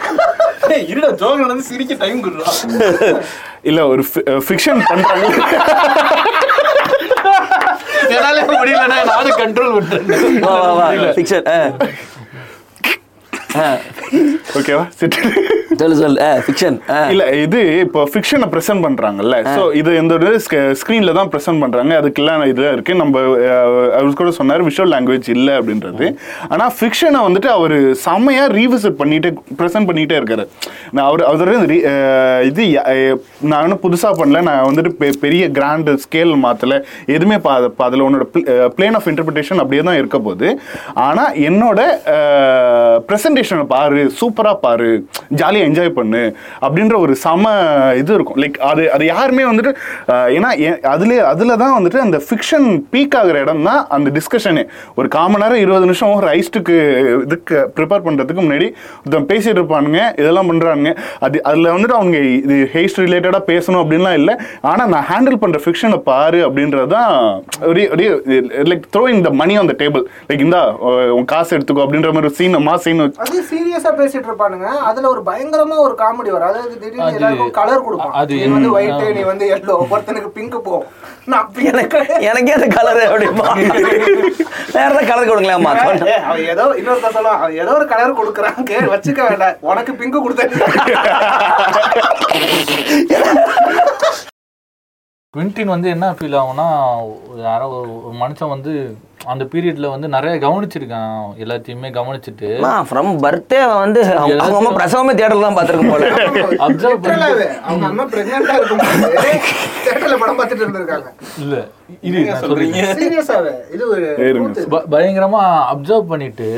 [1.61, 3.23] சிரிக்க டைம் கொடுறான்
[3.63, 5.27] இல்ல ஒரு ஃபிக்ஷன் பண்றாங்க.
[8.09, 10.07] என்னால முடியலன்னா நானும் கண்ட்ரோல் பண்றேன்
[14.59, 14.85] ஓகேவா
[15.81, 16.19] சொல்லு சொல்லு.
[16.47, 16.77] ஃபிக்ஷன்
[17.13, 19.37] இல்ல இது இப்போ ஃபிக்ஷனை ப்ரெசென்ட் பண்றாங்கல்ல.
[19.57, 20.31] சோ இது ஒரு
[20.81, 22.01] ஸ்கிரீன்ல தான் ப்ரெசென்ட் பண்றாங்க.
[22.01, 22.95] அதுக்கெல்லாம் இது இருக்கு.
[22.95, 23.21] நம்ம
[23.99, 26.07] அவர் கூட சொன்னாரு விஷுவல் லாங்குவேஜ் இல்ல அப்படின்றது.
[26.49, 30.45] ஆனா ஃபிக்ஷனை வந்துட்டு அவர் செம்மையா ரீவிசிட் பண்ணிட்டு ப்ரெசென்ட் பண்ணிட்டே இருக்காரு.
[30.91, 32.67] நான் அவர் அவர் re- அஹ், இது
[33.41, 34.43] நான் ஒன்றும் புதுசா பண்ணல.
[34.43, 36.83] நான் வந்துட்டு பெரிய கிராண்ட் ஸ்கேல் மாத்தல.
[37.07, 37.39] எதுவுமே
[37.77, 38.27] அதுல உன்னோட
[38.77, 40.61] பிளேன் ஆஃப் இன்டர்பிரிட்டேஷன் அப்படியே தான் இருக்க போகுது.
[40.95, 41.81] ஆனா என்னோட
[43.43, 44.89] ப்ரெசன்டேஷனை பாரு சூப்பராக பாரு
[45.39, 46.23] ஜாலியாக என்ஜாய் பண்ணு
[46.63, 47.45] அப்படின்ற ஒரு சம
[48.01, 48.39] இது இருக்கும்.
[48.43, 49.73] லைக் அது அது யாருமே வந்துட்டு
[50.37, 50.81] ஏன்னா ஏ-
[51.31, 54.65] அதில் தான் வந்துட்டு அந்த ஃபிக்ஷன் பீக் ஆகிற இடம் தான் அந்த டிஸ்கஷனே
[54.99, 56.77] ஒரு காமன் நேரம் இருபது நிமிஷம் ஒரு ஐஸ்ட்டுக்கு
[57.25, 58.69] இதுக்கு ப்ரிப்பேர் பண்ணுறதுக்கு முன்னாடி
[59.01, 64.35] ஒருத்தன் பேசிகிட்டு இருப்பானுங்க இதெல்லாம் பண்ணுறானுங்க அது அதில் வந்துட்டு அவங்க இது ஹேஸ்ட் ரிலேட்டடாக பேசணும் அப்படின்லாம் இல்லை.
[64.65, 67.13] ஆனால் நான் ஹேண்டில் பண்ணுற ஃபிக்ஷனை பாரு அப்படின்றது தான்
[67.71, 67.81] ஒரு
[68.71, 70.63] like throwing the money on the table like இந்தா
[71.17, 74.69] உன் காசு எடுத்துக்கோ அப்படின்ற மாதிரி ஒரு சீன் மா சீன் அது சீரியஸா பேசிட்டு இருப்பானுங்க.
[74.89, 76.49] அதுல ஒரு பயங்கரமா ஒரு காமெடி வரும்.
[76.49, 78.17] அதாவது திடீர்னு எல்லாருக்கும் கலர் கொடுப்பான்.
[78.21, 80.89] அது நீ வந்து ஒயிட் நீ வந்து எல்லோ ஒருத்தனுக்கு பிங்க் போகும்
[81.33, 82.01] நான் எனக்கு.
[82.31, 83.47] எனக்கே அந்த கலர் அப்படிமா
[84.77, 85.75] வேற கலர் கொடுக்கலாமா?
[86.31, 87.41] அவன் ஏதோ இன்னொருத்த சொல்லுவான்.
[87.43, 88.59] அவன் ஏதோ ஒரு கலர் கொடுக்குறான்.
[88.95, 89.63] வச்சுக்க வேண்டாம்.
[89.71, 90.53] உனக்கு பிங்க் கொடுத்தேன்.
[95.35, 96.65] குவிண்டின் வந்து என்ன ஃபீல் ஆகும்னா
[97.45, 98.73] யாரோ ஒரு மனுஷன் வந்து
[99.33, 101.13] அந்த பீரியட்ல வந்து நிறைய கவனிச்சிருக்கான்
[101.43, 102.49] எல்லாத்தையுமே கவனிச்சுட்டு.
[102.89, 106.09] ஃப்ரம் பர்த்டே வந்து அவங்க அம்மா பிரசவமே தியேட்டர்ல தான் பார்த்துருக்கும் போல.
[106.67, 109.31] அப்சர்வ் பண்ணி Literally, அவங்க அம்மா பிரெக்னெண்டா இருக்கும்போது
[109.87, 111.09] தேட்டர்ல படம் பார்த்துட்டு இருந்திருக்காங்க.
[111.45, 111.55] இல்ல
[112.09, 112.83] இது நான் சொல்றீங்க.
[113.01, 114.09] சீரியஸாவே இது ஒரு
[114.97, 116.51] பயங்கரமா அப்சர்வ் பண்ணிட்டு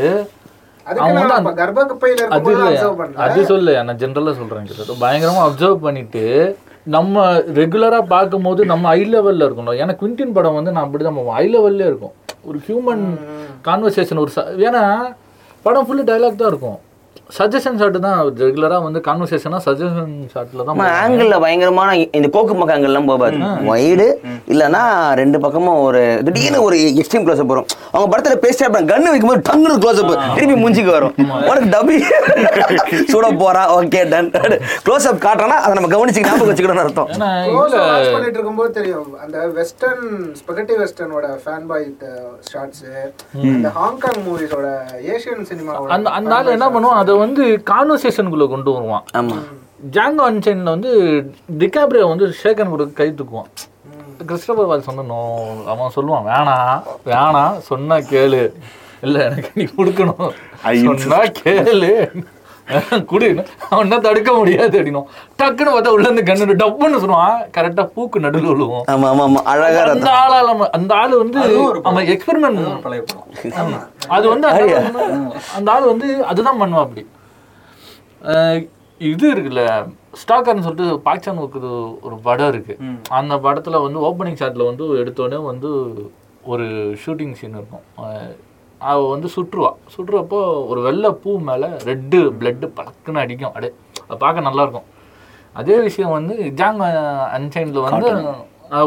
[0.87, 3.21] அது இருக்கும்போது இல்ல பண்ணல.
[3.29, 4.75] அது சொல்ல நான் ஜென்ரலா சொல்றேன்.
[5.07, 6.25] பயங்கரமா அப்சர்வ் பண்ணிட்டு
[6.85, 9.77] நம்ம ரெகுலரா பார்க்கும்போது நம்ம ஐ லெவல்ல இருக்கணும்.
[9.83, 12.13] ஏன்னா குவிண்டின் படம் வந்து நான் அப்படிதான் ஐ லெவல்ல இருக்கும்.
[12.45, 13.21] ஒரு ஹியூமன்
[13.65, 15.15] கான்வர்சேஷன் ஒரு ச- ஏன்னா
[15.63, 16.79] படம் ஃபுல்லு டைலாக் தான் இருக்கும்.
[17.37, 23.09] சஜஷன் ஷாட் தான் ரெகுலரா வந்து கான்வர்சேஷனா சஜஷன் ஷாட்ல தான் ஆங்கிள் பயங்கரமான இந்த கோக்கு பக்கம் ஆங்கிள்லாம்
[23.11, 23.37] போவாரு.
[23.69, 24.07] வைடு
[24.53, 24.83] இல்லைன்னா
[25.21, 27.69] ரெண்டு பக்கமும் ஒரு திடீர்னு ஒரு எக்ஸ்ட்ரீம் க்ளோஸ் வரும்.
[27.93, 31.15] அவங்க படத்துல பேசிட்டே இருப்பாங்க கண்ணு வைக்கும்போது டங்குனு க்ளோஸ் அப் திருப்பி மூஞ்சிக்கு வரும்.
[31.51, 31.97] உனக்கு டபி
[33.13, 34.31] சுட போறா ஓகே டன்
[34.87, 37.09] க்ளோஸ் அப் காட்டுறானா அதை நம்ம கவனிச்சு ஞாபகம் வச்சுக்கணும்னு அர்த்தம்.
[38.15, 39.09] பண்ணிட்டு இருக்கும்போது தெரியும்.
[39.25, 40.07] அந்த வெஸ்டர்ன்
[40.43, 41.89] ஸ்பெகட்டி வெஸ்டர்னோட ஃபேன் பாய்
[42.53, 42.85] ஷார்ட்ஸ்
[43.57, 44.69] அந்த ஹாங்காங் மூவிஸோட
[45.17, 47.01] ஏசியன் சினிமாவோட அந்த அந்த என்ன பண்ணுவான்?
[47.03, 49.05] அதை வந்து கான்வர்சேஷனுக்குள்ள கொண்டு வருவான்.
[49.21, 49.37] ஆமா.
[49.97, 50.93] ஜாங்கோ அன்சைன்ல வந்து
[51.61, 53.51] டிகாப்ரியோ வந்து ஷேகன் கூட கை தூக்குவான்.
[54.29, 58.43] கிறிஸ்டபர் வால் சொன்னணும் அவன் சொல்லுவான் வேணாம் வேணாம் சொன்னா கேளு.
[59.07, 60.31] இல்ல எனக்கு நீ கொடுக்கணும்.
[60.73, 61.91] I சொன்னா கேளு.
[63.07, 63.47] குடு.
[63.71, 65.05] அவன் தடுக்க முடியாது அப்படின்னும்
[65.43, 67.51] டக்குன்னு பார்த்தா உள்ள இருந்து கண்ணு டப்புன்னு சொல்லுவான்.
[67.57, 68.85] கரெக்டா பூக்கு நடுவில் விழுவோம்.
[68.91, 69.43] ஆமா ஆமா ஆமா.
[69.43, 71.39] அழகா அந்த ஆளால நம்ம- அந்த ஆளு வந்து
[71.83, 73.05] அவன் எக்ஸ்பெரிமெண்ட் பழைய
[74.09, 74.47] அது வந்து
[75.57, 77.07] அந்த ஆளு வந்து- அதுதான் பண்ணுவா அப்படி.
[78.99, 82.77] இது இருக்குல்ல ஸ்டாக்கர்னு சொல்லிட்டு பாக்சான் இருக்குது ஒரு படம் இருக்கு.
[83.11, 85.93] அந்த படத்துல வந்து ஓப்பனிங் ஷாட்ல வந்து எடுத்தோடனே வந்து
[86.45, 86.65] ஒரு
[87.07, 87.81] ஷூட்டிங் சீன் இருக்கும்.
[88.83, 89.71] அஹ் அவ வந்து சுற்றுவா.
[89.95, 93.49] சுற்றுறப்போ ஒரு வெள்ளை பூ மேல ரெட்டு பிளட்டு பழக்குன்னு அடிக்கும்.
[93.49, 93.73] அப்படியே
[94.03, 94.89] அது பார்க்க நல்லா இருக்கும்
[95.57, 96.81] அதே விஷயம் வந்து ஜாங்
[97.37, 98.11] அன்சைன்ல வந்து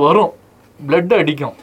[0.06, 0.32] வரும்.
[0.80, 1.56] பிளட் அடிக்கும்.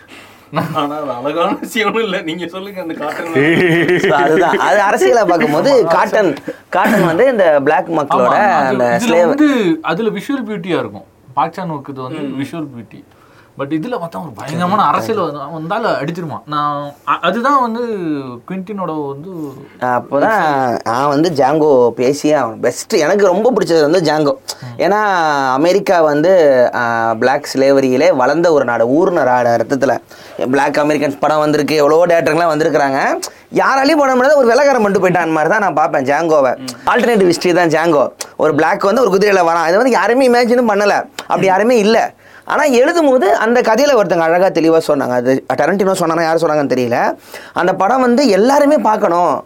[1.17, 2.17] அழகான விஷயமும் இல்ல.
[2.23, 3.31] நீங்க சொல்லுங்க அந்த காட்டன்
[4.19, 4.57] அதுதான்.
[4.61, 6.31] அது அரசியலா பார்க்கும்போது காட்டன்
[6.69, 8.37] காட்டன் வந்து இந்த பிளாக் மக்களோட
[8.69, 8.87] அந்த
[9.85, 11.07] அதுல விஷுவல் பியூட்டியா இருக்கும்.
[11.37, 13.01] பாக்சான் ஒர்க்குது வந்து விஷுவல் பியூட்டி
[13.59, 16.79] பட் இதுல பார்த்தா ஒரு பயங்கரமான அரசியல் வந்து அவன் வந்தால அடிச்சிருவான் நான்
[17.29, 17.83] அதுதான் வந்து
[18.49, 19.33] குவிண்டினோட வந்து
[19.97, 20.41] அப்போதான்
[20.89, 24.35] நான் வந்து ஜாங்கோ பேசியே அவன் பெஸ்ட் எனக்கு ரொம்ப பிடிச்சது வந்து ஜாங்கோ
[24.85, 25.01] ஏன்னா
[25.59, 26.33] அமெரிக்கா வந்து
[27.23, 29.97] பிளாக் ஸ்லேவரியிலே வளர்ந்த ஒரு நாடு ஊர்ன நாடு ரத்தத்தில்
[30.55, 33.01] பிளாக் அமெரிக்கன்ஸ் படம் வந்திருக்கு எவ்வளோ டேரக்டர்லாம் வந்திருக்கிறாங்க.
[33.61, 36.53] யாராலையும் பண்ண முடியாத ஒரு வெள்ளக்காரன் மட்டும் போயிட்டான் மாதிரி தான் நான் பார்ப்பேன் ஜாங்கோவை
[36.93, 38.05] ஆல்டர்னேட்டிவ் ஹிஸ்ட்ரி தான் ஜாங்கோ
[38.43, 39.67] ஒரு பிளாக் வந்து ஒரு குதிரையில் வரான்.
[39.71, 40.99] இது வந்து யாருமே இமேஜினும் பண்ணலை.
[41.31, 42.05] அப்படி யாருமே இல்லை.
[42.45, 45.11] ஆனால் எழுதும் போது அந்த கதையில் ஒருத்தங்க அழகாக தெளிவாக சொன்னாங்க.
[45.11, 47.15] அது டரண்டினோ சொன்னாங்க யார் சொன்னாங்கன்னு தெரியல.
[47.53, 49.45] அந்த படம் வந்து எல்லாருமே பார்க்கணும்.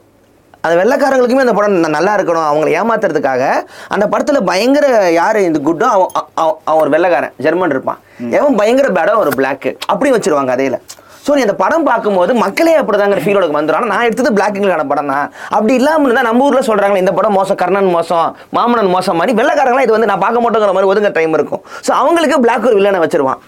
[0.61, 2.55] அந்த வெள்ளைக்காரங்களுக்குமே அந்த படம் நல்லா இருக்கணும்.
[2.55, 5.83] அவங்களை ஏமாத்துறதுக்காக அந்த படத்தில் பயங்கர யார் இந்த குட்டோ?
[5.83, 7.99] அவன் அவ- அவ- அவன் ஒரு வெள்ளைக்காரன் ஜெர்மன் இருப்பான்.
[8.31, 10.83] எவன் பயங்கர பேடோ ஒரு பிளாக்கு அப்படி வச்சிருவாங்க கதையில்.
[11.27, 15.27] ஸோ நீ அந்த படம் பார்க்கும்போது மக்களே அப்படிதாங்கிற ஃபீலோட வந்துடும் நான் எடுத்தது பிளாக்கிங்கான படம் தான்.
[15.57, 19.87] அப்படி இல்லாமல் இருந்தால் நம்ம ஊரில் சொல்கிறாங்களே இந்த படம் மோசம் கர்ணன் மோசம் மாமனன் மோசம் மாதிரி வெள்ளைக்காரங்களாம்
[19.87, 21.63] இது வந்து நான் பார்க்க மாட்டோங்கிற மாதிரி ஒதுங்க டைம் இருக்கும்.
[21.87, 23.41] ஸோ அவங்களுக்கு பிளாக் ஒரு வில்லனை வச்சிருவான்.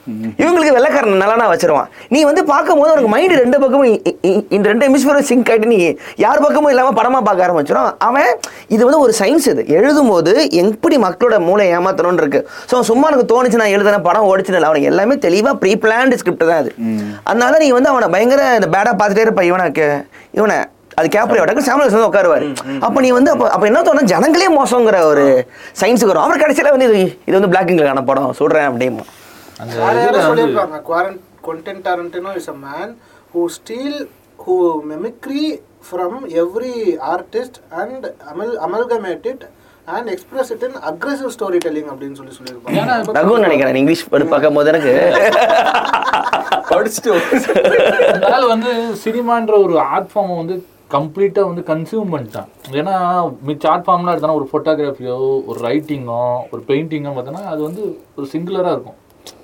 [0.42, 1.88] இவங்களுக்கு வெள்ளைக்காரன் நல்லனா வச்சிருவான்.
[2.16, 3.92] நீ வந்து பார்க்கும்போது உனக்கு மைண்டு ரெண்டு பக்கமும்
[4.56, 5.78] இந்த ரெண்டு ஹெமிஸ்பியரும் சிங்க் ஆகிட்டு நீ
[6.24, 8.30] யார் பக்கமும் இல்லாமல் படமாக பார்க்க ஆரம்பிச்சிடும் அவன்
[8.74, 9.64] இது வந்து ஒரு சயின்ஸ் இது.
[9.78, 12.42] எழுதும்போது எப்படி மக்களோட மூளை ஏமாத்தணும்னு இருக்கு.
[12.72, 16.60] ஸோ சும்மா எனக்கு தோணுச்சு நான் எழுதுன படம் ஓடிச்சுன்னு அவனுக்கு எல்லாமே தெளிவாக ப்ரீ பிளான்டு ஸ்கிரிப்ட் தான்
[16.62, 16.70] அது
[17.30, 19.86] அதனால நீ வந்து அவனை பயங்கர இந்த பேடாக பார்த்துட்டே இருப்ப இவனுக்கு
[20.38, 20.58] இவனை.
[20.98, 22.46] அது கேப்ரி விடக்கு சாமுவல் வந்து உட்காருவார்.
[22.86, 25.24] அப்போ நீ வந்து அப்போ அப்போ என்ன தோணும் ஜனங்களே மோசங்கிற ஒரு
[25.80, 26.24] சயின்ஸுக்கு வரும்.
[26.26, 29.04] அவர் கடைசியில் வந்து இது இது வந்து பிளாக்கிங்கான படம் சொல்கிறேன் அப்படிமா
[30.28, 30.78] சொல்லியிருப்பாங்க
[31.86, 32.90] Tarantino is a man
[33.34, 33.98] who steal
[34.38, 34.56] who
[34.92, 35.46] mimicry
[35.88, 36.76] from every
[37.14, 39.44] artist and amal amalgamate it
[39.96, 41.30] and express it in aggressive
[41.64, 43.18] storytelling அப்படின்னு சொல்லி சொல்லியிருப்பாங்க.
[43.18, 43.78] ரகுன்னு நினைக்கிறேன்.
[43.82, 44.94] இங்கிலீஷ் படி பார்க்கும் போது எனக்கு
[46.72, 47.12] படிச்சுட்டு
[48.14, 48.72] அதனால வந்து
[49.04, 50.56] சினிமான்ற ஒரு ஆர்ட் ஃபார்மை வந்து
[50.96, 52.48] கம்ப்ளீட்டா வந்து கன்சியூம் பண்ணிட்டான்.
[52.80, 52.94] ஏன்னா
[53.48, 55.16] மிச்ச ஆர்ட் ஃபார்ம்லாம் எடுத்தனா ஒரு ஃபோட்டோகிராஃபியோ
[55.50, 56.22] ஒரு ரைட்டிங்கோ
[56.52, 57.82] ஒரு பெயிண்டிங்கோ பார்த்தோன்னா அது வந்து
[58.16, 58.98] ஒரு சிங்குலரா இருக்கும்.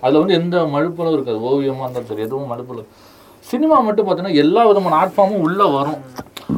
[0.04, 1.40] அதுல வந்து எந்த மழுப்பலும் இருக்காது.
[1.50, 2.88] ஓவியமா இருந்தாலும் சரி எதுவும் மழுப்பலும்
[3.50, 6.00] சினிமா மட்டும் பார்த்தோன்னா எல்லா விதமான ஆர்ட் ஃபார்மும் உள்ள வரும்.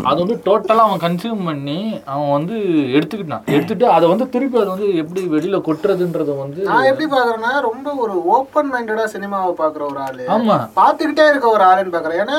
[0.05, 1.77] அது வந்து டோட்டலாக அவன் கன்சியூம் பண்ணி
[2.07, 2.57] அவன் வந்து
[2.97, 3.45] எடுத்துக்கிட்டான்.
[3.53, 8.15] எடுத்துட்டு அதை வந்து திருப்பி அதை வந்து எப்படி வெளியில கொட்டுறதுன்றத வந்து நான் எப்படி பாக்குறேன்னா ரொம்ப ஒரு
[8.35, 10.25] ஓப்பன் மைண்டடா சினிமாவை பாக்குற ஒரு ஆளு.
[10.35, 10.57] ஆமா.
[10.79, 12.39] பார்த்துக்கிட்டே இருக்க ஒரு ஆளுன்னு பாக்குறேன் ஏன்னா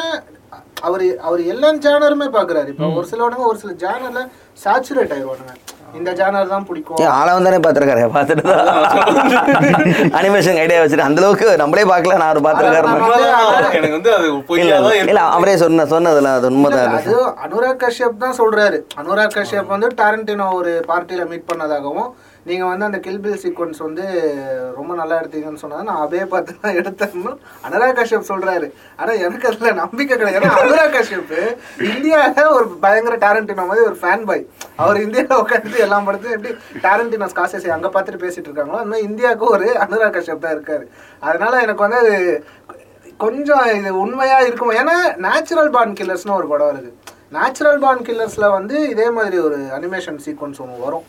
[0.83, 4.21] அவர் அவர் எல்லா ஜானருமே பாக்குறாரு இப்போ ஒரு சிலவனுங்க ஒரு சில ஜானர்ல
[4.57, 5.55] சாச்சுரேட் ஆயிடுவானுங்க
[5.99, 6.97] இந்த ஜானர் தான் பிடிக்கும்.
[7.03, 8.67] ஏன் ஆளவன் தானே பார்த்துருக்காரு பார்த்துட்டு தான்.
[10.19, 12.87] அனிமேஷன் ஐடியா வச்சுட்டு அந்த அளவுக்கு நம்மளே பார்க்கல நான் அவர் பார்த்துருக்காரு.
[13.77, 14.27] எனக்கு வந்து அது
[15.11, 16.95] இல்ல அவரே சொன்ன சொன்னதுல அது உண்மைதான்.
[16.99, 17.15] அது
[17.45, 18.79] அனுராக் கஷ்யப் தான் சொல்றாரு.
[19.01, 22.09] அனுராக் கஷ்யப் வந்து டாரண்டினோ ஒரு பார்ட்டியில மீட் பண்ணதாகவும்
[22.49, 24.03] நீங்கள் வந்து அந்த கில்பில் சீக்வன்ஸ் வந்து
[24.77, 27.31] ரொம்ப நல்லா எடுத்தீங்கன்னு சொன்னா நான் அபே பார்த்து தான் எடுத்தேன்னு
[27.67, 28.67] அனுராக் கஷ்யப் சொல்கிறாரு
[28.99, 30.51] ஆனால் எனக்கு அதில் நம்பிக்கை கிடையாது.
[30.59, 31.33] அனுராக் கஷ்யப்
[31.91, 34.45] இந்தியாவில் ஒரு பயங்கர டேரண்டினோ மாதிரி ஒரு ஃபேன் பாய்
[34.83, 36.53] அவர் இந்தியாவில் உட்காந்து எல்லா படத்தையும் எப்படி
[36.85, 40.85] டாரண்டினோ ஸ்காசேசி அங்கே பார்த்துட்டு பேசிட்டு இருக்காங்களோ அந்த மாதிரி இந்தியாவுக்கு ஒரு அனுராக் கஷ்யப் தான் இருக்கார்.
[41.29, 42.15] அதனால எனக்கு வந்து அது
[43.25, 44.73] கொஞ்சம் இது உண்மையாக இருக்கும்?
[44.79, 44.95] ஏன்னா
[45.27, 46.95] நேச்சுரல் பான் கில்லர்ஸ்னு ஒரு படம் இருக்குது
[47.35, 51.07] நேச்சுரல் பான் கில்லர்ஸில் வந்து இதே மாதிரி ஒரு அனிமேஷன் சீக்வன்ஸ் ஒன்று வரும்.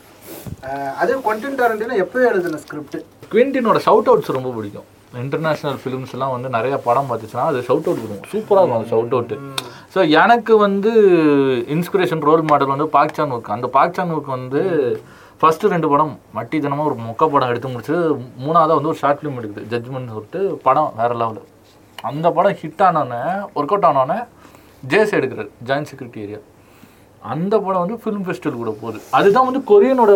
[1.00, 2.96] அதே கொண்டின் டாரண்டினா எப்போ எழுதின ஸ்கிரிப்ட்
[3.32, 4.86] குவிண்டினோட ஷவுட் அவுட்ஸ் ரொம்ப பிடிக்கும்.
[5.22, 9.14] இன்டர்நேஷ்னல் ஃபிலிம்ஸ் எல்லாம் வந்து நிறைய படம் பார்த்துச்சுன்னா அது ஷவுட் அவுட் கொடுக்கும் சூப்பராக இருக்கும் அந்த ஷவுட்
[9.16, 9.34] அவுட்
[9.94, 10.90] ஸோ எனக்கு வந்து
[11.74, 14.62] இன்ஸ்பிரேஷன் ரோல் மாடல் வந்து பாக் சான் ஒர்க் அந்த பாக் சான் ஒர்க் வந்து
[15.40, 17.96] ஃபஸ்ட்டு ரெண்டு படம் மட்டி தினமாக ஒரு மொக்க படம் எடுத்து முடிச்சு
[18.44, 19.64] மூணாவதாக வந்து ஒரு ஷார்ட் ஃபிலிம் எடுக்குது.
[19.72, 21.42] ஜட்ஜ்மெண்ட் சொல்லிட்டு படம் வேறு லெவலு
[22.10, 23.22] அந்த படம் ஹிட் ஆனோடனே
[23.58, 24.18] ஒர்க் அவுட் ஆனோடனே
[24.92, 25.50] ஜேஸ் எடுக்கிறார்.
[25.68, 26.40] ஜாயின்ட் செக்யூரிட்டி ஏரியா
[27.32, 28.98] அந்த படம் வந்து ஃபிலிம் ஃபெஸ்டிவல் கூட போகுது.
[29.18, 30.12] அதுதான் வந்து கொரியனோட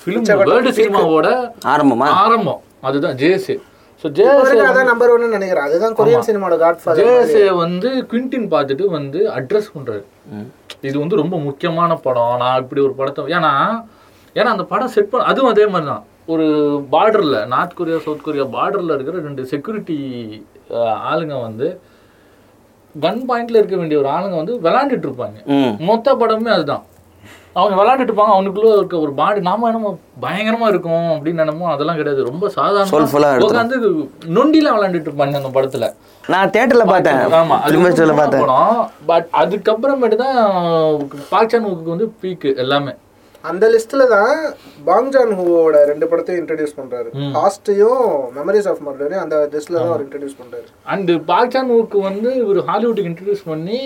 [0.00, 1.28] ஃபிலிம் வேர்ல்டு சினிமாவோட
[1.74, 2.06] ஆரம்பமா?
[2.24, 2.60] ஆரம்பம்.
[2.88, 3.56] அதுதான் ஜேஎஸ்ஏ
[4.02, 5.66] ஸோ ஜேஎஸ்ஏ அதான் நம்பர் ஒன்னு நினைக்கிறேன்.
[5.68, 10.04] அதுதான் கொரியன் சினிமாவோட காட் ஃபாதர் ஜேஎஸ்ஏ வந்து குவிண்டின் பார்த்துட்டு வந்து அட்ரஸ் பண்றாரு.
[10.88, 12.36] இது வந்து ரொம்ப முக்கியமான படம்.
[12.42, 13.52] நான் இப்படி ஒரு படத்தை ஏன்னா
[14.36, 16.46] ஏன்னா அந்த படம் செட் பண்ண அதுவும் அதே மாதிரி தான் ஒரு
[16.94, 19.96] பார்டர்ல நார்த் கொரியா சவுத் கொரியா பார்டர்ல இருக்கிற ரெண்டு செக்யூரிட்டி
[21.10, 21.68] ஆளுங்க வந்து
[22.94, 25.38] கன் பாயிண்ட்ல இருக்க வேண்டிய ஒரு ஆளுங்க வந்து விளையாண்டுட்டு இருப்பாங்க.
[25.88, 26.84] மொத்த படமே அதுதான்.
[27.52, 29.90] அவங்க விளையாண்டுட்டு இருப்பாங்க அவனுக்குள்ள இருக்க ஒரு பாடி நாம என்னமோ
[30.22, 32.24] பயங்கரமா இருக்கும் அப்படின்னு நினைமோ அதெல்லாம் கிடையாது.
[32.24, 32.90] ரொம்ப சாதாரண.
[33.46, 33.78] உட்காந்து
[34.36, 35.88] நொண்டிலாம் விளையாண்டுட்டு இருப்பாங்க அந்த படத்துல.
[36.24, 37.20] நான் தேட்டர்ல பார்த்தேன்.
[37.40, 37.58] ஆமா
[38.20, 38.42] பார்த்தேன்.
[39.06, 40.38] பட் அதுக்கப்புறமேட்டு தான்
[41.32, 42.94] பாக்சான் வந்து பீக்கு எல்லாமே.
[43.44, 44.36] அந்த லிஸ்ட்ல தான்
[44.86, 47.08] பாங் ஜான் ஹூவோட ரெண்டு படத்தையும் இன்ட்ரடியூஸ் பண்றாரு.
[47.36, 48.04] ஹாஸ்டையும்
[48.38, 50.66] மெமரிஸ் ஆஃப் மர்டரையும் அந்த லிஸ்ட்ல தான் அவர் இன்ட்ரடியூஸ் பண்றாரு.
[50.92, 53.78] அண்ட் பாக்சான் ஊருக்கு வந்து இவர் ஹாலிவுட்டுக்கு இன்ட்ரடியூஸ் பண்ணி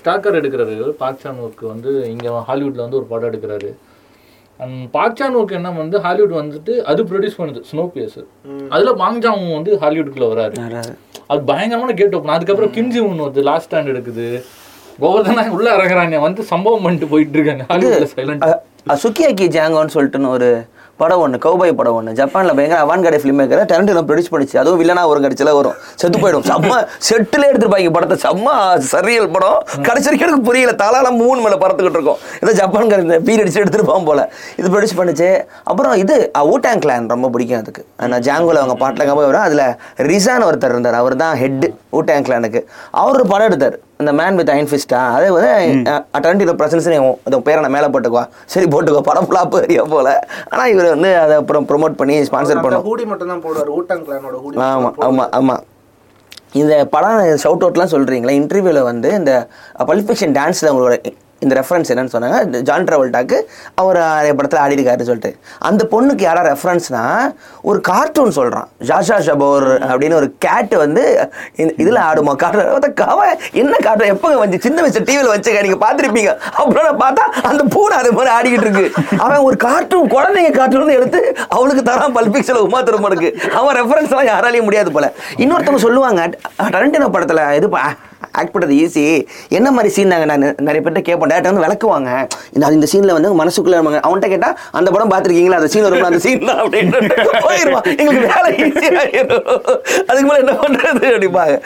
[0.00, 3.70] ஸ்டாக்கர் எடுக்கிறாரு பாக்சான் ஊருக்கு வந்து இங்க ஹாலிவுட்ல வந்து ஒரு படம் எடுக்கிறாரு.
[4.60, 8.20] அண்ட் பாக்சான் ஊருக்கு என்ன வந்து ஹாலிவுட் வந்துட்டு அது ப்ரொடியூஸ் பண்ணுது ஸ்னோ பியர்ஸ்
[8.74, 10.56] அதுல பாங்ஜாங் வந்து ஹாலிவுட்குள்ள வராரு.
[11.32, 14.26] அது பயங்கரமான கேட் ஓப்பன் அதுக்கப்புறம் கிம்ஜி ஒன்று வந்து லாஸ்ட் ஸ்டாண்ட் எடுக்குது.
[15.02, 18.44] கோவர்தனா உள்ள இறங்குறாங்க வந்து சம்பவம் பண்ணிட்டு போயிட்டு இருக்காங்க ஹாலிவுட்ல சைலண்ட்
[19.04, 20.48] சுக்கியாக்கி ஜாங்கோன்னு சொல்லிட்டுன்னு ஒரு
[21.00, 24.56] படம் ஒன்று கௌபாய் படம் ஒன்று ஜப்பானில் பயங்கர avant garde film maker Tarantino produce பண்ணிச்சு.
[24.60, 25.76] அதுவும் வில்லனா ஒரு கடைசியில் வரும்.
[26.00, 26.44] செத்து போயிடும்.
[26.48, 28.16] செம்ம செட்டில் எடுத்துருப்பாங்க படத்தை.
[28.24, 28.54] செம்ம
[28.92, 29.58] சரியல் படம்.
[29.88, 30.72] கடைசி வரைக்கும் எனக்கு புரியல.
[30.82, 32.20] தலாலம் மூணு மேலே பறத்துக்கிட்டு இருக்கோம்.
[32.42, 34.24] இதை ஜப்பான்கார இந்த பீர் அடிச்சு எடுத்துருப்பான் போல.
[34.60, 35.30] இது ப்ரொடியூஸ் பண்ணிச்சு.
[35.70, 36.16] அப்புறம் இது
[36.52, 37.84] ஊட்டாங் கிளான் ரொம்ப பிடிக்கும் அதுக்கு.
[38.12, 39.46] நான் ஜாங்கோல அவங்க பாட்டில் போய் வரும்.
[39.48, 39.66] அதில்
[40.10, 41.00] ரிசான் ஒருத்தர் இருந்தார்.
[41.02, 41.70] அவர் தான் ஹெட்டு
[42.00, 42.62] ஊட்டாங் கிளானுக்கு
[43.02, 43.78] அவர் ஒரு படம் எடுத்தார்.
[44.02, 45.52] இந்த மேன் வித் அயன் ஃபிஸ்டா அதே வந்து
[46.24, 46.88] டரண்டினோ பிரசன்ஸ்
[47.28, 48.22] அந்த பேரை நான் மேலே போட்டுக்கோ?
[48.52, 49.00] சரி போட்டுக்கோ.
[49.08, 50.08] படம் ஃப்ளாப் ஏரியா போல.
[50.50, 52.84] ஆனால் இவர் வந்து அதை அப்புறம் ப்ரொமோட் பண்ணி ஸ்பான்சர் பண்ணோம்.
[52.90, 53.72] ஹூடி மட்டும் தான் போடுவார்.
[53.78, 54.36] ஊட்டாங் கிளானோட
[54.68, 55.64] ஆமாம் ஆமாம் ஆமாம்
[56.60, 59.32] இந்த படம் ஷவுட் அவுட்லாம் சொல்கிறீங்களா இன்டர்வியூவில் வந்து இந்த
[59.90, 60.96] பல்ஃபிக்ஷன் டான்ஸில் உங்களோட
[61.44, 62.38] இந்த ரெஃபரன்ஸ் என்னன்னு சொன்னாங்க.
[62.46, 63.36] இந்த ஜான் ட்ராவல்டாக்கு
[63.80, 65.30] அவர் நிறைய படத்தில் ஆடிருக்காருன்னு சொல்லிட்டு.
[65.68, 67.02] அந்த பொண்ணுக்கு யாரா ரெஃபரன்ஸ்னா
[67.68, 71.04] ஒரு கார்ட்டூன் சொல்கிறான் ஜாஷா ஷபோர் அப்படின்னு ஒரு கேட் வந்து
[71.82, 72.34] இதில் ஆடுமா?
[72.42, 73.20] கார்ட்டூன் கவ
[73.62, 76.32] என்ன கார்ட்டூன் எப்போ வந்து சின்ன வயசு டிவியில் வச்சுக்க நீங்கள் பார்த்துருப்பீங்க?
[76.60, 78.86] அப்புறம் பார்த்தா அந்த பூனை அது மாதிரி ஆடிக்கிட்டு இருக்கு.
[79.24, 81.20] அவன் ஒரு கார்ட்டூன் குழந்தைங்க கார்ட்டூன் எடுத்து
[81.56, 83.30] அவளுக்கு தரான் பல்பிக்ஸில் உமா திருமனுக்கு
[83.60, 85.08] அவன் ரெஃபரன்ஸ்லாம் யாராலையும் முடியாது போல.
[85.44, 86.22] இன்னொருத்தவங்க சொல்லுவாங்க
[86.74, 87.68] டரண்டினோ படத்தில் இது
[88.34, 89.04] ஆக்ட் பண்ணுறது ஈஸி
[89.56, 92.10] என்ன மாதிரி சீன் நாங்கள் நான் நிறைய பேர்ட்ட கேட்போம் டேரக்டர் வந்து விளக்குவாங்க.
[92.54, 95.58] இந்த அது இந்த சீனில் வந்து மனசுக்குள்ள நம்ம அவன்கிட்ட கேட்டால் அந்த படம் பார்த்துருக்கீங்களா?
[95.60, 97.00] அந்த சீன் வரும் அந்த சீன் தான் அப்படின்னு
[97.46, 99.46] போயிடுவான் எங்களுக்கு வேலை ஈஸியாகிடும்
[100.08, 101.56] அதுக்கு மேலே என்ன பண்ணுறது அப்படிப்பாங்க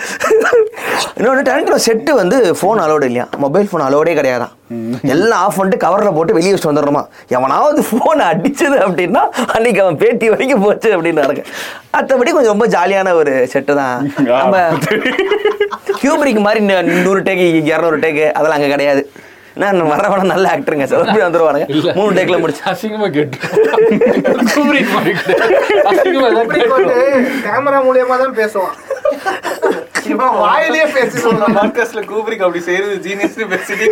[1.18, 3.26] இன்னொன்று டேரக்டர் செட்டு வந்து ஃபோன் அலோடு இல்லையா?
[3.44, 4.52] மொபைல் ஃபோன் அலோடே கிடையாதான்
[5.14, 9.22] எல்லாம் ஆஃப் பண்ணிட்டு கவரில் போட்டு வெளியே வச்சுட்டு வந்துடுறோமா எவனாவது ஃபோனை அடிச்சது அப்படின்னா
[9.54, 11.44] அன்னைக்கு அவன் பேட்டி வரைக்கும் போச்சு அப்படின்னு நடக்கு
[11.94, 13.96] மற்றபடி கொஞ்சம் ரொம்ப ஜாலியான ஒரு செட்டு தான்.
[14.32, 14.56] நம்ம
[16.00, 16.60] கியூபரிக் மாதிரி
[17.04, 19.02] நூறு டேக்கு இரநூறு டேக்கு அதெல்லாம் அங்கே கிடையாது.
[19.54, 21.94] நான் வரவன நல்ல ஆக்டருங்க சார் எப்படி வந்துருவானுங்க.
[21.94, 22.62] மூணு டேக்ல முடிச்சு.
[22.64, 23.38] அசிங்கமா கேட்டு.
[27.46, 28.76] கேமரா மூலியமா தான் பேசுவான்.
[30.42, 33.86] வாயிலேயே பேசி சொல்றான் பாட்காஸ்ட்ல கூபரிக் அப்படி செய்யறது ஜீனியஸ் பேசிட்டு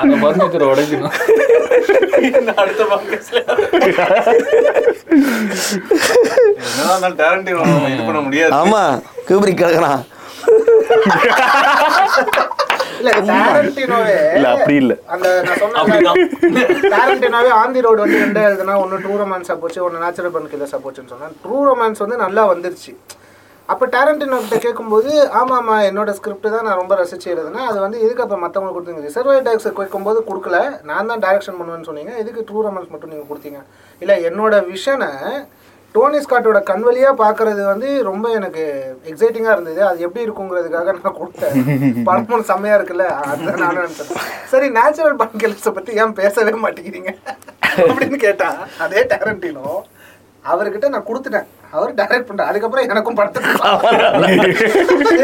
[0.00, 0.16] அந்த
[0.66, 1.14] உடைக்கணும்.
[2.56, 3.40] அடுத்த பாட்காஸ்ட்ல
[6.80, 7.62] என்னதான் டேரண்டினோ
[7.94, 8.52] இது பண்ண முடியாது.
[8.54, 8.82] ஆமா
[9.28, 10.00] கியூபரிக் கிடக்குறான்
[13.00, 14.92] இல்ல டாரண்டினோவே இல்ல அப்படி இல்ல.
[15.14, 20.34] அந்த நான் சொன்னேன் டாரண்டினோவே ஆந்தி ரோடு வந்து ரெண்டே எழுதுனா ஒன்று ட்ரூ ரொமான்ஸாக போச்சு ஒன்று நேச்சுரல்
[20.36, 22.92] பன் கில்லர்ஸாக போச்சுன்னு சொன்னேன் ட்ரூ ரொமான்ஸ் வந்து நல்லா வந்துருச்சு.
[23.72, 27.68] அப்போ டேரண்டினோ கிட்ட கேட்கும்போது ஆமாம் ஆமாம் என்னோட ஸ்கிரிப்ட் தான் நான் ரொம்ப ரசிச்சு எழுதுனேன்.
[27.70, 29.04] அது வந்து எதுக்கு அப்போ மற்றவங்களுக்கு கொடுத்தீங்க?
[29.08, 30.58] ரிசர்வ் டாக்ஸர் கேட்கும்போது கொடுக்கல.
[30.90, 32.12] நான் தான் டைரக்ஷன் பண்ணுவேன்னு சொன்னீங்க.
[32.22, 33.60] எதுக்கு ட்ரூ ரொமான்ஸ் மட்டும் நீங்கள் கொடுத்தீங்க?
[34.02, 35.10] இல்லை என்னோட விஷனை
[35.94, 38.62] டோனி ஸ்காட்டோட கண்வழியா பார்க்கறது வந்து ரொம்ப எனக்கு
[39.10, 39.80] எக்ஸைட்டிங்காக இருந்தது.
[39.84, 42.04] அது எப்படி இருக்குங்கிறதுக்காக நான் கொடுத்தேன்.
[42.08, 43.06] படமும் செம்மையா இருக்குல்ல?
[43.30, 44.10] அதுதான் நானும் நினைச்சேன்.
[44.50, 47.12] சரி நேச்சுரல் பங்கல்ஸை பத்தி ஏன் பேசவே மாட்டேங்கிறீங்க?
[47.88, 49.68] அப்படின்னு கேட்டா அதே டேரண்டினோ
[50.44, 51.46] அவர்கிட்ட நான் கொடுத்துட்டேன்.
[51.74, 53.50] அவர் டைரக்ட் பண்றாரு அதுக்கப்புறம் எனக்கும் படத்துக்கு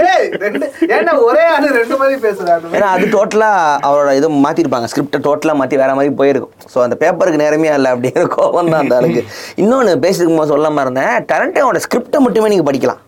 [0.11, 5.21] ஏய், ரெண்டு ஏன்னா ஒரே ஆளு ரெண்டு மாதிரி பேசுறாரு ஏன்னா அது டோட்டலாக அவரோட இது மாற்றிருப்பாங்க ஸ்கிரிப்டை
[5.27, 6.55] டோட்டலாக மாற்றி வேற மாதிரி போயிருக்கும்.
[6.73, 9.23] ஸோ அந்த பேப்பருக்கு நேரமே இல்லை அப்படிங்கிற கோபம் தான் அந்த ஆளுக்கு.
[9.63, 11.15] இன்னொன்று பேசிருக்கும் போது சொல்லாமல் இருந்தேன்.
[11.31, 13.01] டரண்டோட ஸ்கிரிப்டை மட்டுமே நீங்கள் படிக்கலாம்.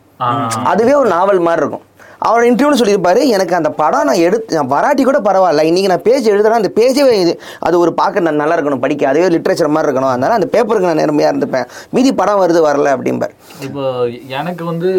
[0.70, 1.84] அதுவே ஒரு நாவல் மாதிரி இருக்கும்.
[2.28, 3.20] அவர் இன்டர்வியூன்னு சொல்லியிருப்பாரு.
[3.36, 5.62] எனக்கு அந்த படம் நான் எடுத்து நான் வராட்டி கூட பரவாயில்ல.
[5.70, 6.60] இன்னைக்கு நான் பேஜ் எழுதுறேன்.
[6.60, 7.32] அந்த பேஜே இது
[7.66, 9.08] அது ஒரு பார்க்க நான் நல்லா இருக்கணும் படிக்க.
[9.12, 10.12] அதே லிட்ரேச்சர் மாதிரி இருக்கணும்.
[10.14, 11.66] அதனால அந்த பேப்பருக்கு நான் நேர்மையாக இருந்துப்பேன்.
[11.96, 13.34] மீதி படம் வருது வரல அப்படிம்பார்.
[13.68, 13.84] இப்போ
[14.40, 14.90] எனக்கு வந்து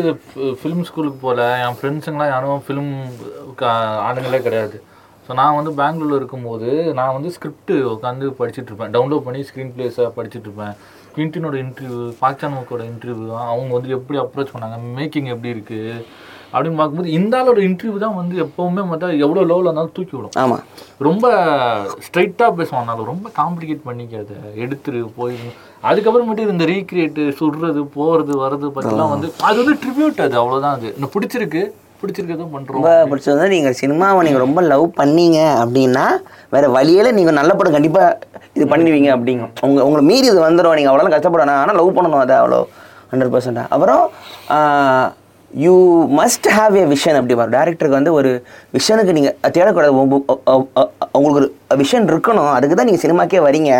[0.61, 2.91] ஃபிலிம் ஸ்கூலுக்கு போகல என் ஃப்ரெண்ட்ஸுங்களாம் யாரும் ஃபிலிம்
[4.07, 4.77] ஆளுங்களே கிடையாது.
[5.27, 6.69] ஸோ நான் வந்து பெங்களூர்ல இருக்கும்போது
[6.99, 8.91] நான் வந்து ஸ்கிரிப்ட் உட்காந்து படிச்சுட்டு இருப்பேன்.
[8.95, 10.73] டவுன்லோட் பண்ணி ஸ்க்ரீன் பிளேஸாக படிச்சுட்டு இருப்பேன்.
[11.15, 16.05] குவிண்டினோட இன்டர்வியூ பாக்சானோக்கோட இன்டர்வியூ அவங்க வந்து எப்படி அப்ரோச் பண்ணாங்க மேக்கிங் எப்படி இருக்குது
[16.53, 20.35] அப்படின்னு பார்க்கும்போது இந்த ஆளோட இன்டர்வியூ தான் வந்து எப்போவுமே மட்டும் எவ்வளோ லெவலில் இருந்தாலும் தூக்கி விடும்.
[20.43, 20.63] ஆமாம்
[21.07, 21.25] ரொம்ப
[22.07, 24.31] ஸ்ட்ரைட்டாக பேசுவானாலும் ரொம்ப காம்ப்ளிகேட் பண்ணிக்காத
[24.63, 25.37] எடுத்துரு போய்
[25.89, 30.89] அதுக்கப்புறமேட்டு இந்த ரீக்ரியேட்டு சுடுறது போகிறது வர்றது பற்றிலாம் வந்து அது வந்து ட்ரிபியூட் அது அவ்வளோதான் அது.
[30.97, 31.63] இன்னும் பிடிச்சிருக்கு
[32.01, 33.43] பிடிச்சிருக்கதும் பண்ணுறோம் ரொம்ப பிடிச்சது.
[33.55, 36.05] நீங்கள் சினிமாவை நீங்கள் ரொம்ப லவ் பண்ணீங்க அப்படின்னா
[36.55, 38.17] வேற வழியில நீங்கள் நல்ல படம் கண்டிப்பாக
[38.57, 39.45] இது பண்ணிடுவீங்க அப்படிங்க.
[39.67, 42.59] உங்க உங்களை மீறி இது வந்துடும் நீங்கள் அவ்வளோலாம் கஷ்டப்படணும் ஆனால் லவ் பண்ணணும் அதை அவ்வளோ
[43.11, 44.03] ஹண்ட்ரட் பர்சன்டாக அப்புறம்
[45.65, 45.73] you
[46.19, 47.55] must have a vision அப்படி வரும்.
[47.57, 48.31] டேரக்டருக்கு வந்து ஒரு
[48.77, 49.93] விஷனுக்கு நீங்கள் தேடக்கூடாது.
[51.17, 51.49] உங்களுக்கு ஒரு
[51.83, 52.53] விஷன் இருக்கணும்.
[52.57, 53.73] அதுக்கு தான் நீங்கள் சினிமாக்கே வரீங்க.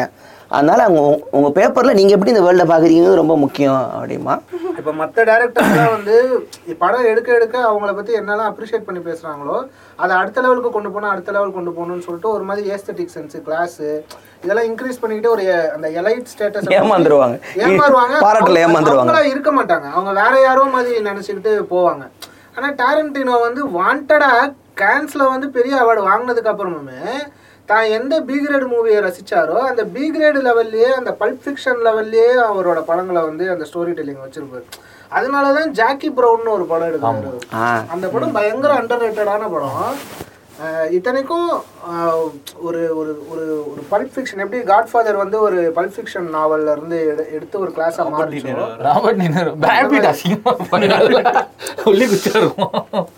[0.55, 1.01] அதனால அவங்க
[1.37, 4.33] உங்கள் பேப்பரில் நீங்கள் எப்படி இந்த வேர்ல்டை பார்க்குறீங்கிறது ரொம்ப முக்கியம் அப்படிமா.
[4.79, 6.15] இப்போ மற்ற டேரக்டர்லாம் வந்து
[6.81, 9.57] படம் எடுக்க எடுக்க அவங்கள பற்றி என்னெல்லாம் அப்ரிஷியேட் பண்ணி பேசுகிறாங்களோ
[10.03, 13.89] அதை அடுத்த லெவலுக்கு கொண்டு போனால் அடுத்த லெவல் கொண்டு போகணும்னு சொல்லிட்டு ஒரு மாதிரி ஏஸ்தட்டிக் சென்ஸு கிளாஸு
[14.43, 15.43] இதெல்லாம் இன்க்ரீஸ் பண்ணிக்கிட்டு ஒரு
[15.75, 17.37] அந்த எலைட் ஸ்டேட்டஸ் ஏமாந்துருவாங்க.
[17.65, 18.15] ஏமாறுவாங்க.
[18.25, 19.21] பாராட்டுல ஏமாந்துருவாங்க.
[19.33, 19.87] இருக்க மாட்டாங்க.
[19.95, 22.03] அவங்க வேற யாரோ மாதிரி நினச்சிக்கிட்டு போவாங்க.
[22.55, 27.01] ஆனால் டாரண்டினோ வந்து வாண்டடாக கேன்ஸில் வந்து பெரிய அவார்டு வாங்கினதுக்கு அப்புறமுமே
[27.71, 32.79] தான் எந்த பி கிரேட் மூவியை ரசிச்சாரோ அந்த பி கிரேட் லெவல்லையே அந்த பல்ப் ஃபிக்ஷன் லெவல்லையே அவரோட
[32.89, 34.65] படங்களை வந்து அந்த ஸ்டோரி டெல்லிங் வச்சிருப்பாரு.
[35.17, 37.39] அதனால தான் ஜாக்கி ப்ரௌன்னு ஒரு படம் எடுக்கிறாரு.
[37.93, 39.95] அந்த படம் பயங்கர அண்டர் ரேட்டடான படம்.
[40.91, 41.47] இத்தனைக்கும்
[42.61, 47.29] ஒரு ஒரு ஒரு ஒரு பல்ப் ஃபிக்ஷன் எப்படி காட்ஃபாதர் வந்து ஒரு பல்ப் ஃபிக்ஷன் நாவல்ல இருந்து எடு-
[47.31, 48.53] எடுத்து ஒரு கிளாஸாக மாறிச்சோ?
[48.81, 51.33] ராபர்ட் நீனர் பேபிட் அசிங்கமாக பண்ணால
[51.83, 53.09] சொல்லி குச்சா இருக்கும்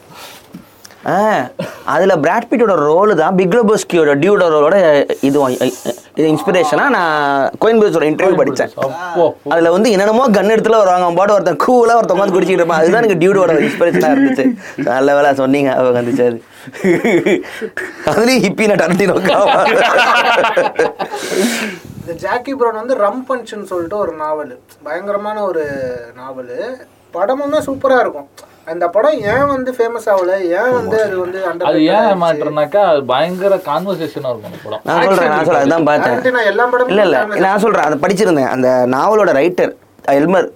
[1.93, 4.77] அதில் பிராட் பீட்டோட ரோல் தான் பிக் லோபோஸ்கியோட டியூட ரோலோட
[5.27, 5.37] இது
[6.17, 8.71] இது இன்ஸ்பிரேஷனாக நான் கோயம்பேஸோட இன்டர்வியூ படித்தேன்
[9.53, 12.81] அதில் வந்து என்னென்னமோ கன் எடுத்துல வருவாங்க அவன் பாட்டு ஒருத்தன் கூலாக ஒருத்தன் உட்காந்து குடிச்சிட்டு இருப்பான்.
[12.81, 14.45] அதுதான் எனக்கு டியூடோட இன்ஸ்பிரேஷனாக இருந்துச்சு.
[14.89, 16.39] நல்ல வேலை சொன்னீங்க அவங்க வந்துச்சு அது
[18.13, 19.07] அதுலேயும் ஹிப்பி நான் டரட்டி
[21.99, 24.51] இந்த ஜாக்கி ப்ரௌன் வந்து ரம் பஞ்சுன்னு சொல்லிட்டு ஒரு நாவல்.
[24.87, 25.63] பயங்கரமான ஒரு
[26.19, 26.57] நாவல்.
[27.15, 28.27] படமுமே சூப்பரா இருக்கும்.
[28.71, 30.33] அந்த படம் ஏன் வந்து ஃபேமஸ் ஆகல?
[30.59, 31.39] ஏன் வந்து அது வந்து
[31.69, 32.21] அது ஏன்
[32.83, 34.81] அது பயங்கர கான்வர்சேஷனாக இருக்கும் அந்த படம்.
[34.83, 36.47] நான் சொல்கிறேன் நான் சொல்கிறேன் அதுதான் பார்த்தேன்.
[36.51, 38.51] எல்லா படமும் இல்லை இல்லை நான் சொல்கிறேன் அதை படிச்சிருந்தேன்.
[38.55, 39.73] அந்த நாவலோட ரைட்டர்
[40.19, 40.47] எல்மர்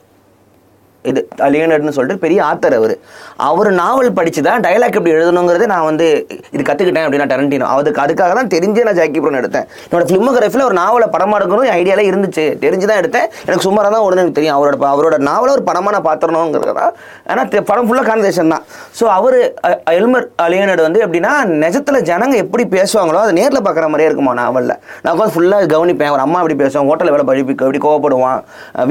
[1.10, 1.20] இது
[1.54, 2.94] லியனர்ட்னு சொல்லிட்டு பெரிய ஆத்தர் அவர்.
[3.50, 6.08] அவர் நாவல் படித்து தான் டைலாக் எப்படி எழுதணுங்கிறது நான் வந்து
[6.56, 7.68] இது கற்றுக்கிட்டேன் அப்படின்னா டெரண்டினோ.
[7.76, 9.68] அதுக்கு அதுக்காக தான் தெரிஞ்சே நான் ஜாக்கி ப்ரோன் எடுத்தேன்.
[9.90, 12.46] என்னோட ஃபிலிமோகிராஃபியில் ஒரு நாவலை படமாக எடுக்கணும் ஐடியாலே இருந்துச்சு.
[12.64, 13.28] தெரிஞ்சு தான் எடுத்தேன்.
[13.48, 14.56] எனக்கு சுமாராக தான் உடனே எனக்கு தெரியும்.
[14.58, 16.92] அவரோட அவரோட நாவலை ஒரு படமாக நான் பார்த்துடணுங்கிறது தான்.
[17.32, 18.66] ஏன்னா படம் ஃபுல்லாக கான்வர்சேஷன் தான்.
[19.00, 19.38] ஸோ அவர்
[19.98, 21.32] எல்மர் லியனர்டு வந்து எப்படின்னா
[21.64, 24.76] நிஜத்தில் ஜனங்க எப்படி பேசுவாங்களோ அதை நேரில் பார்க்குற மாதிரியே இருக்குமா நாவலில்.
[25.04, 26.12] நான் உட்காந்து ஃபுல்லாக கவனிப்பேன்.
[26.14, 28.40] அவர் அம்மா இப்படி பேசுவான் ஹோட்டலில் வேலை படிப்பு எப்படி கோவப்படுவான்.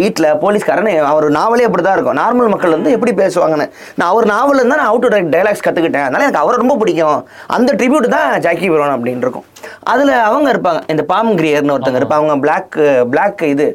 [0.02, 2.18] வீட்டில் போலீஸ்காரன் அவர் நாவலே அப்படி தான் இருக்கும்.
[2.22, 3.66] நார்மல் மக்கள் வந்து எப்படி பேசுவாங்கன்னு.
[3.98, 7.22] நான் அவர் நாவலில் இருந்தால் நான் அவுட் டு டைலாக்ஸ் கற்றுக்கிட்டேன் அதனால எனக்கு அவரை ரொம்ப பிடிக்கும்.
[7.56, 9.46] அந்த ட்ரிபியூட் தான் ஜாக்கி பிரோன் அப்படின்னு இருக்கும்.
[9.94, 10.82] அதில் அவங்க இருப்பாங்க.
[10.94, 12.24] இந்த பாம் கிரியர்னு ஒருத்தங்க இருப்பாங்க.
[12.24, 12.76] அவங்க பிளாக்
[13.14, 13.66] பிளாக் இது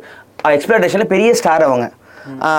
[0.56, 1.88] எக்ஸ்பிளேஷனில் பெரிய ஸ்டார் அவங்க.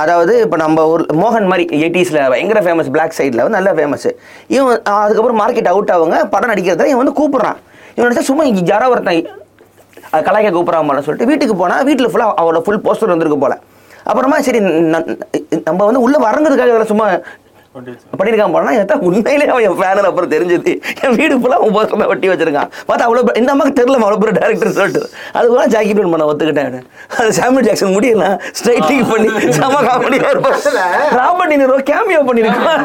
[0.03, 4.09] அதாவது இப்போ நம்ம ஒரு மோகன் மாதிரி எயிட்டிஸில் பயங்கர ஃபேமஸ் பிளாக் சைடில் வந்து நல்ல ஃபேமஸ்
[4.55, 7.59] இவன் அதுக்கப்புறம் மார்க்கெட் அவுட் ஆகுங்க படம் நடிக்கிறத இவன் வந்து கூப்பிட்றான்.
[7.95, 9.31] இவன் நினைச்சா சும்மா இங்கே யாரோ ஒருத்தன்
[10.27, 13.57] கலாய்க்க கூப்பிட்றான் சொல்லிட்டு வீட்டுக்கு போனால் வீட்டில் ஃபுல்லாக அவரோட ஃபுல் போஸ்டர் வந்திருக்கு போல.
[14.07, 14.61] அப்புறமா சரி
[15.65, 17.07] நம்ம வந்து உள்ளே வரங்கிறதுக்காக இதெல்லாம் சும்மா
[17.75, 20.73] பண்ணியிருக்கான் போனா எத்தா உண்மையிலே அவன் என் ஃபேனு அப்புறம் தெரிஞ்சது.
[21.05, 22.69] என் வீடு ஃபுல்லாக அவன் போஸ்டர் தான் ஒட்டி வச்சிருக்கான்.
[22.89, 25.03] பார்த்தா அவ்வளோ இந்த அம்மாக்கு தெரியல அவ்வளோ பெரிய டேரக்டர் சொல்லிட்டு.
[25.37, 26.77] அது கூட ஜாக்கி பிளன் பண்ண ஒத்துக்கிட்டேன்
[27.19, 29.81] அது சாமுel ஜாக்சன் முடியலாம் ஸ்ட்ரைட்டிங் பண்ணி செம
[30.25, 30.61] இருப்பான்
[31.19, 32.85] ராபர்ட் டினிரோ கேமியோ பண்ணியிருக்கான்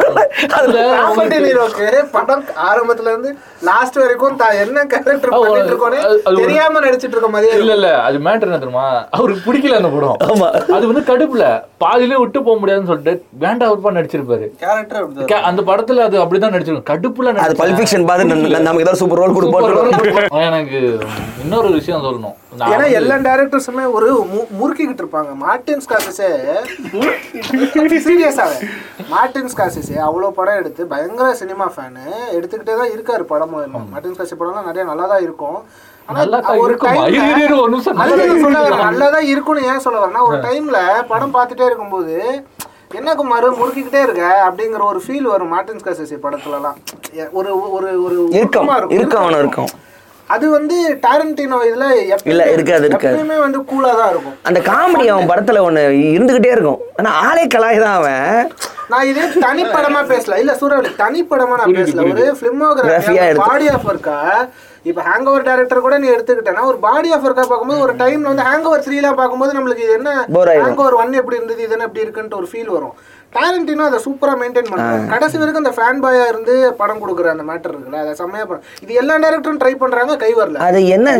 [0.57, 3.31] அதில் ராபர்ட் நீரோக்கு படம் ஆரம்பத்துல இருந்து
[3.69, 6.01] லாஸ்ட் வரைக்கும் தான் என்ன கேரக்டர் பண்ணிட்டு இருக்கோனே
[6.41, 8.87] தெரியாம நடிச்சிட்டு இருக்க மாதிரியே இல்ல இல்ல அது மேட்டர் என்ன தெரியுமா?
[9.15, 10.17] அவருக்கு பிடிக்கல அந்த படம்.
[10.27, 10.47] ஆமா.
[10.75, 11.45] அது வந்து கடுப்புல.
[11.83, 13.13] பாதியிலே விட்டு போக முடியாதுன்னு சொல்லிட்டு
[13.43, 14.47] வேண்டாம் அவர்ப்பா நடிச்சிருப்பாரு
[14.81, 16.89] கேரக்டர் அந்த படத்துல அது அப்படிதான் நடிச்சிருக்கும்.
[16.89, 20.41] கடுப்புல அது பல்ஃபிக்ஷன் பார்த்து நமக்கு ஏதாவது சூப்பர் ரோல் கொடுப்போம்.
[20.41, 20.99] எனக்கு
[21.43, 22.33] இன்னொரு விஷயம் சொல்லணும்.
[22.67, 25.37] ஏன்னா எல்லா டேரக்டர்ஸுமே ஒரு மு- முறுக்கிக்கிட்டு இருப்பாங்க.
[25.37, 26.29] மார்டின் ஸ்காசிஸே
[28.05, 28.69] சீரியஸாவே
[29.09, 34.65] மார்டின் ஸ்காசிஸே அவ்வளோ படம் எடுத்து பயங்கர சினிமா ஃபேனு எடுத்துக்கிட்டே தான் இருக்காரு படம் மார்டின் ஸ்காசி படம்லாம்
[34.65, 35.63] நிறைய நல்லா தான் இருக்கும்.
[36.09, 36.39] நல்லா
[39.09, 42.45] தான் இருக்கும்னு ஏன் சொல்ல வரேன்னா ஒரு டைம்ல படம் பார்த்துட்டே இருக்கும்போது
[42.95, 44.51] என்ன குமார் முறுக்கிக்கிட்டே இருக்க?
[44.51, 46.73] அப்படிங்கிற ஒரு ஃபீல் வரும் மார்டின் ஸ்காசிசி படத்துலலாம்.
[47.13, 49.21] எ- ஒரு ஒரு ஒரு இருக்கும் இருக்கும்.
[49.21, 49.67] அவனும் இருக்கும்.
[50.27, 53.17] அது வந்து டாரண்டினோ இதுல இல்ல, இருக்காது, இருக்காது.
[53.17, 54.33] எப்பயுமே வந்து கூலா தான் இருக்கும்.
[54.43, 56.79] அந்த காமெடி அவன் படத்துல ஒண்ணு இருந்துகிட்டே இருக்கும்.
[56.97, 58.51] ஆனா ஆளே கலாய் தான் அவன்.
[58.89, 60.37] நான் இதே தனிப்படமா பேசல.
[60.37, 62.13] இல்ல சூறாவளி தனிப்படமா நான் பேசல.
[62.13, 63.47] ஒரு Graphy-ஆ பிலிமோகிராஃபி எடுத்து.
[63.47, 64.47] பாடி ஆஃப் இருக்கா
[64.85, 68.45] இப்ப ஹேங் ஓவர் டேரக்டர் கூட நீ எடுத்துக்கிட்டேன்னா ஒரு பாடி ஆஃப் இருக்கா பார்க்கும்போது ஒரு டைம்ல வந்து
[68.45, 70.11] ஹேங் ஓவர் த்ரீலாம் பார்க்கும்போது நம்மளுக்கு இது என்ன.
[70.61, 72.93] ஹேங் ஓவர் ஒன் எப்படி இருந்தது இது என்ன எப்படி இருக்குன்ட்டு ஒரு ஃபீல் வரும்
[73.35, 77.73] டேரண்டினோ அதை சூப்பரா மெயின்டைன் பண்றாங்க கடைசி வரைக்கும் அந்த ஃபேன் பாயா இருந்து படம் கொடுக்குற அந்த மேட்டர்
[77.73, 80.57] இருக்குல்ல அதை செம்மையா படம் இது எல்லா டேரக்டரும் ட்ரை பண்றாங்க கை வரல.
[80.67, 81.13] அது என்ன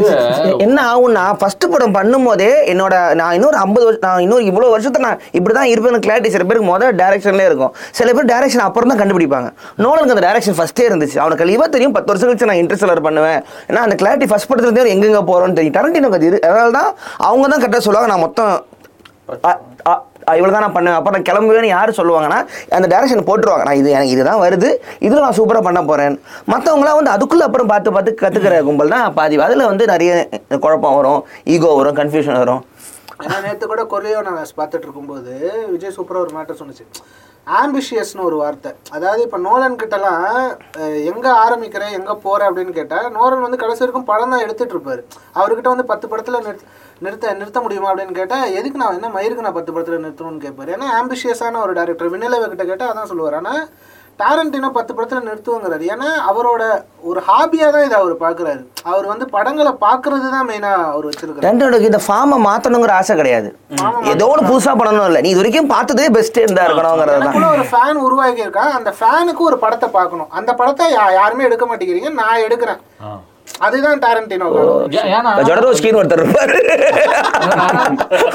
[0.65, 5.21] என்ன ஆகும்னா ஃபர்ஸ்ட் படம் பண்ணும்போதே என்னோட நான் இன்னொரு ஐம்பது வருஷம் நான் இன்னொரு இவ்வளோ வருஷத்தை நான்
[5.39, 7.73] இப்படி தான் இருப்பேன் கிளாரிட்டி சில பேருக்கு முதல் டேரக்ஷன்லேயே இருக்கும்.
[7.99, 9.51] சில பேர் டேரக்ஷன் அப்புறம் தான் கண்டுபிடிப்பாங்க.
[9.85, 11.17] நோலனுக்கு அந்த டேரக்ஷன் ஃபஸ்ட்டே இருந்துச்சு.
[11.23, 13.39] அவனுக்கு கழிவாக தெரியும் பத்து வருஷம் கழிச்சு நான் இன்ட்ரெஸ்ட் பண்ணுவேன்.
[13.69, 15.77] ஏன்னா அந்த கிளாரிட்டி ஃபஸ்ட் படத்துல இருந்தே எங்கெங்க போகிறோன்னு தெரியும்.
[15.79, 16.91] டரண்டினோக்கு அது அதனால தான்
[17.29, 18.53] அவங்க தான் கரெக்டாக சொல்லுவாங்க நான் மொத்தம்
[20.37, 22.39] இவ்வளோ தான் நான் பண்ணுவேன் அப்புறம் நான் கிளம்புவேன்னு யார் சொல்லுவாங்கன்னா
[22.77, 23.65] அந்த டேரக்ஷன் போட்டுருவாங்க.
[23.69, 24.69] நான் இது எனக்கு இதுதான் வருது.
[25.05, 26.17] இதில் நான் சூப்பராக பண்ண போகிறேன்
[26.53, 29.37] மற்றவங்களாம் வந்து அதுக்குள்ளே அப்புறம் பார்த்து பார்த்து கற்றுக்கிற கும்பல் தான் பாதி.
[29.47, 30.11] அதில் வந்து நிறைய
[30.65, 31.21] குழப்பம் வரும்
[31.55, 32.61] ஈகோ வரும் கன்ஃபியூஷன் வரும்.
[33.21, 35.33] ஆனால் நேற்று கூட கொரியோ நான் பார்த்துட்டு இருக்கும்போது
[35.73, 36.85] விஜய் சூப்பராக ஒரு மேட்டர் சொன்னுச்சு.
[37.57, 38.71] ஆம்பிஷியஸ்னு ஒரு வார்த்தை.
[38.95, 40.25] அதாவது இப்போ நோலன் கிட்டலாம்
[41.11, 45.01] எங்கே ஆரம்பிக்கிறேன் எங்கே போகிறேன் அப்படின்னு கேட்டால் நோலன் வந்து கடைசி வரைக்கும் படம் தான் எடுத்துகிட்டு இருப்பார்.
[45.39, 46.65] அவர்கிட்ட வந்து பத்து படத்தில் நிறுத்த
[47.05, 50.71] நிறுத்த நிறுத்த முடியுமா அப்படின்னு கேட்டால் எதுக்கு நான் என்ன மயிருக்கு நான் பத்து படத்தில் நிறுத்தணும்னு கேட்பார்.
[50.75, 53.37] ஏன்னா ஆம்பிஷியஸான ஒரு டேரக்டர் விண்ணிலவ கிட்ட கேட்டால் அதான் சொல்லுவார்.
[53.41, 53.63] ஆனால்
[54.21, 55.83] டாரண்டினோ பத்து படத்துல நிறுத்துவங்கிறாரு.
[55.93, 56.63] ஏன்னா அவரோட
[57.09, 58.61] ஒரு ஹாபியா தான் இதை அவர் பாக்குறாரு
[58.91, 63.49] அவர் வந்து படங்களை பாக்குறது தான் மெயினா அவர் வச்சிருக்காரு ரெண்டோட இந்த ஃபார்மை மாற்றணுங்கிற ஆசை கிடையாது.
[64.13, 65.21] ஏதோ ஒன்று புதுசாக பண்ணணும் இல்லை.
[65.25, 69.59] நீ இது வரைக்கும் பார்த்ததே பெஸ்ட்டே இருந்தா இருக்கணுங்கிறது தான் ஒரு ஃபேன் உருவாக்கி இருக்கான் அந்த ஃபேனுக்கு ஒரு
[69.65, 70.31] படத்தை பார்க்கணும்.
[70.39, 70.87] அந்த படத்தை
[71.19, 72.11] யாருமே எடுக்க மாட்டேங்கிறீங்க.
[72.21, 72.81] நான் எடுக்கிறேன்.
[73.67, 74.47] அதுதான் டாரண்டினோ
[75.47, 76.59] ஜொடரோஸ்கின்னு ஒருத்தர் இருப்பாரு.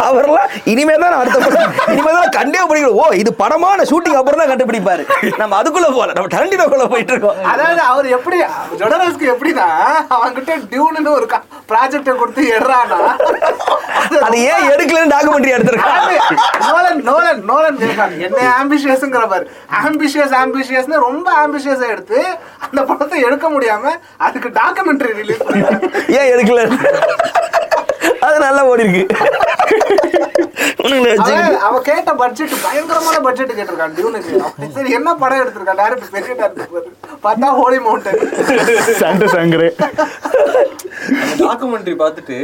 [0.07, 2.99] அவர்லாம் இனிமே தான் அடுத்த படம் இனிமே தான் கண்டே பிடிக்கணும்.
[3.03, 5.05] ஓ இது படமான ஷூட்டிங் அப்புறம் தான் கண்டுபிடிப்பாரு.
[5.43, 7.39] நம்ம அதுக்குள்ள போல நம்ம டரண்டினோக்குள்ள போயிட்டு இருக்கோம்.
[7.53, 8.39] அதாவது அவர் எப்படி
[8.83, 9.69] ஜொடரஸ்க்கு எப்படின்னா
[10.17, 11.29] அவன்கிட்ட டியூன்னு ஒரு
[11.73, 13.01] ப்ராஜெக்டை கொடுத்து எடுறானா
[14.27, 16.21] அது ஏன் எடுக்கலன்னு டாக்குமெண்ட்ரி எடுத்திருக்காங்க
[16.69, 17.79] நோலன் நோலன் நோலன்
[18.27, 19.45] என்ன ஆம்பிஷியஸ்ங்கிற பாரு.
[19.83, 22.19] ஆம்பிஷியஸ் ஆம்பிஷியஸ்னு ரொம்ப ஆம்பிஷியஸா எடுத்து
[22.67, 23.95] அந்த படத்தை எடுக்க முடியாம
[24.27, 25.13] அதுக்கு டாக்குமெண்ட்ரி
[26.19, 26.61] ஏன் எடுக்கல?
[28.27, 29.05] அது நல்லா ஓடி இருக்கு
[31.67, 34.33] அவ கேட்ட பட்ஜெட் பயங்கரமான பட்ஜெட் கேட்டிருக்கான் டியூனுக்கு.
[34.77, 35.81] சரி என்ன படம் எடுத்திருக்கான்?
[35.83, 36.35] டேரக்டர் பெரிய
[37.25, 38.21] பார்த்தா Holy Mountain
[39.03, 39.69] Santa Sangre.
[41.43, 42.39] Documentary பார்த்துட்டு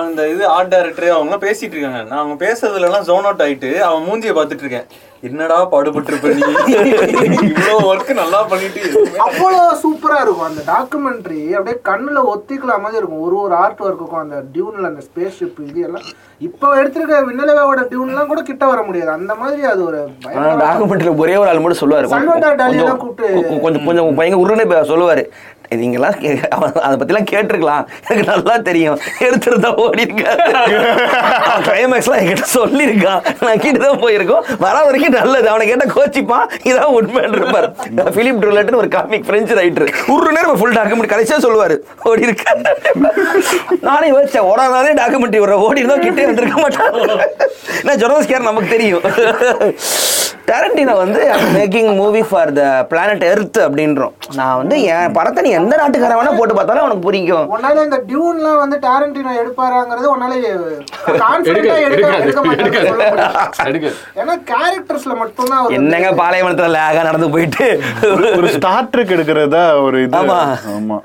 [0.00, 2.00] அந்த இது ஆர்ட் டைரக்டர் அவங்க பேசிட்டு இருக்காங்க.
[2.10, 4.88] நான் அவங்க பேசுறதுல எல்லாம் ஜோன் அவுட் ஆயிட்டு அவன் மூஞ்சிய பார்த்துட்டு இருக்கேன்.
[5.24, 6.40] என்னடா பாடுபட்டு நீ?
[7.42, 10.40] இவ்வளவு ஒர்க் நல்லா பண்ணிட்டு அவ்வளோ சூப்பரா இருக்கும்.
[10.40, 13.20] அந்த டாக்குமெண்ட்ரி அப்படியே கண்ணுல ஒத்திக்கல மாதிரி இருக்கும்.
[13.20, 16.02] ஒரு ஒரு ஆர்ட் ஒர்க்குக்கும் அந்த டியூன்ல அந்த ஸ்பேஸ் ஷிப் இது எல்லாம்.
[16.38, 19.10] இப்போ எடுத்திருக்க விண்ணலவாவோட டியூன்லாம் கூட கிட்ட வர முடியாது.
[19.10, 22.08] அந்த மாதிரி அது ஒரு டாக்குமெண்ட்ரியில் ஒரே ஒரு ஆள் மட்டும் சொல்லுவாரு.
[22.08, 25.26] கொஞ்சம் கொஞ்சம் கொஞ்சம் பயங்கர பே- சொல்லுவாரு.
[25.70, 27.86] நீங்கெல்லாம் கே- அவன் அதை பற்றிலாம் கேட்டிருக்கலாம்.
[28.08, 28.98] எனக்கு நல்லா தெரியும்.
[29.20, 30.04] எடுத்துருந்தா ஓடி
[31.64, 33.22] கிளைமேக்ஸ்லாம் என்கிட்ட சொல்லியிருக்கான்.
[33.40, 34.40] நான் கிட்ட தான் போயிருக்கோம்.
[34.58, 35.48] வர வரைக்கும் நல்லது.
[35.48, 36.48] அவனை கேட்ட கோச்சிப்பான்.
[36.62, 37.72] இதான் உண்மைன்னு இருப்பார்.
[37.96, 41.78] ஃபிலிப் ட்ரூலட்னு ஒரு காமிக் ஃப்ரெஞ்சு ரைட்டர் ஒரு நேரம் ஃபுல் டாக்குமெண்ட் கடைசியாக சொல்லுவார்.
[42.02, 42.56] ஓடி இருக்க
[43.80, 44.46] நானே யோசிச்சேன்.
[44.46, 46.92] ஓடாதானே டாக்குமெண்ட்ரி வர ஓடி இருந்தோம் கிட்டே வந்திருக்க மாட்டான்.
[47.82, 49.00] நான் ஜொரோஸ்கேர் நமக்கு தெரியும்.
[50.46, 54.12] டேரண்டினோ வந்து making movie for the planet earth அப்படின்றோம்.
[54.34, 58.60] நான் வந்து என் படத்தை நீ எந்த நாட்டுக்காரன் வேணா போட்டு பார்த்தாலும் உனக்கு பிடிக்கும் உன்னால இந்த டியூன்லாம்
[58.60, 60.32] வந்து டாரண்டினோ எடுப்பாராங்கிறது உன்னால
[63.70, 63.90] எடுக்க
[64.20, 67.66] ஏன்னா கேரக்டர்ஸ்ல மட்டும்தான் அவர் என்னங்க பாலைவனத்துல லேகா நடந்து போயிட்டு?
[68.36, 70.16] ஒரு ஸ்டார் ட்ரெக் எடுக்கிறதா ஒரு இது.
[70.18, 70.38] ஆமா.
[70.72, 70.98] ஆமா.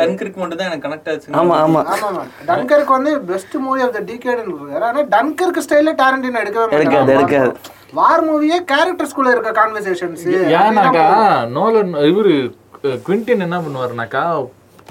[0.00, 1.80] டன்கிர்க் மட்டும் தான் எனக்கு கனெக்ட் ஆச்சு ஆமா ஆமா.
[1.94, 7.12] ஆமாமா டன்கர்க் வந்து பெஸ்ட் மூவி ஆஃப் த டிகேட்னு இருக்காரு ஆனா டன்கர்க் ஸ்டைல்ல டாரண்டினோ எடுக்கவே எடுக்காது,
[7.16, 7.52] எடுக்காது.
[7.92, 10.24] வார் மூவியே கேரக்டர்ஸ்குள்ள இருக்க கான்வர்சேஷன்ஸ்
[10.58, 11.04] ஏன்னாக்கா
[11.48, 12.34] நோலன் இவரு
[13.06, 14.22] குவிண்டின் என்ன பண்ணுவாருனாக்கா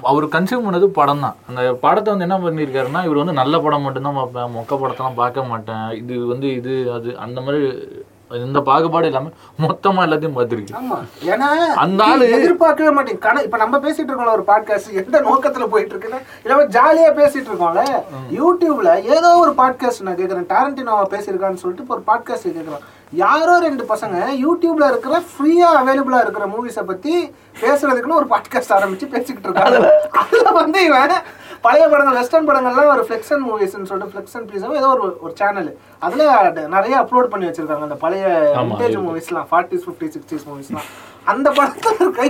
[0.02, 4.14] அவர் கன்சியூம் பண்ணது படம் தான் அந்த படத்தை வந்து என்ன பண்ணியிருக்காருன்னா இவர் வந்து நல்ல படம் மட்டும்தான்
[4.14, 5.88] பார்ப்பேன் மொக்க படத்தெல்லாம் பார்க்க மாட்டேன்.
[5.92, 7.62] இது வந்து இது அது அந்த மாதிரி
[8.30, 9.28] இந்த பாகுபாடு இல்லாம
[9.60, 10.66] மொத்தமா எல்லாத்தையும் பார்த்துருக்கு.
[10.72, 10.98] ஆமா.
[11.24, 15.96] ஏன்னா அந்த ஆளு- எதிர்பார்க்கவே மாட்டேங்க கண இப்ப நம்ம பேசிட்டு இருக்கோம்ல ஒரு பாட்காஸ்ட் எந்த நோக்கத்துல போயிட்டு
[15.96, 16.22] இருக்குன்னா?
[16.44, 18.02] இல்லாம ஜாலியா பேசிட்டு இருக்கோம்ல.
[18.30, 20.48] யூடியூப்ல ஏதோ ஒரு பாட்காஸ்ட் நான் கேக்குறேன்.
[20.48, 22.78] டாரண்டினோவா பேசியிருக்கான்னு சொல்லிட்டு ஒரு பாட்காஸ்ட் கேக்குறேன்.
[23.12, 27.12] யாரோ ரெண்டு பசங்க யூடியூப்ல இருக்கிற ஃப்ரீயா அவைலபிளா இருக்கிற மூவிஸை பத்தி
[27.60, 29.78] பேசுறதுக்குன்னு ஒரு பாட்காஸ்ட் ஆரம்பிச்சு பேசிக்கிட்டு இருக்காங்க
[30.14, 31.14] அதுல வந்து இவன்
[31.60, 36.26] பழைய படங்கள் வெஸ்டர்ன் படங்கள்லாம் ஒரு ஃபிளெக்ஷன் மூவிஸ்னு சொல்லிட்டு ஃபிளெக்ஷன் ப்ளீஸ் ஏதோ ஒரு ஒரு சேனல் அதுல
[36.68, 38.24] நிறைய அப்லோட் பண்ணி வச்சிருக்காங்க அந்த பழைய
[38.60, 38.98] விண்டேஜ்.
[39.06, 40.88] மூவிஸ்லாம் ஃபார்ட்டிஸ் ஃபிஃப்டி சிக்ஸ்டிஸ் மூவிஸ்லாம்
[41.32, 42.22] அந்த படத்துல இருக்க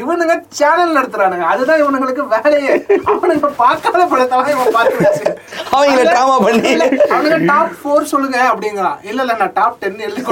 [0.00, 1.46] இவனுங்க சேனல் நடத்துறானுங்க.
[1.52, 2.74] அதுதான் இவனுங்களுக்கு வேலையே.
[3.10, 5.32] அவனுங்க பார்க்காத படத்தெல்லாம் இவன் பார்த்து
[5.76, 6.72] அவங்கள drama பண்ணி.
[7.14, 9.00] அவனுங்க டாப் ஃபோர் சொல்லுங்க அப்படிங்கிறான்.
[9.10, 10.22] இல்ல இல்ல நான் டாப் டென் எழுதி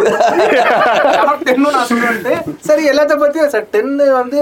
[1.18, 2.34] டாப் டென்னு நான் சொல்லுவேன்ட்டு
[2.68, 4.40] சரி எல்லாத்த பத்தியும் சார் டென்னு வந்து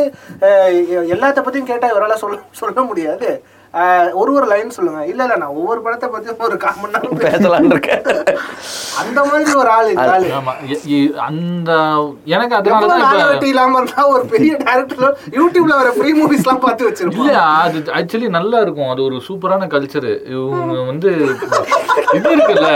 [1.15, 3.31] எல்லாத்த பத்தியும் கேட்டா இவரால சொல்ல சொல்ல முடியாது.
[4.21, 5.01] ஒரு ஒரு லைன் சொல்லுங்க.
[5.11, 7.21] இல்ல இல்ல நான் ஒவ்வொரு படத்தை பத்தியும் ஒரு பேசுவேன்.
[7.25, 8.03] பேசலாம்னு இருக்கேன்.
[9.03, 9.89] அந்த மாதிரி ஒரு ஆள்
[11.27, 11.73] அந்த
[12.35, 15.07] எனக்கு அதனால தான் இல்லாம இருந்தா ஒரு பெரிய டேரக்டர்
[15.39, 18.91] யூடியூப்ல வர ஃப்ரீ மூவிஸ் எல்லாம் பார்த்து வச்சிருப்போம் இல்ல அது ஆக்சுவலி நல்லா இருக்கும்.
[18.93, 21.11] அது ஒரு சூப்பரான கல்ச்சர் இவங்க வந்து
[22.19, 22.71] இது இருக்குல்ல?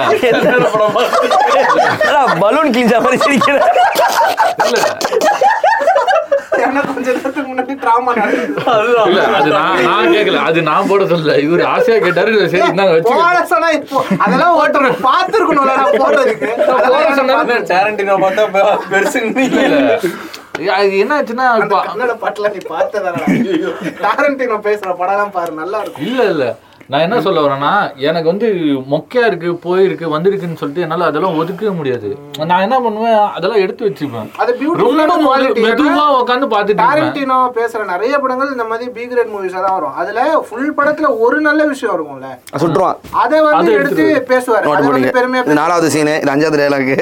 [2.41, 3.69] பலூன் கிழிஞ்ச மாதிரி சிரிக்கிறேன்.
[4.65, 4.79] இல்ல.
[6.65, 8.13] ஏன்னா கொஞ்ச நேரத்துக்கு முன்னாடி டிராமா
[9.07, 11.35] இல்ல அது நான் நான் கேட்கல அது நான் போட சொல்லல.
[11.45, 16.51] இவரு ஆசையா கேட்டாரு சரி வச்சு போட இப்போ அதெல்லாம் ஓட்டுறோம் பார்த்துருக்கணும்ல நான் போடுறதுக்கு.
[16.77, 17.39] அதெல்லாம் சொன்னா
[17.71, 21.47] டேரண்டினோ பார்த்தா பெ- பெருசுன்னு இல்ல அது என்ன ஆச்சுன்னா
[21.87, 23.25] கன்னட பாட்டுல நீ பார்த்ததாடா
[24.05, 26.07] டாரண்டினோ பேசுற படம்லாம் பாரு நல்லா இருக்கும்.
[26.07, 26.45] இல்ல இல்ல.
[26.93, 27.71] நான் என்ன சொல்ல வரேன்னா
[28.09, 28.49] எனக்கு வந்து
[28.93, 32.09] மொக்கையா இருக்கு போயிருக்கு வந்திருக்குன்னு சொல்லிட்டு என்னால அதெல்லாம் ஒதுக்கவே முடியாது.
[32.51, 34.29] நான் என்ன பண்ணுவேன் அதெல்லாம் எடுத்து வச்சுப்பேன்
[35.25, 39.97] குவாலிட்டி மெதுவா உட்காந்து பாத்துட்டு பேசுற நிறைய படங்கள் இந்த மாதிரி பி கிரேட் மூவிஸா தான் வரும்.
[40.03, 42.31] அதுல ஃபுல் படத்துல ஒரு நல்ல விஷயம் இருக்கும்ல.
[42.63, 45.53] சுட்டுருவான் அதை வந்து எடுத்து பேசுவாரு.
[45.63, 46.95] நாலாவது சீனு இது அஞ்சாவது டைலாக்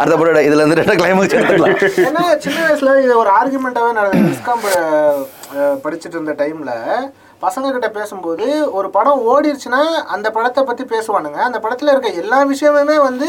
[0.00, 1.76] அடுத்த படம் இதுல இருந்து ரெண்டு கிளைமேக்ஸ் எடுத்துக்கலாம்.
[2.08, 4.14] ஏன்னா சின்ன வயசுல இது ஒரு ஆர்குமெண்ட்டாவே நான்
[5.84, 6.72] படிச்சுட்டு இருந்த டைம்ல
[7.46, 11.32] பசங்கக்கிட்ட பேசும்போது ஒரு படம் ஓடிடுச்சுன்னா அந்த படத்தை பற்றி பேசுவானுங்க.
[11.32, 13.28] அந்த படத்தில் இருக்க எல்லா விஷயமுமே வந்து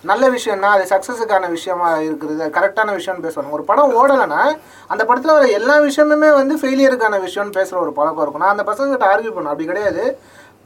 [0.00, 2.50] நல்ல விஷயம்னா அது சக்ஸஸுக்கான விஷயமா இருக்குது.
[2.50, 7.80] கரெக்டான விஷயம்னு பேசுவாங்க ஒரு படம் ஓடலைன்னா அந்த படத்தில் வர எல்லா விஷயமுமே வந்து ஃபெயிலியருக்கான விஷயம்னு பேசுகிற
[7.80, 8.42] ஒரு பழக்கம் இருக்கும்.
[8.42, 9.42] நான் அந்த பசங்க கிட்ட ஆர்கியூ பண்ணேன்.
[9.42, 10.18] அப்படி கிடையாது.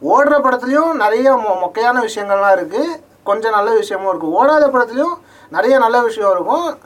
[0.09, 5.15] ஓடுற படத்துலையும் நிறைய மொ- மொக்கையான விஷயங்கள்லாம் இருக்குது கொஞ்சம் நல்ல விஷயமும் இருக்கும் ஓடாத படத்துலையும்
[5.49, 6.79] நிறைய நல்ல விஷயம் இருக்கும்.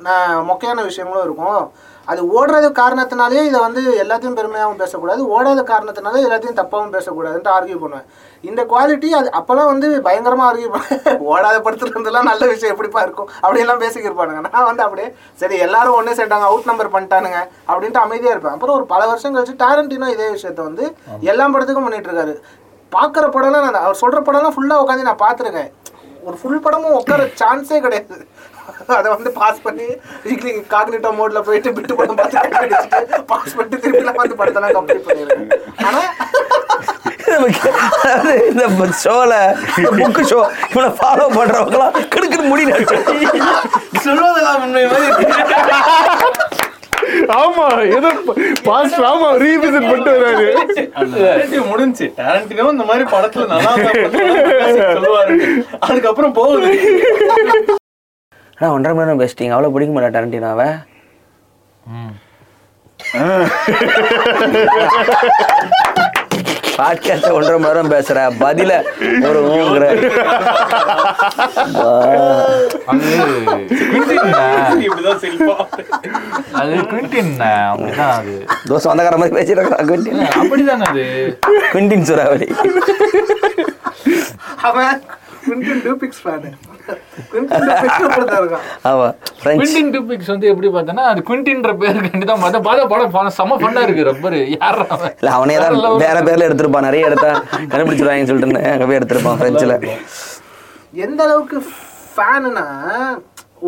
[0.48, 1.72] மொக்கையான விஷயங்களும் இருக்கும்.
[2.10, 5.22] அது ஓடுறது காரணத்தினாலேயே இதை வந்து எல்லாத்தையும் பெருமையாகவும் பேசக்கூடாது.
[5.34, 8.06] ஓடாத காரணத்தினாலே எல்லாத்தையும் தப்பாகவும் பேசக்கூடாதுன்ட்டு ஆர்கியூ பண்ணுவேன்.
[8.50, 13.28] இந்த குவாலிட்டி அது அப்போல்லாம் வந்து பயங்கரமாக ஆர்கியூ பண்ணேன் ஓடாத படத்துல இருந்தெல்லாம் நல்ல விஷயம் எப்படிப்பா இருக்கும்?
[13.42, 14.42] அப்படியெல்லாம் பேசிக்கிருப்பானுங்க.
[14.48, 15.08] நான் வந்து அப்படியே
[15.42, 17.38] சரி எல்லாரும் ஒன்றே சேர்ந்தாங்க அவுட் நம்பர் பண்ணிட்டானுங்க
[17.70, 18.56] அப்படின்ட்டு அமைதியாக இருப்பேன்.
[18.56, 20.86] அப்புறம் ஒரு பல வருஷம் கழிச்சு டேரண்டினோ இதே விஷயத்த வந்து
[21.32, 22.34] எல்லா படத்துக்கும் பண்ணிட்டு இருக்காரு.
[22.92, 25.70] பார்க்குற படம்லாம் நான் அவர் சொல்கிற படம்லாம் ஃபுல்லாக உட்காந்து நான் பார்த்துருக்கேன்.
[26.22, 28.16] ஒரு ஃபுல் படமும் உட்கார சான்ஸே கிடையாது.
[28.96, 29.86] அதை வந்து பாஸ் பண்ணி
[30.24, 35.50] வீக்லி காக்னிட்டோ மோட்ல போயிட்டு பிட்டு படம் பார்த்து பாஸ் பண்ணிட்டு திருப்பிலாம் வந்து படத்தெல்லாம் கம்ப்ளீட் பண்ணிடுறேன்
[35.84, 36.10] ஆனால்
[38.50, 38.64] இந்த
[39.02, 39.34] ஷோல
[39.98, 40.40] புக்கு ஷோ
[40.72, 42.74] இவனை ஃபாலோ பண்றவங்களாம் கிடுக்கிட்டு முடியல
[44.04, 45.10] சொல்வதெல்லாம் உண்மை மாதிரி.
[47.36, 47.66] ஆமா
[47.96, 48.10] ஏதோ
[48.64, 50.46] பாஸ்ட் ஆமா ரீவிசிட் பண்ணிட்டு வராரு.
[51.70, 52.06] முடிஞ்சுச்சு.
[52.18, 53.72] டேரண்டினோ இந்த மாதிரி படத்துல நல்லா
[54.90, 55.36] சொல்லுவாரு.
[55.80, 56.70] அதுக்கப்புறம் போகுது.
[58.58, 59.54] ஆனால் ஒன்றரை மணி நேரம் பேசிட்டீங்க.
[59.54, 60.68] அவ்வளோ பிடிக்க மாட்டேன் டரண்டினாவை
[61.92, 62.12] ம்.
[66.76, 68.72] பாட்காஸ்ட்டை ஒன்றரை மணி நேரம் பேசுற பதில
[69.28, 69.84] ஒரு ஊங்குற.
[76.52, 78.44] அது குவிண்டின் அப்படிதான் அது.
[78.68, 81.38] தோசை வந்தக்கார மாதிரி பேசிட்டு குவிண்டின் அப்படிதானே அது?
[81.72, 82.48] குவிண்டின் சுறாவளி.
[84.62, 85.02] அவன்
[85.44, 86.50] ஃபேனு
[89.60, 93.82] குவிண்டன் டூபிக்ஸ் வந்து எப்படி பார்த்தேன்னா அது குவிண்டின்ற பேருக்கு தான் பார்த்தா பார்த்தா படம் படம் செம ஃபன்னா
[93.86, 94.38] இருக்கு ரப்பர்.
[94.56, 95.14] யார் அவன்?
[95.20, 96.86] இல்ல அவனே தான் வேற பேர்ல எடுத்திருப்பான்.
[96.88, 97.30] நிறைய எடுத்தா
[97.72, 99.76] கண்டுபிடிச்சிருவாங்கன்னு சொல்லிட்டு அங்க போய் எடுத்திருப்பான் ஃப்ரெண்ட்ஸ்ல
[101.06, 101.58] எந்த அளவுக்கு
[102.14, 102.66] ஃபேனுனா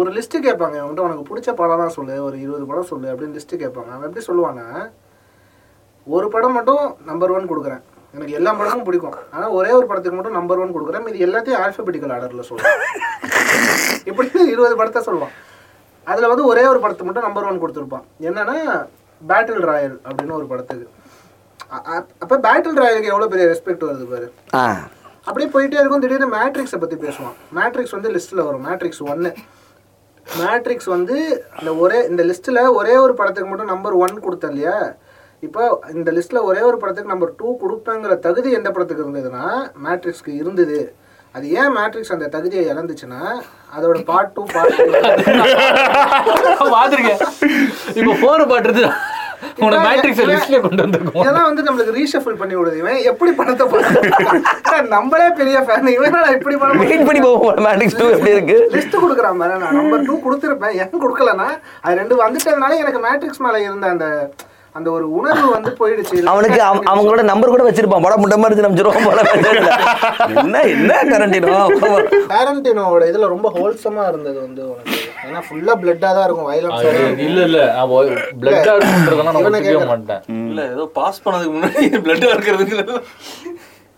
[0.01, 0.77] ஒரு லிஸ்ட் கேட்பாங்க.
[0.83, 3.91] அவன்கிட்ட உனக்கு பிடிச்ச படம்லாம் சொல்லு ஒரு இருபது படம் சொல்லு அப்படின்னு லிஸ்ட் கேட்பாங்க.
[3.95, 4.67] அவன் எப்படி சொல்லுவானா
[6.07, 7.83] ஒரு படம் மட்டும் நம்பர் ஒன் கொடுக்குறேன்.
[8.15, 9.15] எனக்கு எல்லா படமும் பிடிக்கும்.
[9.35, 11.07] ஆனால் ஒரே ஒரு படத்துக்கு மட்டும் நம்பர் ஒன் கொடுக்குறேன்.
[11.13, 12.83] இது எல்லாத்தையும் ஆல்ஃபபெட்டிக்கல் ஆர்டரில் சொல்லுவேன்
[14.11, 15.35] இப்படி இருபது படத்தை சொல்லுவான்.
[16.11, 18.05] அதில் வந்து ஒரே ஒரு படத்துக்கு மட்டும் நம்பர் ஒன் கொடுத்துருப்பான்.
[18.29, 18.57] என்னன்னா
[19.31, 20.87] பேட்டில் ராயல் அப்படின்னு ஒரு படத்துக்கு.
[22.23, 24.27] அப்போ பேட்டில் ராயலுக்கு எவ்வளோ பெரிய ரெஸ்பெக்ட் வருது பாரு.
[25.29, 26.03] அப்படியே போயிட்டே இருக்கும்.
[26.05, 27.37] திடீர்னு மேட்ரிக்ஸை பற்றி பேசுவான்.
[27.59, 28.65] மேட்ரிக்ஸ் வந்து லிஸ்ட்டில் வரும்.
[28.69, 29.31] மேட்ரிக்ஸ் ஒன்று
[30.41, 31.17] மேட்ரிக்ஸ் வந்து
[31.59, 34.77] அந்த ஒரே இந்த லிஸ்ட்டில் ஒரே ஒரு படத்துக்கு மட்டும் நம்பர் ஒன் கொடுத்தேன் இல்லையா?
[35.47, 35.63] இப்போ
[35.97, 39.47] இந்த லிஸ்ட்டில் ஒரே ஒரு படத்துக்கு நம்பர் டூ கொடுப்பேங்கிற தகுதி எந்த படத்துக்கு இருந்ததுன்னா
[39.87, 40.79] மேட்ரிக்ஸ்க்கு இருந்தது.
[41.37, 43.23] அது ஏன் மேட்ரிக்ஸ் அந்த தகுதியை இழந்துச்சுன்னா
[43.77, 44.81] அதோட பார்ட் டூ பார்ட்
[46.77, 47.21] பாத்துருக்கேன்
[47.99, 48.49] இப்போ போர்
[50.31, 51.23] லிஸ்ட்ல வந்திருக்கோம்.
[51.23, 52.77] இதெல்லாம் வந்து நம்மளுக்கு ரீஷஃபிள் பண்ணி விடுது.
[52.83, 57.99] இவன் எப்படி படத்தை பார்த்து நம்மளே பெரிய ஃபேன் இவன் நான் இப்படி படம் வெயிட் பண்ணி போவோம் மேட்ரிக்ஸ்
[58.01, 58.57] டூ எப்படி இருக்கு?
[58.77, 59.61] லிஸ்ட் கொடுக்குறான் பாரு.
[59.65, 60.75] நான் நம்பர் டூ கொடுத்துருப்பேன்.
[60.83, 61.49] ஏன் கொடுக்கலன்னா
[61.85, 64.09] அது ரெண்டு வந்துட்டதுனால எனக்கு மேட்ரிக்ஸ் மேலே இருந்த அந்த
[64.75, 66.17] அந்த ஒரு உணர்வு வந்து போயிடுச்சு.
[66.27, 68.05] அவனுக்கு அவ- அவங்களோட நம்பர் கூட வச்சிருப்பான்.
[68.05, 69.21] படம் முட்டை மாதிரி நம்பிச்சிருவான் போல
[70.37, 71.59] என்ன என்ன கரண்டினோ
[72.31, 74.97] டேரண்டினோட இதுல ரொம்ப ஹோல்சமா இருந்தது வந்து உனக்கு.
[75.25, 77.61] ஏன்னா ஃபுல்லா பிளட்டா தான் இருக்கும் வயலன்ஸ் இல்ல இல்ல.
[78.41, 80.23] பிளட் ஆடுன்றதெல்லாம் நான் ஒத்துக்கவே மாட்டேன்.
[80.45, 82.79] இல்ல ஏதோ பாஸ் பண்ணதுக்கு முன்னாடி பிளட் இருக்கிறதுக்கு.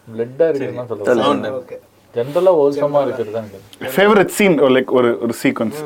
[0.08, 1.78] பிளட்டா இருக்குன்னு சொல்லுவேன் ஓகே
[2.14, 3.48] ஜென்ரலா ஹோல்சமா இருக்கிறது தான்
[3.96, 5.80] ஃபேவரட் சீன் லைக் ஒரு ஒரு சீக்வன்ஸ்.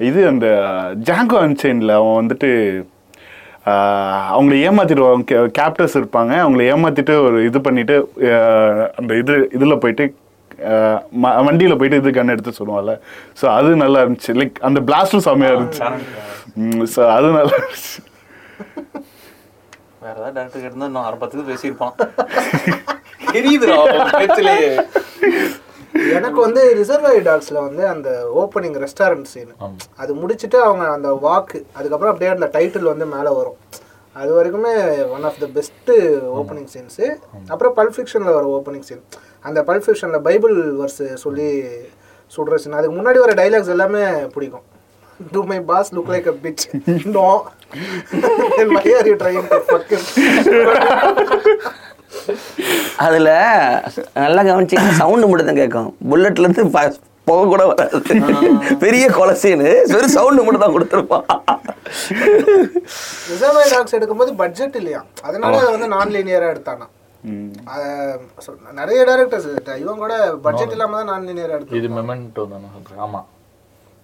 [0.00, 0.46] இது அந்த
[1.06, 2.48] ஜாங்கோ அன்சைன்ல அவன் வந்துட்டு
[4.30, 5.24] அவங்கள ஏமாத்திடுவாங்க
[5.56, 6.32] கேப்டர்ஸ் இருப்பாங்க.
[6.40, 7.96] அவங்கள ஏமாத்திட்டு ஒரு இது பண்ணிட்டு
[8.28, 10.06] ஆஹ், அந்த இது இதுல போயிட்டு
[11.22, 12.92] ம- வண்டியில போயிட்டு இது கன் எடுத்து சொல்லுவாங்கல்ல
[13.40, 14.34] ஸோ அது நல்லா இருந்துச்சு.
[14.38, 15.82] லைக் அந்த பிளாஸ்டும் செம்மையா இருந்துச்சு.
[16.94, 17.96] ஸோ அது நல்லா இருந்துச்சு.
[20.02, 21.94] வேற ஏதாவது டேரக்டர் கேட்டிருந்தா இன்னும் அரை பத்துக்கு பேசியிருப்பான்
[24.16, 24.70] பேச்சிலேயே.
[26.16, 28.08] எனக்கு வந்து ரிசர்வாயர் டாக்ஸ்ல வந்து அந்த
[28.42, 29.52] ஓப்பனிங் ரெஸ்டாரண்ட் சீன்
[29.96, 33.58] அது முடிச்சிட்டு அவங்க அந்த வாக்கு அதுக்கப்புறம் அப்படியே அந்த டைட்டில் வந்து மேலே வரும்.
[34.16, 34.74] அது வரைக்குமே
[35.14, 35.90] one of the best
[36.40, 37.06] opening scenes
[37.52, 39.02] அப்புறம் பல்ஃபிக்ஷனில் வர ஓப்பனிங் சீன்
[39.44, 41.48] அந்த பல்ஃபிக்ஷனில் பைபிள் வர்ஸ் சொல்லி
[42.32, 44.04] சுடுற சீன் அதுக்கு முன்னாடி வர டைலாக்ஸ் எல்லாமே
[44.34, 44.64] பிடிக்கும்.
[45.34, 46.64] Do my boss look like a bitch
[47.16, 47.26] no
[48.74, 49.46] my are you trying
[53.04, 53.30] அதுல
[54.18, 57.98] நல்லா கவனிச்சு சவுண்டு மட்டும் தான் கேட்கும் புல்லட்ல இருந்து ப- புகை கூட வராது.
[58.82, 61.24] பெரிய கொலசீனு வெறும் சவுண்டு மட்டும் தான் கொடுத்துருப்பான்
[63.30, 65.00] ரிசர்வாயர் டாக்ஸ் எடுக்கும்போது பட்ஜெட் இல்லையா?
[65.22, 66.86] அதனால அதை வந்து நான் லீனியராக எடுத்தானா?
[68.74, 69.48] நிறைய டேரக்டர்ஸ்
[69.80, 70.14] இவன் கூட
[70.44, 73.00] பட்ஜெட் இல்லாம தான் நான் லீனியராக எடுத்தான் இது மெமெண்டோ தானே சொல்றேன்.
[73.06, 73.20] ஆமா.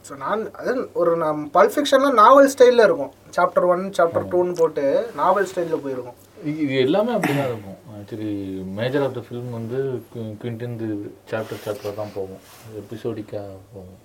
[0.04, 3.12] ஸோ நான் அது ஒரு நம் பல்ஃபிக்ஷனில் நாவல் ஸ்டைலில் இருக்கும்.
[3.36, 4.84] சாப்டர் ஒன் சாப்டர் டூன்னு போட்டு
[5.14, 6.18] நாவல் ஸ்டைலில் போயிருக்கும்.
[6.44, 7.78] இது இது எல்லாமே அப்படிதான் இருக்கும்.
[8.02, 8.30] Actually
[8.78, 9.78] major of the film வந்து
[10.42, 10.78] குவிண்டின்
[11.32, 12.40] சாப்டர் சாப்டர் தான் போகும்.
[12.80, 13.42] எபிசோடிக்கா
[13.74, 13.98] போகும்.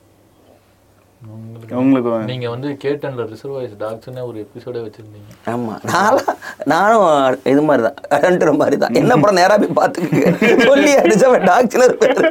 [1.35, 5.29] உங்களுக்கு உங்களுக்கு நீங்க வந்து கேட்டன்ல ரிசர்வாய்ஸ் டாக்ஸ்னே ஒரு எபிசோடே வச்சிருந்தீங்க.
[5.53, 5.75] ஆமா.
[5.93, 6.27] நானும்
[6.73, 7.05] நானும்
[7.53, 8.93] இது மாதிரி தான் கரண்ட்ற மாதிரி தான்.
[9.01, 12.21] என்ன படம் நேரா போய் பார்த்துக்க சொல்லி அடிச்சவன் டாக்டர் பேர்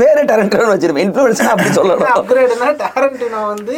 [0.00, 1.06] பேரே டரண்டர்னு வச்சிருப்பேன்.
[1.08, 2.12] இன்ஃப்ளூயன்ஸ் அப்படி சொல்லணும்.
[2.18, 3.76] அப்கிரேடுனா டேரண்டினோ வந்து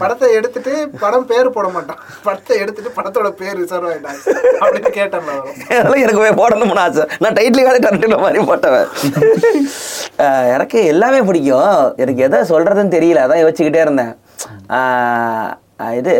[0.00, 0.72] படத்தை எடுத்துட்டு
[1.02, 2.00] படம் பேர் போட மாட்டான்.
[2.26, 4.20] படத்தை எடுத்துட்டு படத்தோட பேர் ரிசர்வ் ஆயிட்டாங்க
[4.62, 5.28] அப்படின்னு கேட்டேன்
[5.78, 7.04] அதெல்லாம் எனக்கு போய் போடணும்னு ஆசை.
[7.22, 8.88] நான் டைட்டில் கார்டு டரண்டினோ மாதிரி போட்டவன்.
[10.56, 11.76] எனக்கு எல்லாமே பிடிக்கும்.
[12.04, 13.24] எனக்கு எதை சொல்கிறதுன்னு தெரியல.
[13.26, 14.14] அதான் யோசிச்சுக்கிட்டே இருந்தேன்.
[16.00, 16.14] இது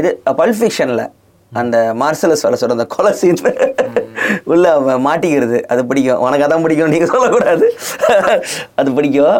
[0.00, 0.10] இது
[0.40, 1.06] பல்ஃபிக்ஷனில்
[1.52, 3.42] அந்த மார்சலஸ் வேலை சொல்கிற அந்த கொலை சீன்
[4.54, 5.58] உள்ள அவன் மாட்டிக்கிறது.
[5.72, 6.20] அது பிடிக்கும்.
[6.24, 7.66] உனக்கு அதான் பிடிக்கும் நீங்கள் சொல்லக்கூடாது.
[8.80, 9.38] அது பிடிக்கும்.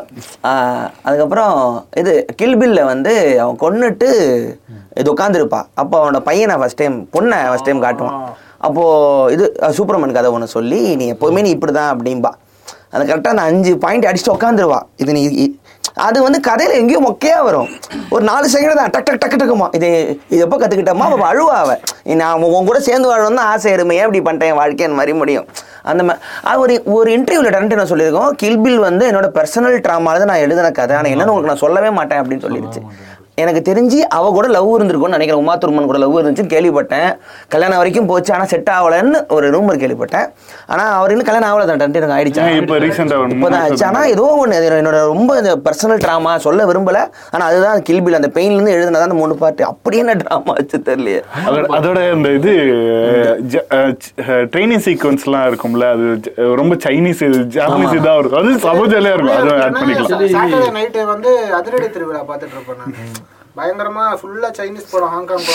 [1.06, 1.54] அதுக்கப்புறம்
[2.02, 2.12] இது
[2.42, 3.14] கில்பில்ல வந்து
[3.44, 4.10] அவன் கொன்னுட்டு
[5.00, 8.18] இது உட்காந்துருப்பா அப்போ அவனோட பையனை ஃபஸ்ட் டைம் பொண்ணை ஃபஸ்ட் டைம் காட்டுவான்.
[8.66, 12.32] அப்போது இது அஹ் சூப்பர்மேன் கதை ஒன்று சொல்லி நீ எப்போவுமே நீ இப்படி தான் அப்படிம்பா.
[12.92, 15.24] அந்த கரெக்டாக அந்த அஞ்சு பாயிண்ட் அடிச்சுட்டு உட்காந்துருவா இது நீ
[16.06, 17.68] அது வந்து கதையில் எங்கேயோ மொக்கையாக வரும்.
[18.14, 19.66] ஒரு நாலு செகண்ட் தான் டக் டக் டக்கு டக்குமா.
[19.76, 19.88] இது
[20.32, 21.80] இது எப்போ கற்றுக்கிட்டோமா அவள் அழுவா அவள்
[22.20, 25.46] நான் உன் கூட சேர்ந்து வாழணும் தான் ஆசை இருமே ஏன் இப்படி பண்ணிட்டேன் என் வாழ்க்கைன்னு மாதிரி முடியும்?
[25.90, 28.30] அந்த மாதிரி அது ஒரு ஒரு இன்டர்வியூவில் டரண்ட் நான் சொல்லியிருக்கோம்.
[28.42, 30.96] கில்பில் வந்து என்னோட பர்சனல் ட்ராமாவில் நான் எழுதின கதை.
[30.98, 32.82] ஆனால் என்னன்னு உங்களுக்கு நான் சொல்லவே மாட்டேன் அப்படின்னு சொல்லிடுச்சு
[33.38, 35.34] எனக்கு தெரிஞ்சு அவ கூட லவ் இருந்திருக்கும்னு நினைக்கிறேன்.
[35.34, 37.16] உமா துர்மன் கூட லவ் இருந்துச்சுன்னு கேள்விப்பட்டேன்.
[37.48, 40.32] கல்யாணம் வரைக்கும் போச்சு ஆனால் செட் ஆகலைன்னு ஒரு ரூமர் கேள்விப்பட்டேன்.
[40.66, 42.56] ஆனால் அவர் இன்னும் கல்யாணம் ஆகலை தான் எனக்கு ஆயிடுச்சு.
[42.56, 42.78] இப்ப
[43.34, 47.08] இப்போதான் ஆச்சு ஆனால் ஏதோ ஒன்று என்னோட ரொம்ப இந்த பர்சனல் ட்ராமா சொல்ல விரும்பல.
[47.30, 51.22] ஆனால் அதுதான் கில்பில் அந்த பெயின்லேருந்து எழுதுனதான் அந்த மூணு பாட்டு அப்படி என்ன ட்ராமா வச்சு தெரியலையே.
[51.46, 52.50] அதோட- அதோட இந்த இது
[54.26, 57.24] ட்ரைனிங் சீக்வன்ஸ்லாம் இருக்கும்ல அது ரொம்ப சைனீஸ்
[57.54, 58.42] ஜாப்பனீஸ் இதாக இருக்கும்.
[58.42, 60.76] அது சம ஜாலியாக இருக்கும் அதுவும் ஆட் பண்ணிக்கலாம்.
[60.76, 62.94] நைட்டு வந்து அதிரடி திருவிழா பார்த்துட்டு இருப்பேன் நான்.
[63.58, 65.44] பயங்கரமா ஃபுல்லா சைனீஸ் படம் ஹாங்காங்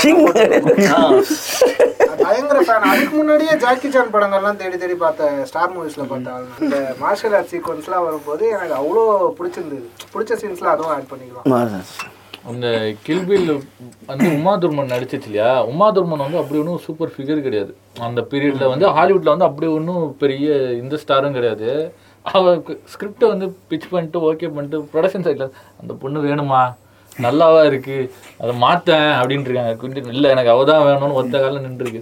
[2.24, 6.46] பயங்கர ஃபேன் அதுக்கு முன்னாடியே ஜாக்கி சான் படங்கள்லாம் தேடி தேடி பார்த்தேன் ஸ்டார் மூவிஸ்ல பார்த்த ஆள்.
[6.50, 6.60] நான்.
[6.66, 9.04] இந்த மார்ஷல் ஆர்ட் சீக்வன்ஸ்லாம் வரும்போது எனக்கு அவ்வளோ
[9.38, 9.88] பிடிச்சிருந்தது.
[10.14, 11.48] பிடிச்ச சீன்ஸ்லாம் அதுவும் ஆட் பண்ணிக்கலாம்.
[12.52, 12.68] அந்த
[13.08, 13.50] கில்பில்
[14.10, 15.52] வந்து உமா துர்மன் நடிச்சிச்சு இல்லையா?
[15.72, 17.72] உமா துர்மன் வந்து அப்படி ஒன்றும் சூப்பர் ஃபிகர் கிடையாது.
[18.08, 20.48] அந்த பீரியட்ல வந்து ஹாலிவுட்ல வந்து அப்படி ஒன்றும் பெரிய
[20.82, 21.70] இந்த ஸ்டாரும் கிடையாது.
[22.26, 22.54] அவ
[22.94, 26.62] ஸ்கிரிப்டை வந்து பிச் பண்ணிட்டு ஓகே பண்ணிட்டு ப்ரொடக்ஷன் சைடில் அந்த பொண்ணு வேணுமா?
[27.26, 27.98] நல்லாவா இருக்கு?
[28.42, 32.02] அதை மாத்தேன் அப்படின்ட்டு இருக்காங்க இல்லை எனக்கு அவ தான் வேணும்னு ஒத்த காலம் நின்றுருக்கு.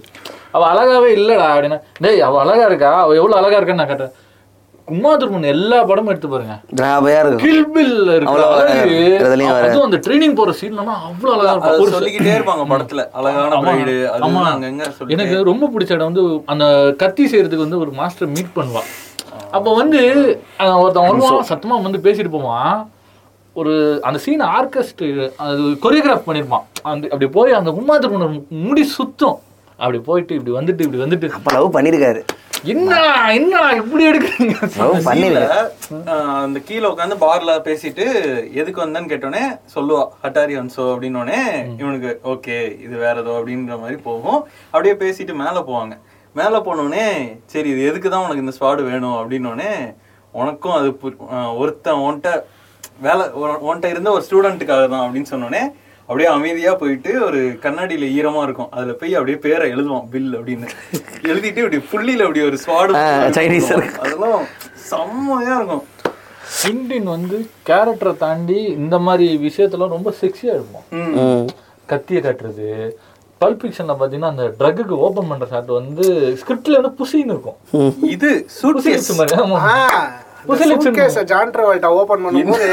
[0.56, 2.92] அவ அழகாவே இல்லடா அப்படின்னா டேய் அவ அழகா இருக்கா?
[3.04, 4.14] அவ எவ்வளவு அழகா இருக்கான்னு நான் கேட்டேன்.
[4.88, 6.54] உமா துர்மன் எல்லா படமும் எடுத்து பாருங்க.
[7.42, 7.92] கில்பில்
[9.66, 11.82] அதுவும் அந்த ட்ரைனிங் போற சீன்லாம் அவ்வளவு அழகா இருக்கும்.
[11.84, 13.04] ஒரு சொல்லிக்கிட்டே இருப்பாங்க படத்துல.
[13.18, 13.60] அழகான
[14.28, 14.44] ஆமா.
[15.16, 16.24] எனக்கு ரொம்ப பிடிச்ச இடம் வந்து
[16.54, 16.64] அந்த
[17.02, 18.88] கத்தி செய்யறதுக்கு வந்து ஒரு மாஸ்டர் மீட் பண்ணுவான்.
[19.56, 20.00] அப்ப வந்து
[20.82, 22.74] ஒருத்தன் வருவான் சத்தமா வந்து பேசிட்டு போவான்.
[23.60, 23.72] ஒரு
[24.08, 25.02] அந்த சீன் ஆர்கெஸ்ட்
[25.46, 26.66] அது கொரியோகிராஃப் பண்ணிருப்பான்.
[26.90, 28.28] அந்த அப்படி போய் அந்த உமாத்திர
[28.66, 29.38] முடி சுத்தம்.
[29.82, 31.28] அப்படி போயிட்டு இப்படி வந்துட்டு இப்படி வந்துட்டு.
[31.38, 32.22] அப்போ லவ் பண்ணியிருக்காரு
[32.72, 32.96] என்ன
[33.36, 34.54] என்ன இப்படி எடுக்கிறீங்க?
[36.42, 38.04] அந்த கீழே உட்காந்து பார்ல பேசிட்டு
[38.60, 39.42] எதுக்கு வந்தேன்னு கேட்டோன்னே
[39.74, 41.40] சொல்லுவா ஹட்டாரி வன்சோ அப்படின்னோடனே
[41.80, 44.40] இவனுக்கு ஓகே இது வேற ஏதோ அப்படின்ற மாதிரி போகும்.
[44.72, 45.96] அப்படியே பேசிட்டு மேலே போவாங்க.
[46.40, 47.06] மேலே போனோடனே
[47.54, 49.18] சரி இது எதுக்கு தான் உனக்கு இந்த ஸ்வாடு வேணும்?
[49.20, 49.72] அப்படின்னோடனே
[50.40, 50.88] உனக்கும் அது
[51.62, 52.30] ஒருத்தன் உன்கிட்ட
[53.02, 55.62] வேலை உன்கிட்ட இருந்த ஒரு ஸ்டூடெண்ட்டுக்காக தான் அப்படின்னு சொன்னோடனே
[56.08, 58.70] அப்படியே அமைதியா போயிட்டு ஒரு கண்ணாடியில ஈரமா இருக்கும்.
[58.70, 60.68] அதுல போய் அப்படியே பேரை எழுதுவான் பில் அப்படின்னு.
[61.22, 62.92] எழுதிட்டு இப்படி புள்ளியில அப்படி ஒரு ஸ்வாடு
[63.76, 64.00] இருக்கு.
[64.00, 64.44] அதெல்லாம்
[64.88, 65.84] செம்மையா இருக்கும்.
[66.70, 67.36] இண்டின் வந்து
[67.68, 71.46] கேரக்டரை தாண்டி இந்த மாதிரி விஷயத்துல ரொம்ப செக்ஸியா இருக்கும் ம்.
[71.88, 72.68] கத்திய காட்டுறது.
[73.40, 76.04] பல்ப் ஃபிக்ஷன்ல பாத்தீங்கன்னா அந்த ட்ரக்குக்கு ஓபன் பண்ற ஷாட் வந்து
[76.40, 77.58] ஸ்கிரிப்ட்ல வந்து புசின்னு இருக்கும்.
[78.10, 78.30] இது
[78.74, 79.72] வச்ச மாதிரி
[80.48, 82.68] புசி ஜான் ட்ராவல்டா ஓபன் பண்ணும்போது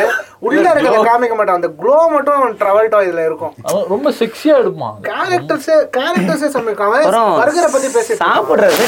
[0.48, 1.60] உள்ள இருக்கிறத காமிக்க மாட்டான்.
[1.60, 3.54] அந்த க்ளோ மட்டும் ட்ராவல்டா இதுல இருக்கும்.
[3.94, 6.88] ரொம்ப செக்ஸியா எடுப்பான் கேரக்டர்ஸே கேரக்டர்ஸே சமைக்கும்.
[6.90, 7.06] அவன்
[7.42, 8.84] பர்கரை பத்தி பேசிட்டு சாப்பிடுறது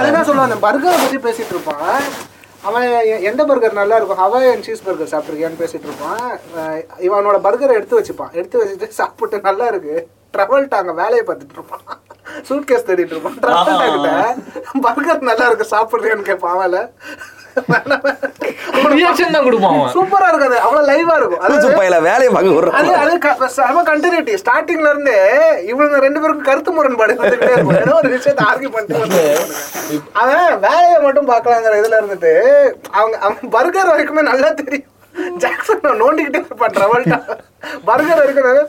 [0.00, 1.96] அதுதான் சொல்லுவான் அந்த பர்கரை பத்தி பேசிட்டு இருப்பான்.
[2.68, 2.88] அவன்
[3.28, 4.20] எந்த பர்கர் நல்லா இருக்கும்?
[4.22, 6.24] ஹவாயன் சீஸ் பர்கர் சாப்பிட்ருக்கியான்னு பேசிட்டு இருப்பான்.
[7.06, 8.32] இவனோட பர்கரை எடுத்து வச்சுப்பான்.
[8.38, 9.94] எடுத்து வச்சுட்டு சாப்பிட்டு நல்லா இருக்கு.
[10.36, 11.84] ட்ரவல்ட் அங்க வேலையை பார்த்துட்டு இருப்பான்.
[12.48, 13.38] சூட் கேஸ் தேடிட்டு இருப்பான்.
[13.44, 14.10] ட்ரவல்டா கிட்ட
[14.86, 16.76] பர்கர் நல்லா இருக்கு சாப்பிட்றியான்னு கேட்பான் அவன்
[18.92, 21.42] ரியாக்ஷன் தான் கொடுப்பான் சூப்பரா இருக்கு அது அவ்வளவு லைவா இருக்கும்.
[21.46, 25.18] அது பையில வேலையை பார்க்க அது விடுறான் அது க- செம கண்டினியூட்டி ஸ்டார்டிங்ல இருந்தே
[25.70, 27.76] இவங்க ரெண்டு பேருக்கும் கருத்து முரண்பாடு இருக்கும்.
[27.80, 29.22] ஏதோ ஒரு விஷயத்தை ஆர்கியூ பண்ணிட்டு.
[30.20, 32.32] அவன் வேலையை மட்டும் பார்க்கலாங்கிற இதுல இருந்துட்டு
[32.94, 34.86] அவங்க அவன் பர்கர் வரைக்குமே நல்லா தெரியும்.
[35.38, 37.16] ஜாக்சன் நோண்டிக்கிட்டே இருப்பான் ட்ரவல்ட்டா
[37.86, 38.60] பர்கர் இருக்கிறது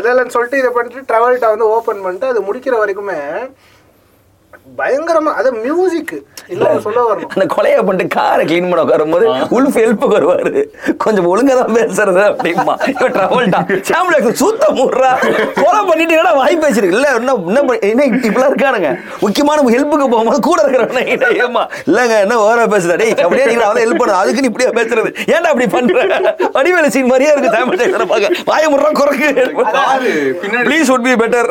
[0.00, 3.18] இல்லைன்னு சொல்லிட்டு இதை பண்ணிட்டு ட்ரவல்ட்டா வந்து ஓப்பன் பண்ணிட்டு அது முடிக்கிற வரைக்குமே
[4.80, 6.12] பயங்கரமா அது மியூசிக்
[6.54, 6.66] இல்ல.
[6.84, 7.30] சொல்ல வரணும்.
[7.34, 9.24] அந்த கொலையை பண்ணிட்டு காரை க்ளீன் பண்ண உட்காரும்போது
[9.56, 10.60] உல்ஃப் ஹெல்ப்புக்கு வருவாரு.
[11.04, 15.10] கொஞ்சம் ஒழுங்கா தான் பேசுறது அப்படிமா இவன் ட்ரவல்டா சாம்பிள் சுத்த முடுறா
[15.62, 18.90] கொலை பண்ணிட்டு என்னடா வாய் பேசுறீங்க இல்ல என்ன என்ன என்ன இப்படிலாம் இருக்கானுங்க.
[19.24, 21.04] முக்கியமான ஹெல்ப்புக்கு போகும்போது கூட இருக்கிறவன
[21.46, 24.16] ஏமா இல்லங்க என்ன ஓவரா பேசுற டேய் அப்படியே நீங்க அவன் ஹெல்ப் பண்ண.
[24.22, 25.10] அதுக்கு நீ இப்படியே பேசுறது?
[25.34, 26.06] ஏன்டா அப்படி பண்ற?
[26.56, 29.28] வடிவேலு சீன் மாதிரியே இருக்கு சாம்பிள் பார்க்க வாய முடுறா குறைக்கு
[30.68, 31.50] ப்ளீஸ் would be பெட்டர்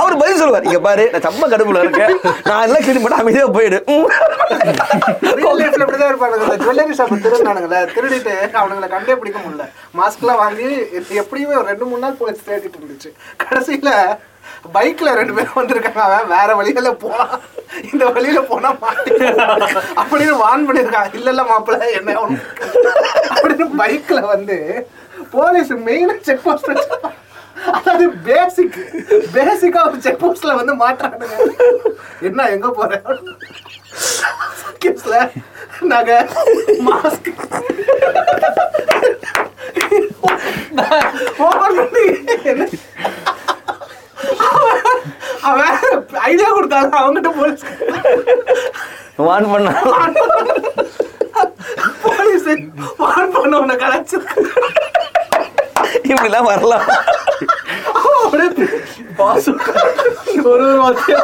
[0.00, 0.66] அவர் பதில் சொல்லுவார்.
[0.68, 2.14] இங்க பாரு நான் செம்ம கடுப்புல இருக்கேன்.
[2.48, 3.78] நான் எல்லாம் கிளீன் பண்ண அமைதியா போயிடு.
[6.62, 9.66] ஜுவல்லரி ஷாப் திருடினானுங்களே திருடிட்டு அவனுங்களை கண்டே பிடிக்க முடியல.
[9.98, 10.68] மாஸ்க்லாம் வாங்கி
[11.20, 13.10] எப்படியுமே ரெண்டு மூணு நாள் போலீஸ் தேடிட்டு இருந்துச்சு.
[13.42, 13.90] கடைசியில
[14.74, 16.00] பைக்ல ரெண்டு பேரும் வந்திருக்காங்க.
[16.08, 17.32] அவன் வேற வழியில போலாம்
[17.92, 19.12] இந்த வழியில போனா மாட்டி.
[20.02, 22.18] அப்படின்னு வான் பண்ணிருக்கான் இல்ல இல்ல மாப்பிள்ள என்ன
[23.34, 24.58] அப்படின்னு பைக்ல வந்து
[25.36, 26.70] போலீஸ் மெயினா செக் போஸ்ட்
[27.70, 28.78] அதாவது பேசிக்
[29.36, 31.36] பேசிக்கா ஒரு செக் போஸ்ட்ல வந்து மாட்டுறானுங்க.
[32.28, 33.04] என்ன எங்க போறேன்
[34.84, 35.16] கேஸ்ல
[35.92, 36.18] நகை
[36.88, 37.30] மாஸ்க்
[45.48, 45.76] அவன்
[46.28, 47.64] ஐடியா கொடுத்தாங்க அவங்ககிட்ட போலீஸ்.
[49.28, 49.72] வான் பண்ணா.
[52.04, 52.48] போலீஸ்
[53.02, 54.42] வான் பண்ண உன்னை கலாச்சிருக்கு
[56.10, 56.86] இப்படிலாம் வரலாம்.
[58.30, 58.46] ஒரு
[60.52, 61.20] ஒரு வார்த்தையா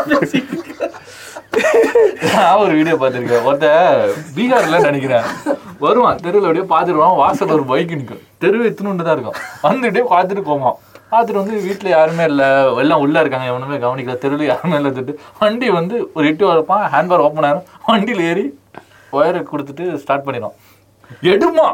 [2.33, 3.47] நான் ஒரு வீடியோ பார்த்துருக்கேன்.
[3.49, 3.69] ஒருத்த
[4.37, 5.25] பீகார்ல நினைக்கிறேன்
[5.85, 9.39] வருவான் தெருவில் அப்படியே பார்த்துருவான் வாசல் ஒரு பைக் நிற்கும் தெரு எத்தனுண்டு தான் இருக்கும்.
[9.67, 10.77] வந்துட்டே பார்த்துட்டு போவான்.
[11.13, 12.49] பார்த்துட்டு வந்து வீட்டில் யாருமே இல்லை.
[12.83, 13.47] எல்லாம் உள்ளே இருக்காங்க.
[13.53, 14.17] எவனுமே கவனிக்கல.
[14.25, 17.69] தெருவில் யாருமே இல்லை திட்டு வண்டி வந்து ஒரு எட்டு வரப்பான் ஹேண்ட்பார் ஓப்பன் ஆயிரும்.
[17.89, 18.45] வண்டியில் ஏறி
[19.19, 20.57] ஒயரை கொடுத்துட்டு ஸ்டார்ட் பண்ணிடும்.
[21.35, 21.69] எடுமா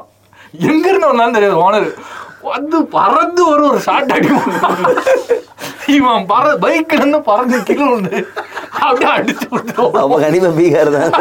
[0.70, 1.62] எங்க இருந்து வந்தாலும் தெரியாது.
[1.66, 1.88] ஓனர்
[2.46, 4.48] வந்து பறந்து ஒரு ஒரு ஷார்ட் அடிக்கும்
[5.94, 8.18] இவன் பற பைக்ல இருந்து பறந்து கீழே வந்து
[8.80, 9.46] அப்படியே அடிச்சு
[10.00, 11.12] அப்ப கண்டிப்பா பீகார் தான்.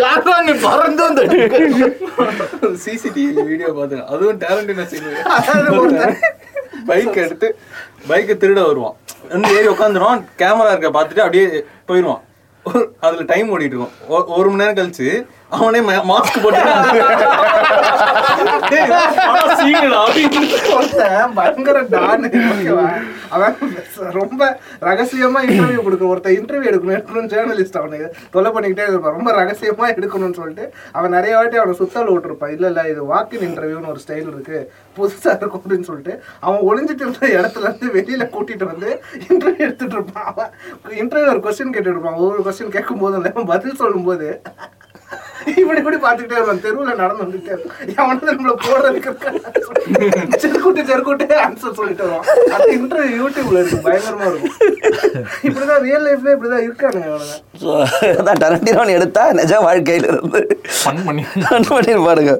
[0.00, 1.24] யாரா நீ பறந்து வந்து
[2.84, 4.86] சிசிடிவி வீடியோ பார்த்தேன் அதுவும் டேலண்டின
[6.90, 7.48] பைக் எடுத்து
[8.08, 8.96] பைக்கை திருட வருவான்.
[9.32, 11.46] வந்து ஏறி உட்காந்துருவான் கேமரா இருக்க பார்த்துட்டு அப்படியே
[11.90, 12.22] போயிடுவான்
[13.04, 13.94] அதுல டைம் ஓடிட்டு இருக்கும்.
[14.38, 15.06] ஒரு மணி நேரம் கழிச்சு
[15.56, 15.80] அவனே
[16.10, 16.60] மாஸ்க் போட்டு
[24.12, 26.10] ரொம்ப ரகசியமா இன்டர்வியூ கொடுக்கணும்.
[26.12, 26.96] ஒருத்தன் இன்டர்வியூ எடுக்கணும்.
[26.96, 29.16] எடுக்கணும் ஜேர்னலிஸ்ட் அவனுக்கு தொலை பண்ணிக்கிட்டே இருப்பான்.
[29.18, 32.54] ரொம்ப ரகசியமா எடுக்கணும்னு சொல்லிட்டு அவன் நிறைய வாட்டி அவனை சுத்தல் விட்டுருப்பான்.
[32.56, 34.58] இல்ல இல்ல இது வாக்கின் இன்டர்வியூன்னு ஒரு ஸ்டைல் இருக்கு.
[34.96, 35.62] புதுசா இருக்கும்.
[35.62, 38.90] அப்படின்னு சொல்லிட்டு அவன் ஒளிஞ்சிட்டு இருந்த இடத்துல இருந்து வெளியில கூட்டிட்டு வந்து
[39.28, 40.28] இன்டர்வியூ எடுத்துட்டு இருப்பான்.
[40.32, 40.50] அவன்
[41.02, 42.20] இன்டர்வியூ ஒரு கொஸ்டின் கேட்டுட்டு இருப்பான்.
[42.22, 44.28] ஒவ்வொரு கொஸ்டின் கேட்கும் போது பதில் சொல்லும் போது
[45.60, 46.62] இப்படி இப்படி பார்த்துக்கிட்டே இருப்பான்?
[46.64, 47.78] தெருவில் நடந்து வந்துட்டே இருப்பான்.
[47.98, 49.10] எவனது நம்மள போடுறதுக்கு
[50.42, 52.28] செருக்கூட்டு செருக்கூட்டு ஆன்சர் சொல்லிட்டு வருவான்.
[52.54, 53.80] அந்த இன்டர்வியூ யூடியூப்ல இருக்கு.
[53.88, 54.54] பயங்கரமா இருக்கும்.
[55.48, 57.70] இப்படிதான் ரியல் லைஃப்ல இப்படிதான் இருக்கானுங்க அவனுங்க ஸோ
[58.20, 60.42] அதான் டரண்டினோன்னு எடுத்தா நிஜ வாழ்க்கையில இருந்து
[60.80, 61.24] ஃபன் பண்ணி.
[61.50, 62.34] Fun பண்ணிருப்பாருங்க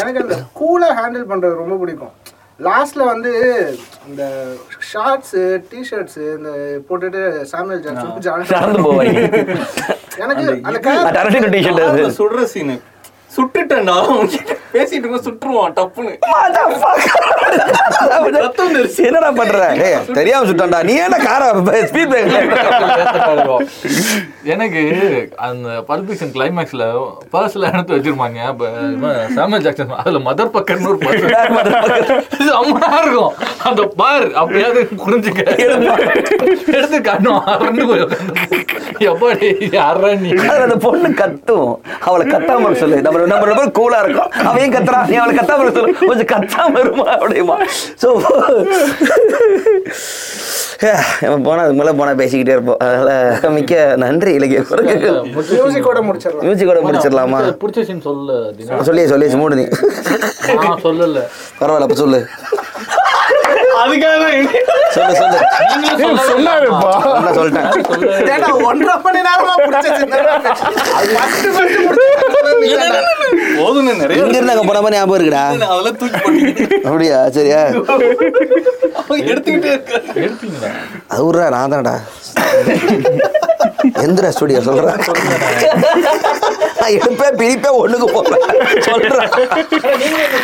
[0.00, 2.14] எனக்கு அந்த கூலா ஹேண்டில் பண்றது ரொம்ப பிடிக்கும்.
[2.66, 3.30] லாஸ்ட்ல வந்து
[4.08, 4.22] இந்த
[4.90, 5.36] ஷார்ட்ஸ்
[5.70, 6.50] டிஷர்ட்ஸ் இந்த
[6.88, 7.82] போட்டுட்டு சாமுவேல்
[8.26, 8.84] ஜான்சன்
[10.20, 12.76] எனக்கு சுடுற சீனு
[13.36, 13.96] சுட்டுட்டேன்டா.
[14.72, 16.18] பேசிட்டு சுட்டுருவான் டப்புன்னு.
[18.96, 19.76] என்னடா பண்ற?
[20.12, 20.82] தெரியாம சுட்டான்டா.
[20.82, 22.14] நீ என்ன கார ஸ்பீட்
[24.44, 24.80] எனக்கு
[25.36, 26.82] அந்த பல்பிஷன் கிளைமேக்ஸ்ல
[27.32, 28.38] பர்ஸ்ல எடுத்து வச்சிருப்பாங்க.
[29.36, 30.98] சாமுவல் ஜாக்சன் அதுல மதர் பக்கர்னு ஒரு
[33.02, 33.32] இருக்கும்.
[33.64, 35.40] அந்த பார் அப்படியாவது புரிஞ்சுக்க.
[35.58, 36.98] எடுத்து.
[37.02, 38.08] காட்டணும் அரண்டு போய்.
[38.98, 40.30] எப்பாடி யாரா நீ?
[40.30, 41.70] அதுல அந்த பொண்ணு கத்தும்.
[42.00, 43.00] அவளை கத்தாம சொல்லு.
[43.00, 44.30] நம்ம நம்ம ரொம்ப கூலா இருக்கும்.
[44.46, 45.94] அவன் கத்துறா நீ அவளை கத்தாம சொல்லு.
[46.06, 47.56] கொஞ்சம் கத்தாம இருமா அப்படிமா.
[48.02, 48.08] ஸோ
[51.42, 52.76] போனா அது மேலே போனா பேசிக்கிட்டே இருப்போம்.
[52.78, 56.44] அதனால மிக்க நன்றி இலக்கிய மியூசிக்கோட முடிச்சிடலாம்.
[56.46, 57.56] மியூசிக்கோட முடிச்சிடலாமா?
[57.58, 58.80] பிடிச்ச- சீன் சொல்ல தினா.
[58.80, 59.62] சொல்லி சொல்லி மூடு நீ.
[60.82, 61.20] சொல்லல.
[61.60, 62.20] பரவாயில்ல அப்ப சொல்லு.
[63.82, 64.34] அதுக்காக தான்
[64.94, 65.38] சொல்லு சொல்லு.
[65.72, 66.24] நீங்களும் சொல்லல.
[66.30, 67.68] சொன்னாருப்பா நான் சொல்லிட்டேன்
[68.34, 70.34] ஏன்னா ஒன்றரை மணி நேரமா பிடிச்ச சின்னதா
[70.96, 73.00] அது first first முடிச்சது நீ தானே.
[73.56, 75.44] போதும்னு நிறைய இங்க இருந்து அங்க போன மாதிரி ஞாபகம் இருக்குடா.
[75.68, 76.78] அதெல்லாம் தூக்கி போட்டுக்கிட்டு.
[76.86, 77.18] அப்படியா?
[77.38, 77.60] சரியா?
[79.26, 79.92] எடுத்துக்கிட்டே இருக்க
[80.24, 80.70] எடுத்தீங்களா?
[81.12, 81.96] அது விட்றா நான் தானடா.
[84.02, 85.00] எந்திரா ஸ்டுடியோ சொல்றேன்
[86.78, 88.44] நான் எடுப்பேன் பிரிப்பேன் ஒண்ணுக்கு போறேன்
[88.86, 89.30] சொல்றேன்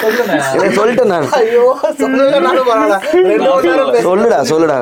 [0.02, 0.36] சொல்லுங்க?
[0.78, 1.28] சொல்லிட்டேன் நான்.
[1.39, 1.65] ஐயோ
[2.01, 2.97] சொல்லலைனாலும் பரவாயில்ல.
[4.06, 4.78] சொல்லுடா சொல்லுடா.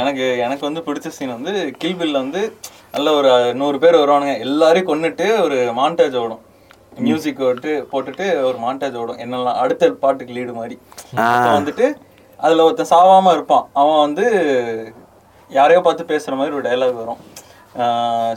[0.00, 1.52] எனக்கு எனக்கு வந்து பிடிச்ச சீன் வந்து
[1.82, 2.42] கில் பில்ல வந்து
[2.94, 4.34] நல்ல ஒரு நூறு பேர் வருவானுங்க.
[4.46, 6.42] எல்லாரையும் கொன்னுட்டு ஒரு மாண்டேஜ் ஓடும்.
[7.06, 9.20] மியூசிக் போட்டு போட்டுட்டு ஒரு மாண்டேஜ் ஓடும்.
[9.24, 10.76] என்னெல்லாம் அடுத்த பாட்டுக்கு லீடு மாதிரி.
[11.56, 11.86] வந்துட்டு
[12.46, 13.66] அதுல ஒருத்தன் சாவாம இருப்பான்.
[13.80, 14.26] அவன் வந்து
[15.58, 17.20] யாரையோ பார்த்து பேசுற மாதிரி ஒரு டைலாக் வரும்.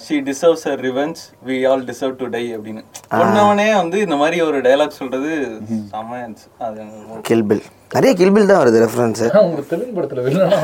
[0.05, 2.81] She deserves a revenge we all deserve to die அப்படின்னு.
[3.19, 5.31] பொண்ணவனே வந்து இந்த மாதிரி ஒரு டைலாக் சொல்றது
[5.93, 6.83] செம்மையா இருந்துச்சு அது
[7.29, 7.63] கில்பில்
[7.95, 10.59] நிறைய கில்பில் தான் வருது ரெஃபரன்ஸ் உங்க தெலுங்கு படத்துல வில்லனா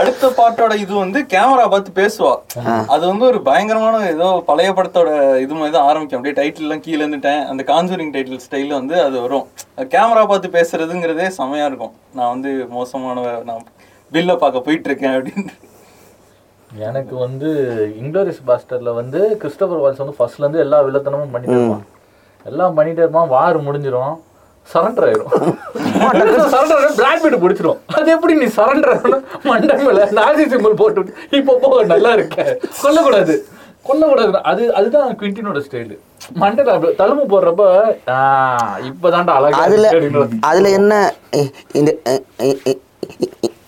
[0.00, 2.32] அடுத்த பாட்டோட இது வந்து கேமரா பார்த்து பேசுவா.
[2.94, 5.08] அது வந்து ஒரு பயங்கரமான ஏதோ பழைய படத்தோட
[5.44, 6.18] இது மாதிரி தான் ஆரம்பிக்கும்.
[6.18, 7.42] அப்படியே டைட்டில் எல்லாம் கீழே இருந்துட்டேன்.
[7.50, 9.46] அந்த கான்சூரிங் டைட்டில் ஸ்டைல வந்து அது வரும்.
[9.94, 11.94] கேமரா பார்த்து பேசுறதுங்கிறதே செமையா இருக்கும்.
[12.18, 13.66] நான் வந்து மோசமான நான்
[14.16, 15.54] பில்ல பார்க்க போயிட்டு இருக்கேன் அப்படின்னு.
[16.88, 17.48] எனக்கு வந்து
[18.00, 21.86] இங்கிலோரிஸ் பாஸ்டர்ல வந்து கிறிஸ்டோபர் வால்ஸ் வந்து ஃபர்ஸ்ட்ல இருந்து எல்லா வில்லத்தனமும் பண்ணிட்டே இருப்பான்.
[22.50, 23.30] எல்லாம் பண்ணிட்டே இருப்பான்.
[23.36, 24.16] வார் முடிஞ்சிரும்.
[24.68, 25.32] சரண்டர் ஆயிரும்
[26.54, 28.92] சரண்டர் பிளாக் பீட் பிடிச்சிரும் அது எப்படி நீ சரண்டர்
[29.48, 32.36] மண்டை மேல நாசி சிம்பிள் போட்டு இப்போ போ நல்லா இருக்க.
[32.82, 33.34] கொல்லக்கூடாது.
[33.86, 34.32] கொல்லக்கூடாது.
[34.50, 35.96] அது அதுதான் குவிண்டினோட ஸ்டைல்
[36.74, 37.62] அப்படி தழும்பு போடுறப்ப
[38.90, 39.90] இப்பதான்டா அழகா அதுல
[40.50, 40.94] அதுல என்ன
[41.80, 41.90] இந்த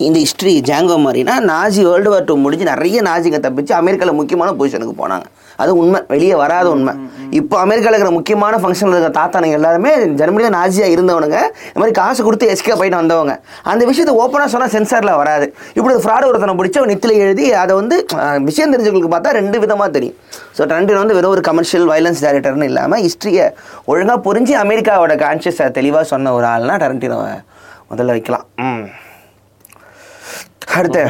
[0.06, 4.94] இந்த ஹிஸ்ட்ரி ஜாங்கோ மாதிரினா நாஜி வேர்ல்டு வார் டூ முடிஞ்சு நிறைய நாஜிங்க தப்பிச்சு அமெரிக்காவில் முக்கியமான பொசிஷனுக்கு
[5.02, 5.26] போனாங்க.
[5.62, 6.00] அது உண்மை.
[6.12, 6.92] வெளியே வராத உண்மை.
[7.38, 11.38] இப்போ அமெரிக்காவில் இருக்கிற முக்கியமான ஃபங்க்ஷனில் இருக்கிற தாத்தானுங்க எல்லாருமே ஜெர்மனியில் நாஜியாக இருந்தவனுங்க.
[11.68, 13.34] இந்த மாதிரி காசு கொடுத்து எஸ்கே போயிட்டு வந்தவங்க.
[13.72, 15.46] அந்த விஷயத்தை ஓப்பனாக சொன்னால் சென்சாரில் வராது.
[15.78, 17.98] இப்படி ஃப்ராட் ஒருத்தனை பிடிச்சி நித்தில் எழுதி அதை வந்து
[18.50, 20.18] விஷயம் தெரிஞ்சவங்களுக்கு பார்த்தா ரெண்டு விதமாக தெரியும்.
[20.56, 23.46] ஸோ டரண்டினோ வந்து வெறும் ஒரு கமர்ஷியல் வைலன்ஸ் டைரக்டர்னு இல்லாமல் ஹிஸ்ட்ரியை
[23.92, 27.32] ஒழுங்காக புரிஞ்சு அமெரிக்காவோட கான்ஷியஸை தெளிவாக சொன்ன ஒரு ஆள்னா டரண்டினோவை
[27.92, 28.44] முதல்ல வைக்கலாம்.
[28.66, 28.84] ம்.
[30.76, 31.00] அடுத்து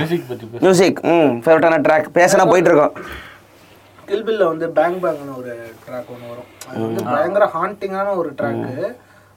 [0.62, 2.94] மியூசிக் ம் ஃபேவரட்டான ட்ராக் பேசினா போயிட்டு இருக்கோம்.
[4.12, 5.52] கில்பில்ல வந்து பேங் பேங்னு ஒரு
[5.84, 6.48] ட்ராக் ஒன்று வரும்.
[6.68, 8.74] அது வந்து பயங்கர ஹாண்டிங்கான ஒரு ட்ராக்கு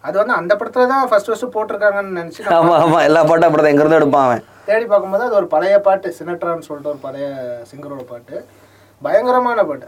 [0.04, 3.64] அது வந்து அந்த படத்துல தான் ஃபர்ஸ்ட் ஃபர்ஸ்ட் போட்டிருக்காங்கன்னு நினைச்சு நான் ஆமாம் ஆமாம் எல்லா பாட்டும் அப்படி
[3.64, 4.44] தான் எங்கேருந்து எடுப்பான் அவன்.
[4.68, 6.08] தேடி பார்க்கும்போது அது ஒரு பழைய பாட்டு.
[6.18, 7.28] சினட்ரான்னு சொல்லிட்டு ஒரு பழைய
[7.72, 8.36] சிங்கரோட பாட்டு.
[9.02, 9.88] பயங்கரமான பாட்டு.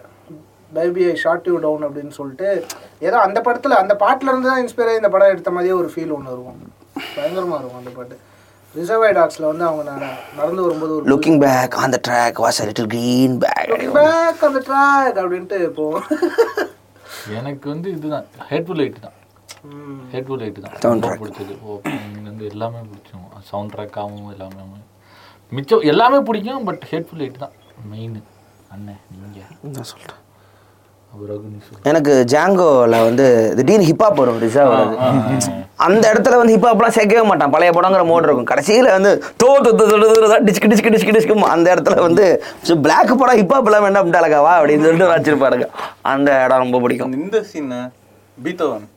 [0.71, 2.47] Baby I shot you down அப்படின்னு சொல்லிட்டு
[3.07, 6.15] ஏதோ அந்த படத்தில் அந்த பாட்டுல இருந்து தான் இன்ஸ்பயர் ஆகி இந்த படம் எடுத்த மாதிரியே ஒரு ஃபீல்
[6.17, 6.59] ஒன்று இருக்கும்.
[7.17, 8.15] பயங்கரமாக இருக்கும் அந்த பாட்டு.
[8.75, 12.65] ரிசர்வை டாக்ஸில் வந்து அவங்க நட- நடந்து வரும்போது ஒரு looking back on the track was a
[12.65, 13.91] little green bag.
[13.93, 16.03] Back அந்த ட்ராக் அப்படின்ட்டு போவோம்
[17.29, 18.25] எனக்கு வந்து இதுதான்.
[18.49, 19.11] ஹெட்ஃபுல் லைட் தான்.
[19.61, 20.01] ம்.
[20.11, 20.99] ஹெட்ஃபுல் லைட் தான்.
[20.99, 21.13] Track.
[21.13, 21.81] பிடிச்சது.
[22.23, 24.61] வந்து எல்லாமே பிடிக்கும் சவுண்ட் ட்ராக்காகவும் எல்லாமே
[25.49, 27.51] மிச்சம் எல்லாமே பிடிக்கும் பட் ஹெட்ஃபுல் லைட் தான்.
[27.89, 28.23] மெயின்
[28.71, 30.17] அண்ணன் நீங்கள் நான் சொல்கிறேன்.
[31.83, 34.73] எனக்கு ஜாங்கோவில் வந்து திடீர்னு ஹிப்ஹாப் வரும் ரிசர்வ்
[35.85, 37.53] அந்த இடத்துல வந்து ஹிப்ஹாப்லாம் சேர்க்கவே மாட்டான்.
[37.55, 38.49] பழைய படங்கிற மோட் இருக்கும்.
[38.51, 39.11] கடைசியில் வந்து
[39.43, 42.25] தோ டிஸ்கு டிஸ்கு டிஸ்கு டிஸ்கு அந்த இடத்துல வந்து
[42.81, 45.67] பிளாக் படம் ஹிப்ஹாப் எல்லாம் வேண்டாம் வா அப்படின்னு சொல்லிட்டு வச்சிருப்பாருங்க
[46.01, 47.13] அந்த இடம் ரொம்ப பிடிக்கும்.
[47.23, 47.73] இந்த சீன்
[48.45, 48.87] பீத்தோவன்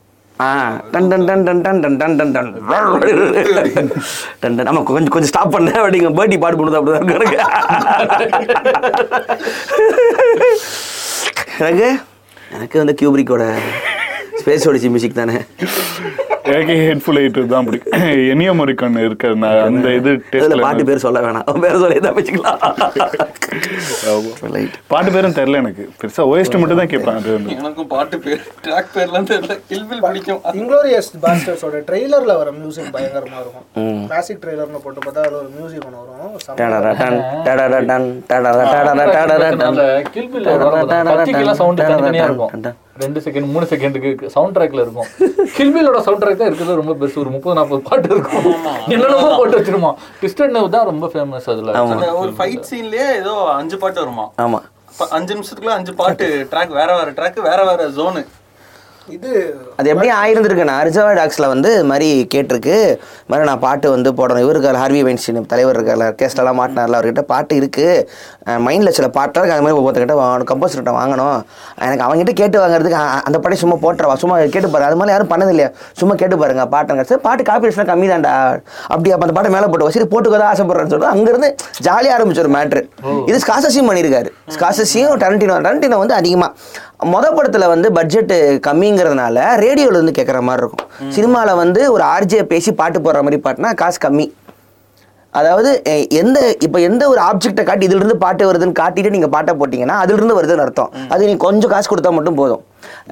[4.69, 7.09] நம்ம கொஞ்சம் கொஞ்சம் ஸ்டாப் அப்படிங்க பேட்டி பாடு பண்ணுது அப்படிதான்
[11.61, 11.89] எனக்கு
[12.55, 13.45] எனக்கு வந்து கியூபிரிக்கோட
[14.41, 15.37] ஸ்பேஸ் ஒடிச்சி மியூசிக் தானே
[16.55, 20.13] ஏகே ஹெட்ஃபுல் எயிட் தான் பிடிக்கும் எனியோ முறிக்கன் இருக்கிற நான் அந்த இது
[20.65, 22.59] பாட்டு பேர் சொல்ல வேணாம் அவன் பேர் சொல்லி தப்பிச்சுக்கலாம்
[24.55, 27.47] ரைட் பாட்டு பேரும் தெரியல எனக்கு பெருசா ஓஎஸ்டி மட்டும் தான் கேட்பேன்.
[27.57, 33.67] எனக்கும் பாட்டு பேர் ட்ராக் பேர்லாம் தெரியல கில்பில் பிடிக்கும் இன்க்ளோரியஸ் பாஸ்டர்ஸோட ட்ரெய்லர்ல வர மியூசிக் பயங்கரமா இருக்கும்
[34.09, 38.71] கிளாசிக் ட்ரெய்லர்னு போட்டு பார்த்தா அதுல ஒரு மியூசிக் ஒன்று வரும் செம்ம டடடடன், டடடடன், டடடடன்,
[39.11, 39.67] டடடடன்.
[39.71, 39.85] அந்த
[40.15, 40.49] கில் பில்
[41.11, 45.09] கத்திக்கெல்லாம் சவுண்ட் தனித்தனியா இருக்கும் ரெண்டு செகண்ட் மூணு செகண்டுக்கு சவுண்ட் ட்ராக்ல இருக்கும்.
[45.59, 48.49] கில்பிலோட சவுண்ட் ட்ராக் தான் இருக்கிறது ரொம்ப பெருசு ஒரு முப்பது நாற்பது பாட்டு இருக்கும்.
[48.95, 49.93] என்னென்னமோ போட்டு வச்சிருமா.
[50.25, 51.79] டிஸ்டர்ட் நவ் தான் ரொம்ப ஃபேமஸ் அதுல.
[52.25, 54.27] ஒரு ஃபைட் சீன்லயே ஏதோ அஞ்சு பாட்டு வருமா?
[54.47, 54.61] ஆமா.
[55.17, 58.23] அஞ்சு நிமிஷத்துக்குள்ள அஞ்சு பாட்டு ட்ராக் வேற வேற ட்ராக் வேற வேற ஜோனு
[59.09, 59.31] இது
[59.79, 62.75] அது எப்படி ஆயிருந்திருக்குன்னா ரிசர்வ் டாக்ஸில் வந்து மாதிரி கேட்டிருக்கு.
[63.31, 64.43] மாதிரி நான் பாட்டு வந்து போடணும்.
[64.45, 69.57] இவர் இருக்கார் ஹார்வி வெயின்ஸ்டீன் தலைவர் இருக்கார்ல கேஸ்டெல்லாம் மாட்டினார்ல அவர்கிட்ட பாட்டு இருக்குது மைண்டில் சில பாட்டாக இருக்குது
[69.57, 71.39] அது மாதிரி ஒவ்வொருத்தர்கிட்ட கம்போசர்கிட்ட வாங்கணும்
[71.87, 72.99] எனக்கு அவங்ககிட்ட கேட்டு வாங்குறதுக்கு
[73.29, 74.87] அந்த பாட்டை சும்மா போட்டுறவா சும்மா கேட்டு பாரு.
[74.91, 75.71] அது மாதிரி யாரும் பண்ணது இல்லையா
[76.03, 78.35] சும்மா கேட்டு பாருங்க பாட்டுங்க சரி பாட்டு காப்பி கம்மி தான்டா.
[78.93, 81.51] அப்படி அப்போ அந்த பாட்டை மேலே போட்டு சரி போட்டுக்கோ தான் ஆசைப்படுறேன்னு சொல்லிட்டு அங்கேருந்து
[81.89, 82.85] ஜாலியாக ஆரம்பிச்ச ஒரு மேட்ரு
[83.31, 88.35] இது ஸ்காசஸியும் பண்ணியிருக்காரு ஸ்காசஸியும் டரண்டினோ டரண்டினோ வந்து அதிகமாக மொத படத்துல வந்து பட்ஜெட்
[88.67, 90.87] கம்மிங்கிறதுனால ரேடியோல இருந்து கேட்குற மாதிரி இருக்கும்.
[91.17, 94.27] சினிமால வந்து ஒரு ஆர்ஜே பேசி பாட்டு போடுற மாதிரி பாட்டுனா காசு கம்மி.
[95.39, 95.71] அதாவது
[96.21, 100.19] எந்த இப்போ எந்த ஒரு ஆப்ஜெக்டை காட்டி இதுல இருந்து பாட்டு வருதுன்னு காட்டிட்டு நீங்க பாட்டை போட்டீங்கன்னா அதுல
[100.21, 100.91] இருந்து வருதுன்னு அர்த்தம்.
[101.13, 102.63] அது நீங்க கொஞ்சம் காசு கொடுத்தா மட்டும் போதும்.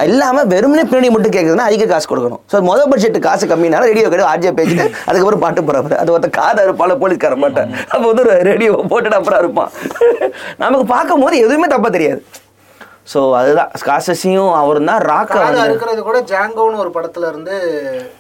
[0.06, 2.43] இல்லாம வெறுமனே பின்னாடி மட்டும் கேட்குதுன்னா அதிக காசு கொடுக்கணும்.
[2.52, 6.65] ஸோ மொதல் பட்ஜெட் காசு கம்மினால ரேடியோ கிடையாது ஆர்ஜே பேசிட்டு அதுக்கப்புறம் பாட்டு போடுறவர் அது ஒருத்த காதை
[6.69, 7.70] இருப்பால போலீஸ்கார மாட்டேன்.
[7.93, 9.73] அப்போ வந்து ஒரு ரேடியோ போட்டுட்டு அப்புறம் இருப்பான்
[10.65, 12.20] நமக்கு பார்க்கும் போது எதுவுமே தப்பா தெரியாது.
[13.13, 13.71] ஸோ அதுதான்.
[13.81, 17.55] ஸ்காசஸியும் அவரும் தான் ராக்கை அறுக்கிறது கூட ஜாங்கோன்னு ஒரு படத்துல இருந்து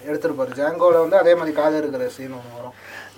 [0.08, 2.74] எடுத்திருப்பாரு ஜாங்கோல வந்து அதே மாதிரி காது இருக்கிற சீன் ஒன்று வரும்.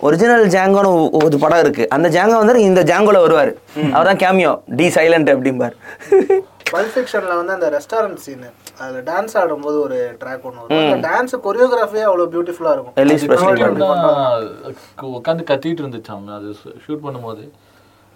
[0.06, 1.84] ஒரிஜினல் ஜாங்கோன்னு ஒரு படம் இருக்கு.
[1.96, 3.52] அந்த ஜாங்கோ வந்து இந்த ஜாங்கோல வருவார்.
[3.94, 5.76] அவர் தான் கேமியோ டி சைலண்ட் அப்படிம்பார்.
[6.72, 8.44] பல்ப் ஃபிக்ஷன்ல வந்து அந்த ரெஸ்டாரண்ட் சீன்
[8.82, 10.82] அதுல டான்ஸ் ஆடும்போது ஒரு ட்ராக் ஒன்று வரும்.
[10.82, 12.94] அந்த டான்ஸ் கொரியோகிராஃபியே அவ்வளவு பியூட்டிஃபுல்லா இருக்கும்.
[15.18, 16.30] உட்காந்து கத்திட்டு இருந்துச்சாங்க.
[16.38, 16.48] அது
[16.84, 17.44] ஷூட் பண்ணும்போது.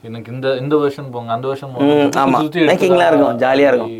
[0.08, 2.38] எனக்கு இந்த இந்த வருஷன் போங்க அந்த வருஷன் ம், ஆமா.
[2.70, 3.92] Makingலாம் இருக்கும், ஜாலியா இருக்கும்.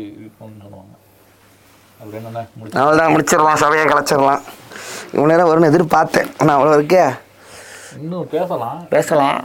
[2.79, 4.41] அவ்வளோதான் முடிச்சிடலாம் சபையை கலைச்சிடலாம்.
[5.13, 6.29] இவ்வளோ நேரம் வரும்னு எதிர்பார்த்தேன்.
[6.39, 7.03] ஆனால் அவ்வளோ இருக்கே?
[8.01, 8.79] இன்னும் பேசலாம்.
[8.93, 9.37] பேசலாம்.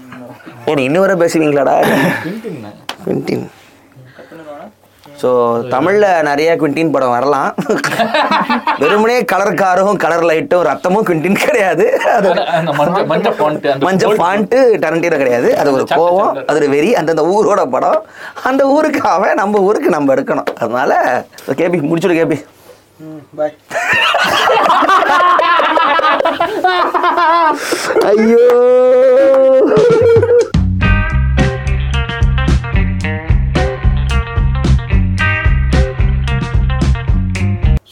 [0.66, 1.74] ஓ நீ இன்னும் வரை பேசுவீங்களாடா?
[2.24, 2.59] பின்டின்
[3.05, 3.47] குவிண்டின்
[5.20, 5.28] ஸோ
[5.68, 7.55] தமிழில் நிறைய குவிண்டின் படம் வரலாம்.
[8.82, 11.86] வெறுமனே கலர் காரும் கலர் லைட்டும் ரத்தமும் குவிண்டின் கிடையாது.
[12.16, 12.72] அது அந்த
[13.84, 15.59] மஞ்சள் ஃபாண்ட்டு டரண்டினோ கிடையாது.
[15.59, 18.01] அது ஒரு கோவம் அது ஒரு வெறி அந்தந்த ஊரோட படம்.
[18.51, 20.48] அந்த ஊருக்கு அவன் நம்ம ஊருக்கு நம்ம எடுக்கணும்.
[20.62, 21.24] அதனால
[21.60, 22.38] கேபி முடிச்சுடு கேபி.
[23.36, 23.55] பாய்
[28.10, 28.44] ஐயோ.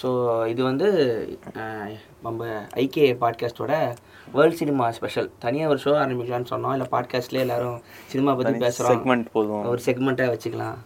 [0.00, 0.08] ஸோ
[0.50, 0.88] இது வந்து
[2.26, 2.42] நம்ம
[2.82, 3.72] ஐகே பாட்காஸ்டோட
[4.34, 6.74] வேர்ல்ட் சினிமா ஸ்பெஷல் தனியாக ஒரு ஷோ ஆரம்பிக்கலாம்னு சொன்னோம்.
[6.76, 7.78] இல்லை பாட்காஸ்ட்லேயே எல்லாரும்
[8.12, 9.64] சினிமா பற்றி பேசுகிறோம் செக்மெண்ட் போதும்.
[9.72, 10.76] ஒரு செக்மெண்ட்டாக வச்சுக்கலாம்.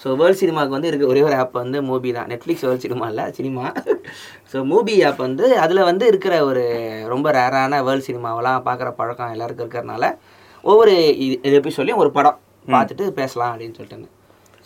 [0.00, 1.06] ஸோ வேர்ல்ட் சினிமாவுக்கு வந்து இருக்க.
[1.06, 2.28] ஒரே ஒரு ஆப் வந்து மூவி தான்.
[2.32, 3.64] நெட்ஃப்ளிக்ஸ் வேர்ல்ட் சினிமா இல்லை சினிமா
[4.52, 6.62] ஸோ மூவி ஆப் வந்து அதில் வந்து இருக்கிற ஒரு
[7.14, 10.06] ரொம்ப ரேரான வேர்ல்ட் சினிமாவெல்லாம் பார்க்குற பழக்கம் எல்லாருக்கும் இருக்கிறனால
[10.64, 10.94] ஒவ்வொரு
[11.26, 14.16] இது எப்படி சொல்லி ஒரு படம் பார்த்துட்டு பேசலாம் அப்படின்னு சொல்லிட்டு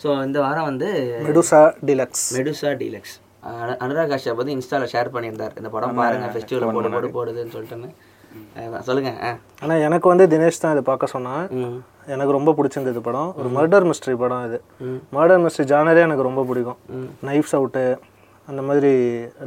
[0.03, 0.87] ஸோ இந்த வாரம் வந்து
[1.27, 2.25] Medusa Deluxe.
[2.37, 3.15] Medusa Deluxe.
[3.83, 5.55] Anurag Kashyap வந்து இன்ஸ்டாவில் ஷேர் பண்ணியிருந்தார்.
[5.59, 7.89] இந்த படம் பாருங்க ஃபெஸ்டிவல் போடு போடு போடுதுன்னு சொல்லிட்டுன்னு.
[8.61, 9.29] அதான் சொல்லுங்க ஆ
[9.63, 11.43] ஆனா எனக்கு வந்து தினேஷ் தான் இதை பார்க்க சொன்னான்
[12.13, 13.29] எனக்கு ரொம்ப பிடிச்சிருந்தது படம்.
[13.39, 14.57] ஒரு மர்டர் மிஸ்ட்ரி படம் இது.
[15.17, 16.79] மர்டர் மிஸ்ட்ரி ஜானரே எனக்கு ரொம்ப பிடிக்கும்.
[17.29, 17.83] நைஃப்ஸ் அவுட்டு
[18.47, 18.91] அந்த மாதிரி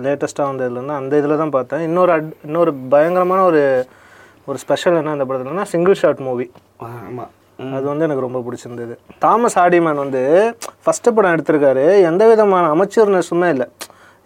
[0.05, 1.83] லேட்டஸ்ட்டாக வந்ததுலேருந்து அந்த இதில் தான் பார்த்தேன்.
[1.89, 3.63] இன்னொரு அட் இன்னொரு பயங்கரமான ஒரு
[4.51, 6.47] ஒரு ஸ்பெஷல் என்ன அந்த படத்துலனா சிங்கிள் ஷாட் மூவி
[6.87, 8.95] ஆமாம் அது வந்து எனக்கு ரொம்ப பிடிச்சிருந்தது.
[9.19, 10.21] தாமஸ் ஆடிமேன் வந்து
[10.85, 12.03] ஃபஸ்ட்டு படம் எடுத்திருக்காரு.
[12.03, 13.67] எந்த விதமான அமைச்சர்னஸுமே இல்லை.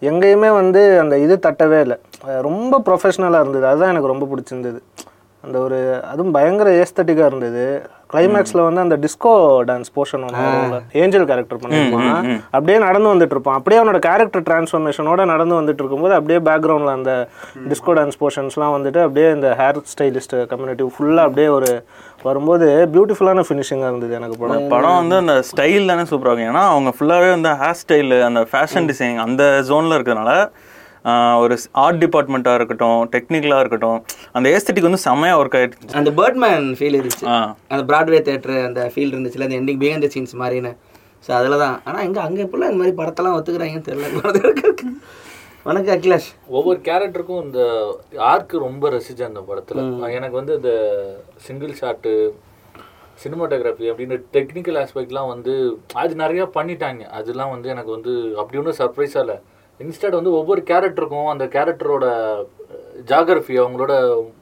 [0.01, 1.97] எங்கேயுமே வந்து அந்த இது தட்டவே இல்லை.
[2.41, 3.65] ரொம்ப ப்ரொஃபஷ்னலாக இருந்தது.
[3.67, 4.79] அதுதான் எனக்கு ரொம்ப பிடிச்சிருந்தது.
[5.45, 5.77] அந்த ஒரு
[6.11, 7.65] அதுவும் பயங்கர ஏஸ்தட்டிக்காக இருந்தது.
[8.11, 9.31] கிளைமேக்ஸில் வந்து அந்த டிஸ்கோ
[9.69, 12.27] டான்ஸ் போர்ஷன் ஒன்று ஏஞ்சல் கேரக்டர் பண்ணிருப்பான்.
[12.55, 13.57] அப்படியே நடந்து வந்துட்டு இருப்பான்.
[13.59, 17.13] அப்படியே அவனோட கேரக்டர் டிரான்ஸ்ஃபர்மேஷனோட நடந்து வந்துட்டு இருக்கும்போது அப்படியே பேக்ரவுண்டில் அந்த
[17.71, 21.71] டிஸ்கோ டான்ஸ் போர்ஷன்ஸ்லாம் வந்துட்டு அப்படியே இந்த ஹேர் ஸ்டைலிஸ்ட் கம்யூனிட்டி ஃபுல்லாக அப்படியே ஒரு
[22.27, 24.69] வரும்போது பியூட்டிஃபுல்லான ஃபினிஷிங்காக இருந்தது எனக்கு படம்.
[24.75, 26.51] படம் வந்து அந்த ஸ்டைல் தானே சூப்பராக இருக்கும்.
[26.51, 30.33] ஏன்னா அவங்க ஃபுல்லாகவே வந்து ஹேர் ஸ்டைலு அந்த ஃபேஷன் டிசைன் அந்த ஜோனில் இருக்கிறதுனால
[31.39, 33.97] ஒரு ஆர்ட் டிபார்ட்மெண்ட்டாக இருக்கட்டும் டெக்னிக்கலாக இருக்கட்டும்
[34.31, 37.25] அந்த ஏஸ்தட்டிக் வந்து செம்மையாக ஒர்க் ஆயிடுச்சு அந்த பேர்ட்மேன் ஃபீல் இருந்துச்சு.
[37.25, 37.37] ஆ.
[37.69, 40.71] அந்த பிராட்வே தேட்டர் அந்த ஃபீல் இருந்துச்சுல அந்த எண்டிங் பிஹைண்ட் த சீன்ஸ் மாதிரின்னு.
[41.27, 44.07] ஸோ அதில் தான் ஆனால் இங்கே அங்கே இப்போல்லாம் இந்த மாதிரி படத்தெல்லாம் ஒத்துக்கிறாங்கன்னு தெரியல.
[45.65, 46.29] வணக்கம் அகிலாஷ்.
[46.47, 47.59] ஒவ்வொரு கேரக்டருக்கும் இந்த
[48.21, 49.83] ஆர்க்கு ரொம்ப ரசிச்சேன் அந்த படத்துல.
[50.09, 50.71] எனக்கு வந்து இந்த
[51.37, 52.11] சிங்கிள் ஷாட்டு
[53.23, 55.53] சினிமாட்டோகிராஃபி அப்படின்னு டெக்னிக்கல் ஆஸ்பெக்ட்லாம் வந்து
[55.93, 57.03] அது நிறைய பண்ணிட்டாங்க.
[57.11, 59.37] அதெல்லாம் வந்து எனக்கு வந்து அப்படி ஒன்றும் சர்ப்ரைஸாக இல்லை.
[59.79, 62.05] இன்ஸ்டட் வந்து ஒவ்வொரு கேரக்டருக்கும் அந்த கேரக்டரோட
[63.09, 63.93] ஜாகிரஃபி அவங்களோட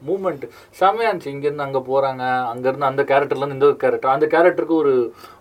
[0.08, 0.44] மூமெண்ட்
[0.80, 4.12] செம்மையா இருந்துச்சு இங்கேருந்து அங்கே போகிறாங்க அங்கேருந்து அந்த கேரக்டர்லேருந்து இந்த ஒரு கேரக்டர்.
[4.14, 4.92] அந்த கேரக்டருக்கு ஒரு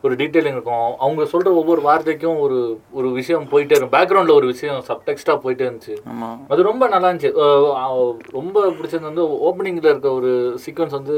[0.04, 0.88] ஒரு டீட்டெயிலிங் இருக்கும்.
[1.06, 2.60] அவங்க சொல்கிற ஒவ்வொரு வார்த்தைக்கும் ஒரு
[2.92, 3.96] ஒரு விஷயம் போயிட்டே இருக்கும்.
[3.98, 5.98] பேக்ரவுண்டில் ஒரு விஷயம் சப்டெக்ஸ்டாக போயிட்டே இருந்துச்சு.
[6.54, 7.34] அது ரொம்ப நல்லா இருந்துச்சு.
[8.40, 10.32] ரொம்ப பிடிச்சது வந்து ஓப்பனிங்கில் இருக்க ஒரு
[10.66, 11.18] சீக்வன்ஸ் வந்து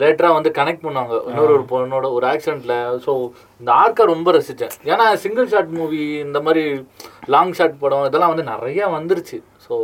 [0.00, 1.14] லேட்டராக வந்து கனெக்ட் பண்ணுவாங்க.
[1.28, 2.74] இன்னொரு ஒரு பொண்ணோட ஒரு ஆக்சிடென்ட்ல
[3.06, 3.12] ஸோ
[3.60, 6.64] இந்த ஆர்க்கை ரொம்ப ரசித்தேன் ஏன்னா சிங்கிள் ஷாட் மூவி இந்த மாதிரி
[7.34, 9.38] லாங் ஷாட் படம் இதெல்லாம் வந்து நிறைய வந்துருச்சு.
[9.66, 9.74] ஸோ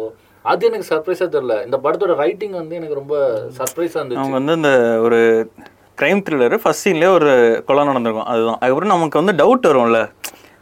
[0.44, 1.56] அது எனக்கு சர்ப்ரைஸாக தெரியல.
[1.66, 3.16] இந்த படத்தோட ரைட்டிங் வந்து எனக்கு ரொம்ப
[3.58, 4.22] சர்ப்ரைஸாக இருந்துச்சு.
[4.24, 4.72] அவங்க வந்து இந்த
[5.06, 5.20] ஒரு
[5.98, 7.30] கிரைம் த்ரில்லர் ஃபர்ஸ்ட் சீன்லேயே ஒரு
[7.68, 8.28] கொலை நடந்திருக்கும்.
[8.32, 8.58] அதுதான்.
[8.60, 10.00] அதுக்கப்புறம் நமக்கு வந்து டவுட் வரும்ல.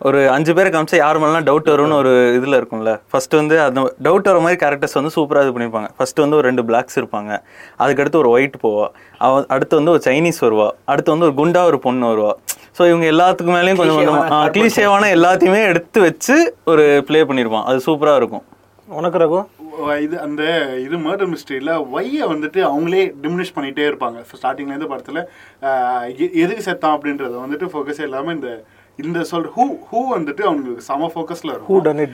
[0.09, 2.93] ஒரு அஞ்சு பேரை காமிச்சா யார் மேலாம் டவுட் வரும்னு ஒரு இதில் இருக்கும்ல.
[3.11, 6.63] ஃபர்ஸ்ட் வந்து அந்த டவுட் வர மாதிரி கேரக்டர்ஸ் வந்து சூப்பராக இது பண்ணியிருப்பாங்க ஃபர்ஸ்ட் வந்து ஒரு ரெண்டு
[6.69, 7.33] பிளாக்ஸ் இருப்பாங்க.
[7.83, 8.87] அதுக்கடுத்து ஒரு ஒயிட் போவா.
[9.27, 10.69] அவ அடுத்து வந்து ஒரு சைனீஸ் வருவா.
[10.93, 12.33] அடுத்து வந்து ஒரு குண்டா ஒரு பொண்ணு வருவா.
[12.79, 16.37] ஸோ இவங்க எல்லாத்துக்கு மேலேயும் கொஞ்சம் கொஞ்சம் கிளீஷேவான எல்லாத்தையுமே எடுத்து வச்சு
[16.73, 18.45] ஒரு ப்ளே பண்ணியிருப்பான் அது சூப்பராக இருக்கும்.
[18.89, 19.41] உனக்கு ரகு?
[20.07, 20.43] இது அந்த
[20.87, 24.19] இது மர்டர் மிஸ்ட்ரியில் ஒய்யை வந்துட்டு அவங்களே டிமினிஷ் பண்ணிட்டே இருப்பாங்க.
[24.41, 25.23] ஸ்டார்டிங்லேருந்து படத்தில்
[26.45, 28.51] எதுக்கு செத்தான் அப்படின்றத வந்துட்டு ஃபோக்கஸே இல்லாமல் இந்த
[29.05, 32.13] இந்த சொல் ஹூ ஹூ வந்துட்டு அவங்களுக்கு சம ஃபோக்கஸில் இருக்கும் Who done it?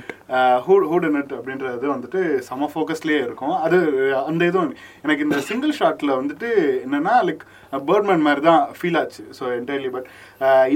[0.67, 3.55] Who who done it அப்படின்றது வந்துட்டு சம ஃபோக்கஸ்லேயே இருக்கும்.
[3.67, 3.79] அது
[4.31, 4.73] அந்த இதுவும்
[5.05, 6.49] எனக்கு இந்த சிங்கிள் ஷாட்டில் வந்துட்டு
[6.85, 7.45] என்னன்னா லைக்
[7.91, 9.23] பேர்ட்மேன் மாதிரி தான் ஃபீல் ஆச்சு.
[9.39, 10.09] ஸோ என்டையர்லி பட்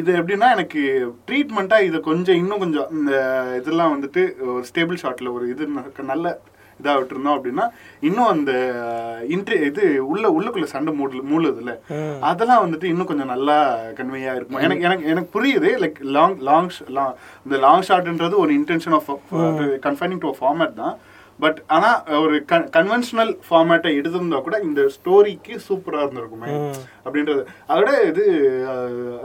[0.00, 0.82] இது எப்படின்னா எனக்கு
[1.28, 3.12] ட்ரீட்மெண்ட்டாக இது கொஞ்சம் இன்னும் கொஞ்சம் இந்த
[3.60, 4.24] இதெல்லாம் வந்துட்டு
[4.54, 5.66] ஒரு ஸ்டேபிள் ஷாட்டில் ஒரு இது
[6.12, 6.26] நல்ல
[6.80, 7.66] இதாக விட்டுருந்தோம் அப்படின்னா
[8.08, 8.52] இன்னும் அந்த
[9.34, 11.74] இன்ட்ரி இது உள்ள உள்ளுக்குள்ள சண்டை மூடல மூழுதுல
[12.30, 13.58] அதெல்லாம் வந்துட்டு இன்னும் கொஞ்சம் நல்லா
[13.98, 14.64] கன்வேயா இருக்கும்?
[14.66, 15.70] எனக்கு எனக்கு எனக்கு புரியுது.
[15.84, 16.70] லைக் லாங் லாங்
[17.44, 19.10] இந்த லாங் ஷாட்ன்றது ஒரு intention of
[19.86, 20.96] confining to format தான்.
[21.42, 21.90] பட் ஆனா
[22.22, 22.36] ஒரு
[22.76, 26.50] கன்வென்ஷனல் ஃபார்மேட்டை எடுத்திருந்தா கூட இந்த ஸ்டோரிக்கு சூப்பரா இருந்திருக்குமே.
[27.06, 27.42] அப்படின்றது.
[27.70, 28.24] அதோட இது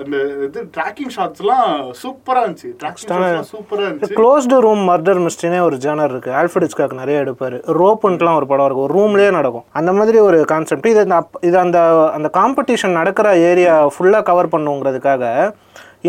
[0.01, 0.15] அந்த
[0.47, 1.69] இது ட்ராக்கிங் ஷாட்ஸ்லாம்
[2.01, 2.71] சூப்பரா இருந்துச்சு.
[2.81, 4.17] ட்ராக்கிங் ஷாட்ஸ்லாம் சூப்பரா இருந்துச்சு.
[4.19, 6.33] க்ளோஸ்டு ரூம் மர்டர் மிஸ்ட்ரினே ஒரு ஜேனர் இருக்கு.
[6.41, 7.59] ஆல்ஃபர்ட் ஹிச்காக் நிறைய எடுப்பாரு.
[7.81, 8.91] ரோப்புன்ட்டுலாம் ஒரு படம் இருக்கும்.
[8.97, 9.67] ரூம்லயே நடக்கும்.
[9.81, 11.03] அந்த மாதிரி ஒரு கான்செப்ட் இது
[11.49, 11.79] இது அந்த
[12.17, 15.23] அந்த காம்படிஷன் நடக்கிற ஏரியா ஃபுல்லாக கவர் பண்ணுங்கிறதுக்காக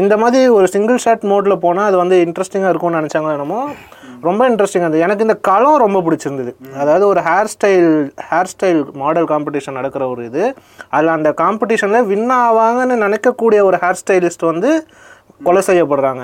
[0.01, 3.61] இந்த மாதிரி ஒரு சிங்கிள் ஷாட் மோட்ல போனால் அது வந்து இன்ட்ரெஸ்டிங்காக இருக்கும்னு நினச்சாங்க என்னமோ
[4.29, 5.05] ரொம்ப இன்ட்ரெஸ்டிங்காக இருந்தது.
[5.07, 6.53] எனக்கு இந்த களம் ரொம்ப பிடிச்சிருந்தது.
[6.83, 7.91] அதாவது ஒரு hair style
[8.29, 10.45] hair style model competition நடக்கிற ஒரு இது.
[10.95, 14.71] அதில் அந்த காம்படிஷனில் வின் ஆவாங்கன்னு நினைக்கக்கூடிய ஒரு ஹேர் ஸ்டைலிஸ்ட் வந்து
[15.47, 16.23] கொலை செய்யப்படுறாங்க.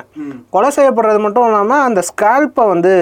[0.54, 2.92] கொலை செய்யப்படுறது மட்டும் இல்லாமல் அந்த ஸ்கேல்ப்பை வந்து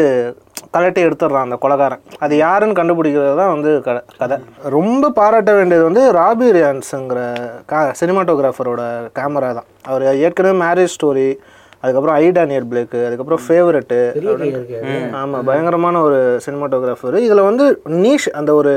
[0.75, 2.03] கலட்டி எடுத்துடுறான் அந்த கொலைகாரன்.
[2.25, 3.71] அது யாருன்னு கண்டுபிடிக்கிறது தான் வந்து
[4.21, 4.37] கதை.
[4.77, 7.21] ரொம்ப பாராட்ட வேண்டியது வந்து ராபி ரியான்ஸுங்கிற
[7.71, 8.83] கா சினிமாட்டோகிராஃபரோட
[9.19, 9.69] கேமரா தான்.
[9.91, 11.29] அவர் ஏற்கனவே மேரேஜ் ஸ்டோரி
[11.83, 14.01] அதுக்கப்புறம் ஐ டேனியல் பிளேக்கு அதுக்கப்புறம் ஃபேவரெட்டு.
[15.21, 17.17] ஆமாம் பயங்கரமான ஒரு சினிமாட்டோகிராஃபர்.
[17.27, 17.67] இதில் வந்து
[18.05, 18.75] நீஷ் அந்த ஒரு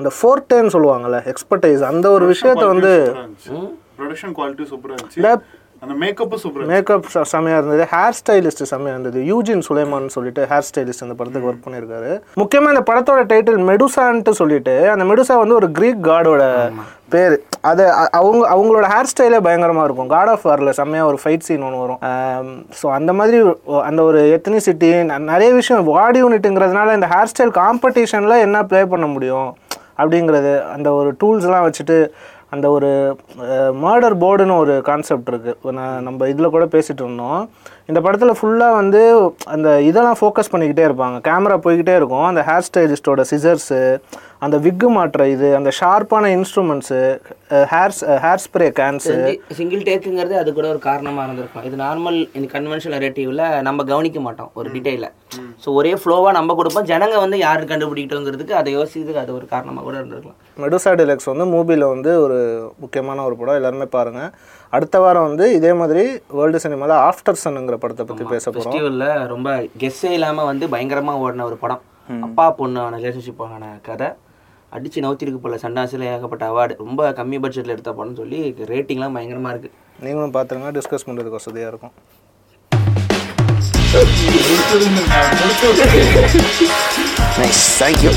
[0.00, 2.92] அந்த ஃபோர்டேன்னு சொல்லுவாங்கல்ல எக்ஸ்பர்டைஸ் அந்த ஒரு விஷயத்தை வந்து
[3.98, 5.24] ப்ரொடக்ஷன் குவாலிட்டி சூப்பரா இந்த இருந்துச்சு
[5.84, 7.86] அந்த மேக்கப்பும் சூப்பரா மேக்கப் ச- செமையா இருந்தது.
[7.90, 9.20] ஹேர் ஸ்டைலிஸ்ட் செமையா இருந்தது.
[9.30, 12.10] யூஜின் சுலைமான் சொல்லிட்டு ஹேர் ஸ்டைலிஸ்ட் அந்த படத்துக்கு ஒர்க் பண்ணியிருக்காரு
[12.40, 16.42] முக்கியமா இந்த படத்தோட டைட்டில் மெடுசான்ட்டு சொல்லிட்டு அந்த மெடுசா வந்து ஒரு கிரீக் காடோட
[17.08, 17.34] பேர்.
[17.60, 20.08] அது அவங்க அவங்களோட ஹேர் ஸ்டைலே பயங்கரமா இருக்கும்.
[20.08, 22.00] காட் ஆஃப் வாரில் செம்மையா ஒரு ஃபைட் சீன் ஒன்று வரும்.
[22.82, 23.40] ஸோ அந்த மாதிரி
[23.82, 29.50] அந்த ஒரு எத்தனிசிட்டி நிறைய விஷயம் வாடி யூனிட்டுங்கிறதுனால இந்த ஹேர் ஸ்டைல் காம்படிஷனில் என்ன ப்ளே பண்ண முடியும்
[29.98, 31.96] அப்படிங்கிறது அந்த ஒரு டூல்ஸ்லாம் வச்சுட்டு
[32.54, 32.88] அந்த ஒரு
[33.84, 37.40] மர்டர் போர்டுன்னு ஒரு கான்செப்ட் இருக்குது நான் நம்ம இதில் கூட பேசிகிட்டு இருந்தோம்.
[37.90, 39.00] இந்த படத்தில் ஃபுல்லாக வந்து
[39.54, 41.18] அந்த இதெல்லாம் ஃபோக்கஸ் பண்ணிக்கிட்டே இருப்பாங்க.
[41.28, 42.26] கேமரா போய்கிட்டே இருக்கும்.
[42.30, 43.80] அந்த ஹேர் ஸ்டைலிஸ்டோட சிசர்ஸு
[44.44, 46.98] அந்த விக்கு மாட்டுற இது அந்த ஷார்ப்பான instruments
[47.72, 47.92] hair
[48.24, 49.14] hair spray cans
[49.58, 54.50] single டேக்குங்கிறது அது கூட ஒரு காரணமாக இருந்திருக்கும் இது நார்மல் இந்த கன்வென்ஷனல் நரேட்டிவ்ல நம்ம கவனிக்க மாட்டோம்
[54.60, 55.08] ஒரு டீட்டெயில
[55.64, 56.88] ஸோ ஒரே ஃப்ளோவாக நம்ம கொடுப்போம்.
[56.92, 60.38] ஜனங்க வந்து யாரு கண்டுபிடிக்கிட்டோங்கிறதுக்கு அதை யோசிக்கிறதுக்கு அது ஒரு காரணமாக கூட இருந்திருக்கலாம்.
[60.62, 62.38] மெடுசா டிலக்ஸ் வந்து மூவியில் வந்து ஒரு
[62.82, 63.58] முக்கியமான ஒரு படம்.
[63.60, 64.32] எல்லாருமே பாருங்கள்
[64.78, 66.04] அடுத்த வாரம் வந்து இதே மாதிரி
[66.40, 69.54] வேர்ல்டு சினிமாவில் ஆஃப்டர் சன்னுங்கிற படத்தை பற்றி பேச போகிறோம் ஃபெஸ்டிவலில் ரொம்ப
[69.84, 71.82] கெஸ்ஸே இல்லாமல் வந்து பயங்கரமாக ஓடின ஒரு படம்.
[72.26, 74.10] அப்பா பொண்ணான ரிலேஷன்ஷிப்பான கதை.
[74.72, 78.40] அடிச்சு நவுத்திருக்கு போல சண்டாசில் ஏகப்பட்ட அவார்டு ரொம்ப கம்மி பட்ஜெட்டில் எடுத்த படம்னு சொல்லி
[78.72, 81.94] ரேட்டிங்லாம் பயங்கரமாக இருக்குது நீங்களும் பார்த்துருங்க டிஸ்கஸ் பண்ணுறதுக்கு வசதியாக இருக்கும்.
[87.40, 88.12] Nice thank you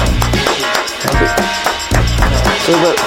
[1.03, 1.27] thank you
[2.65, 2.98] super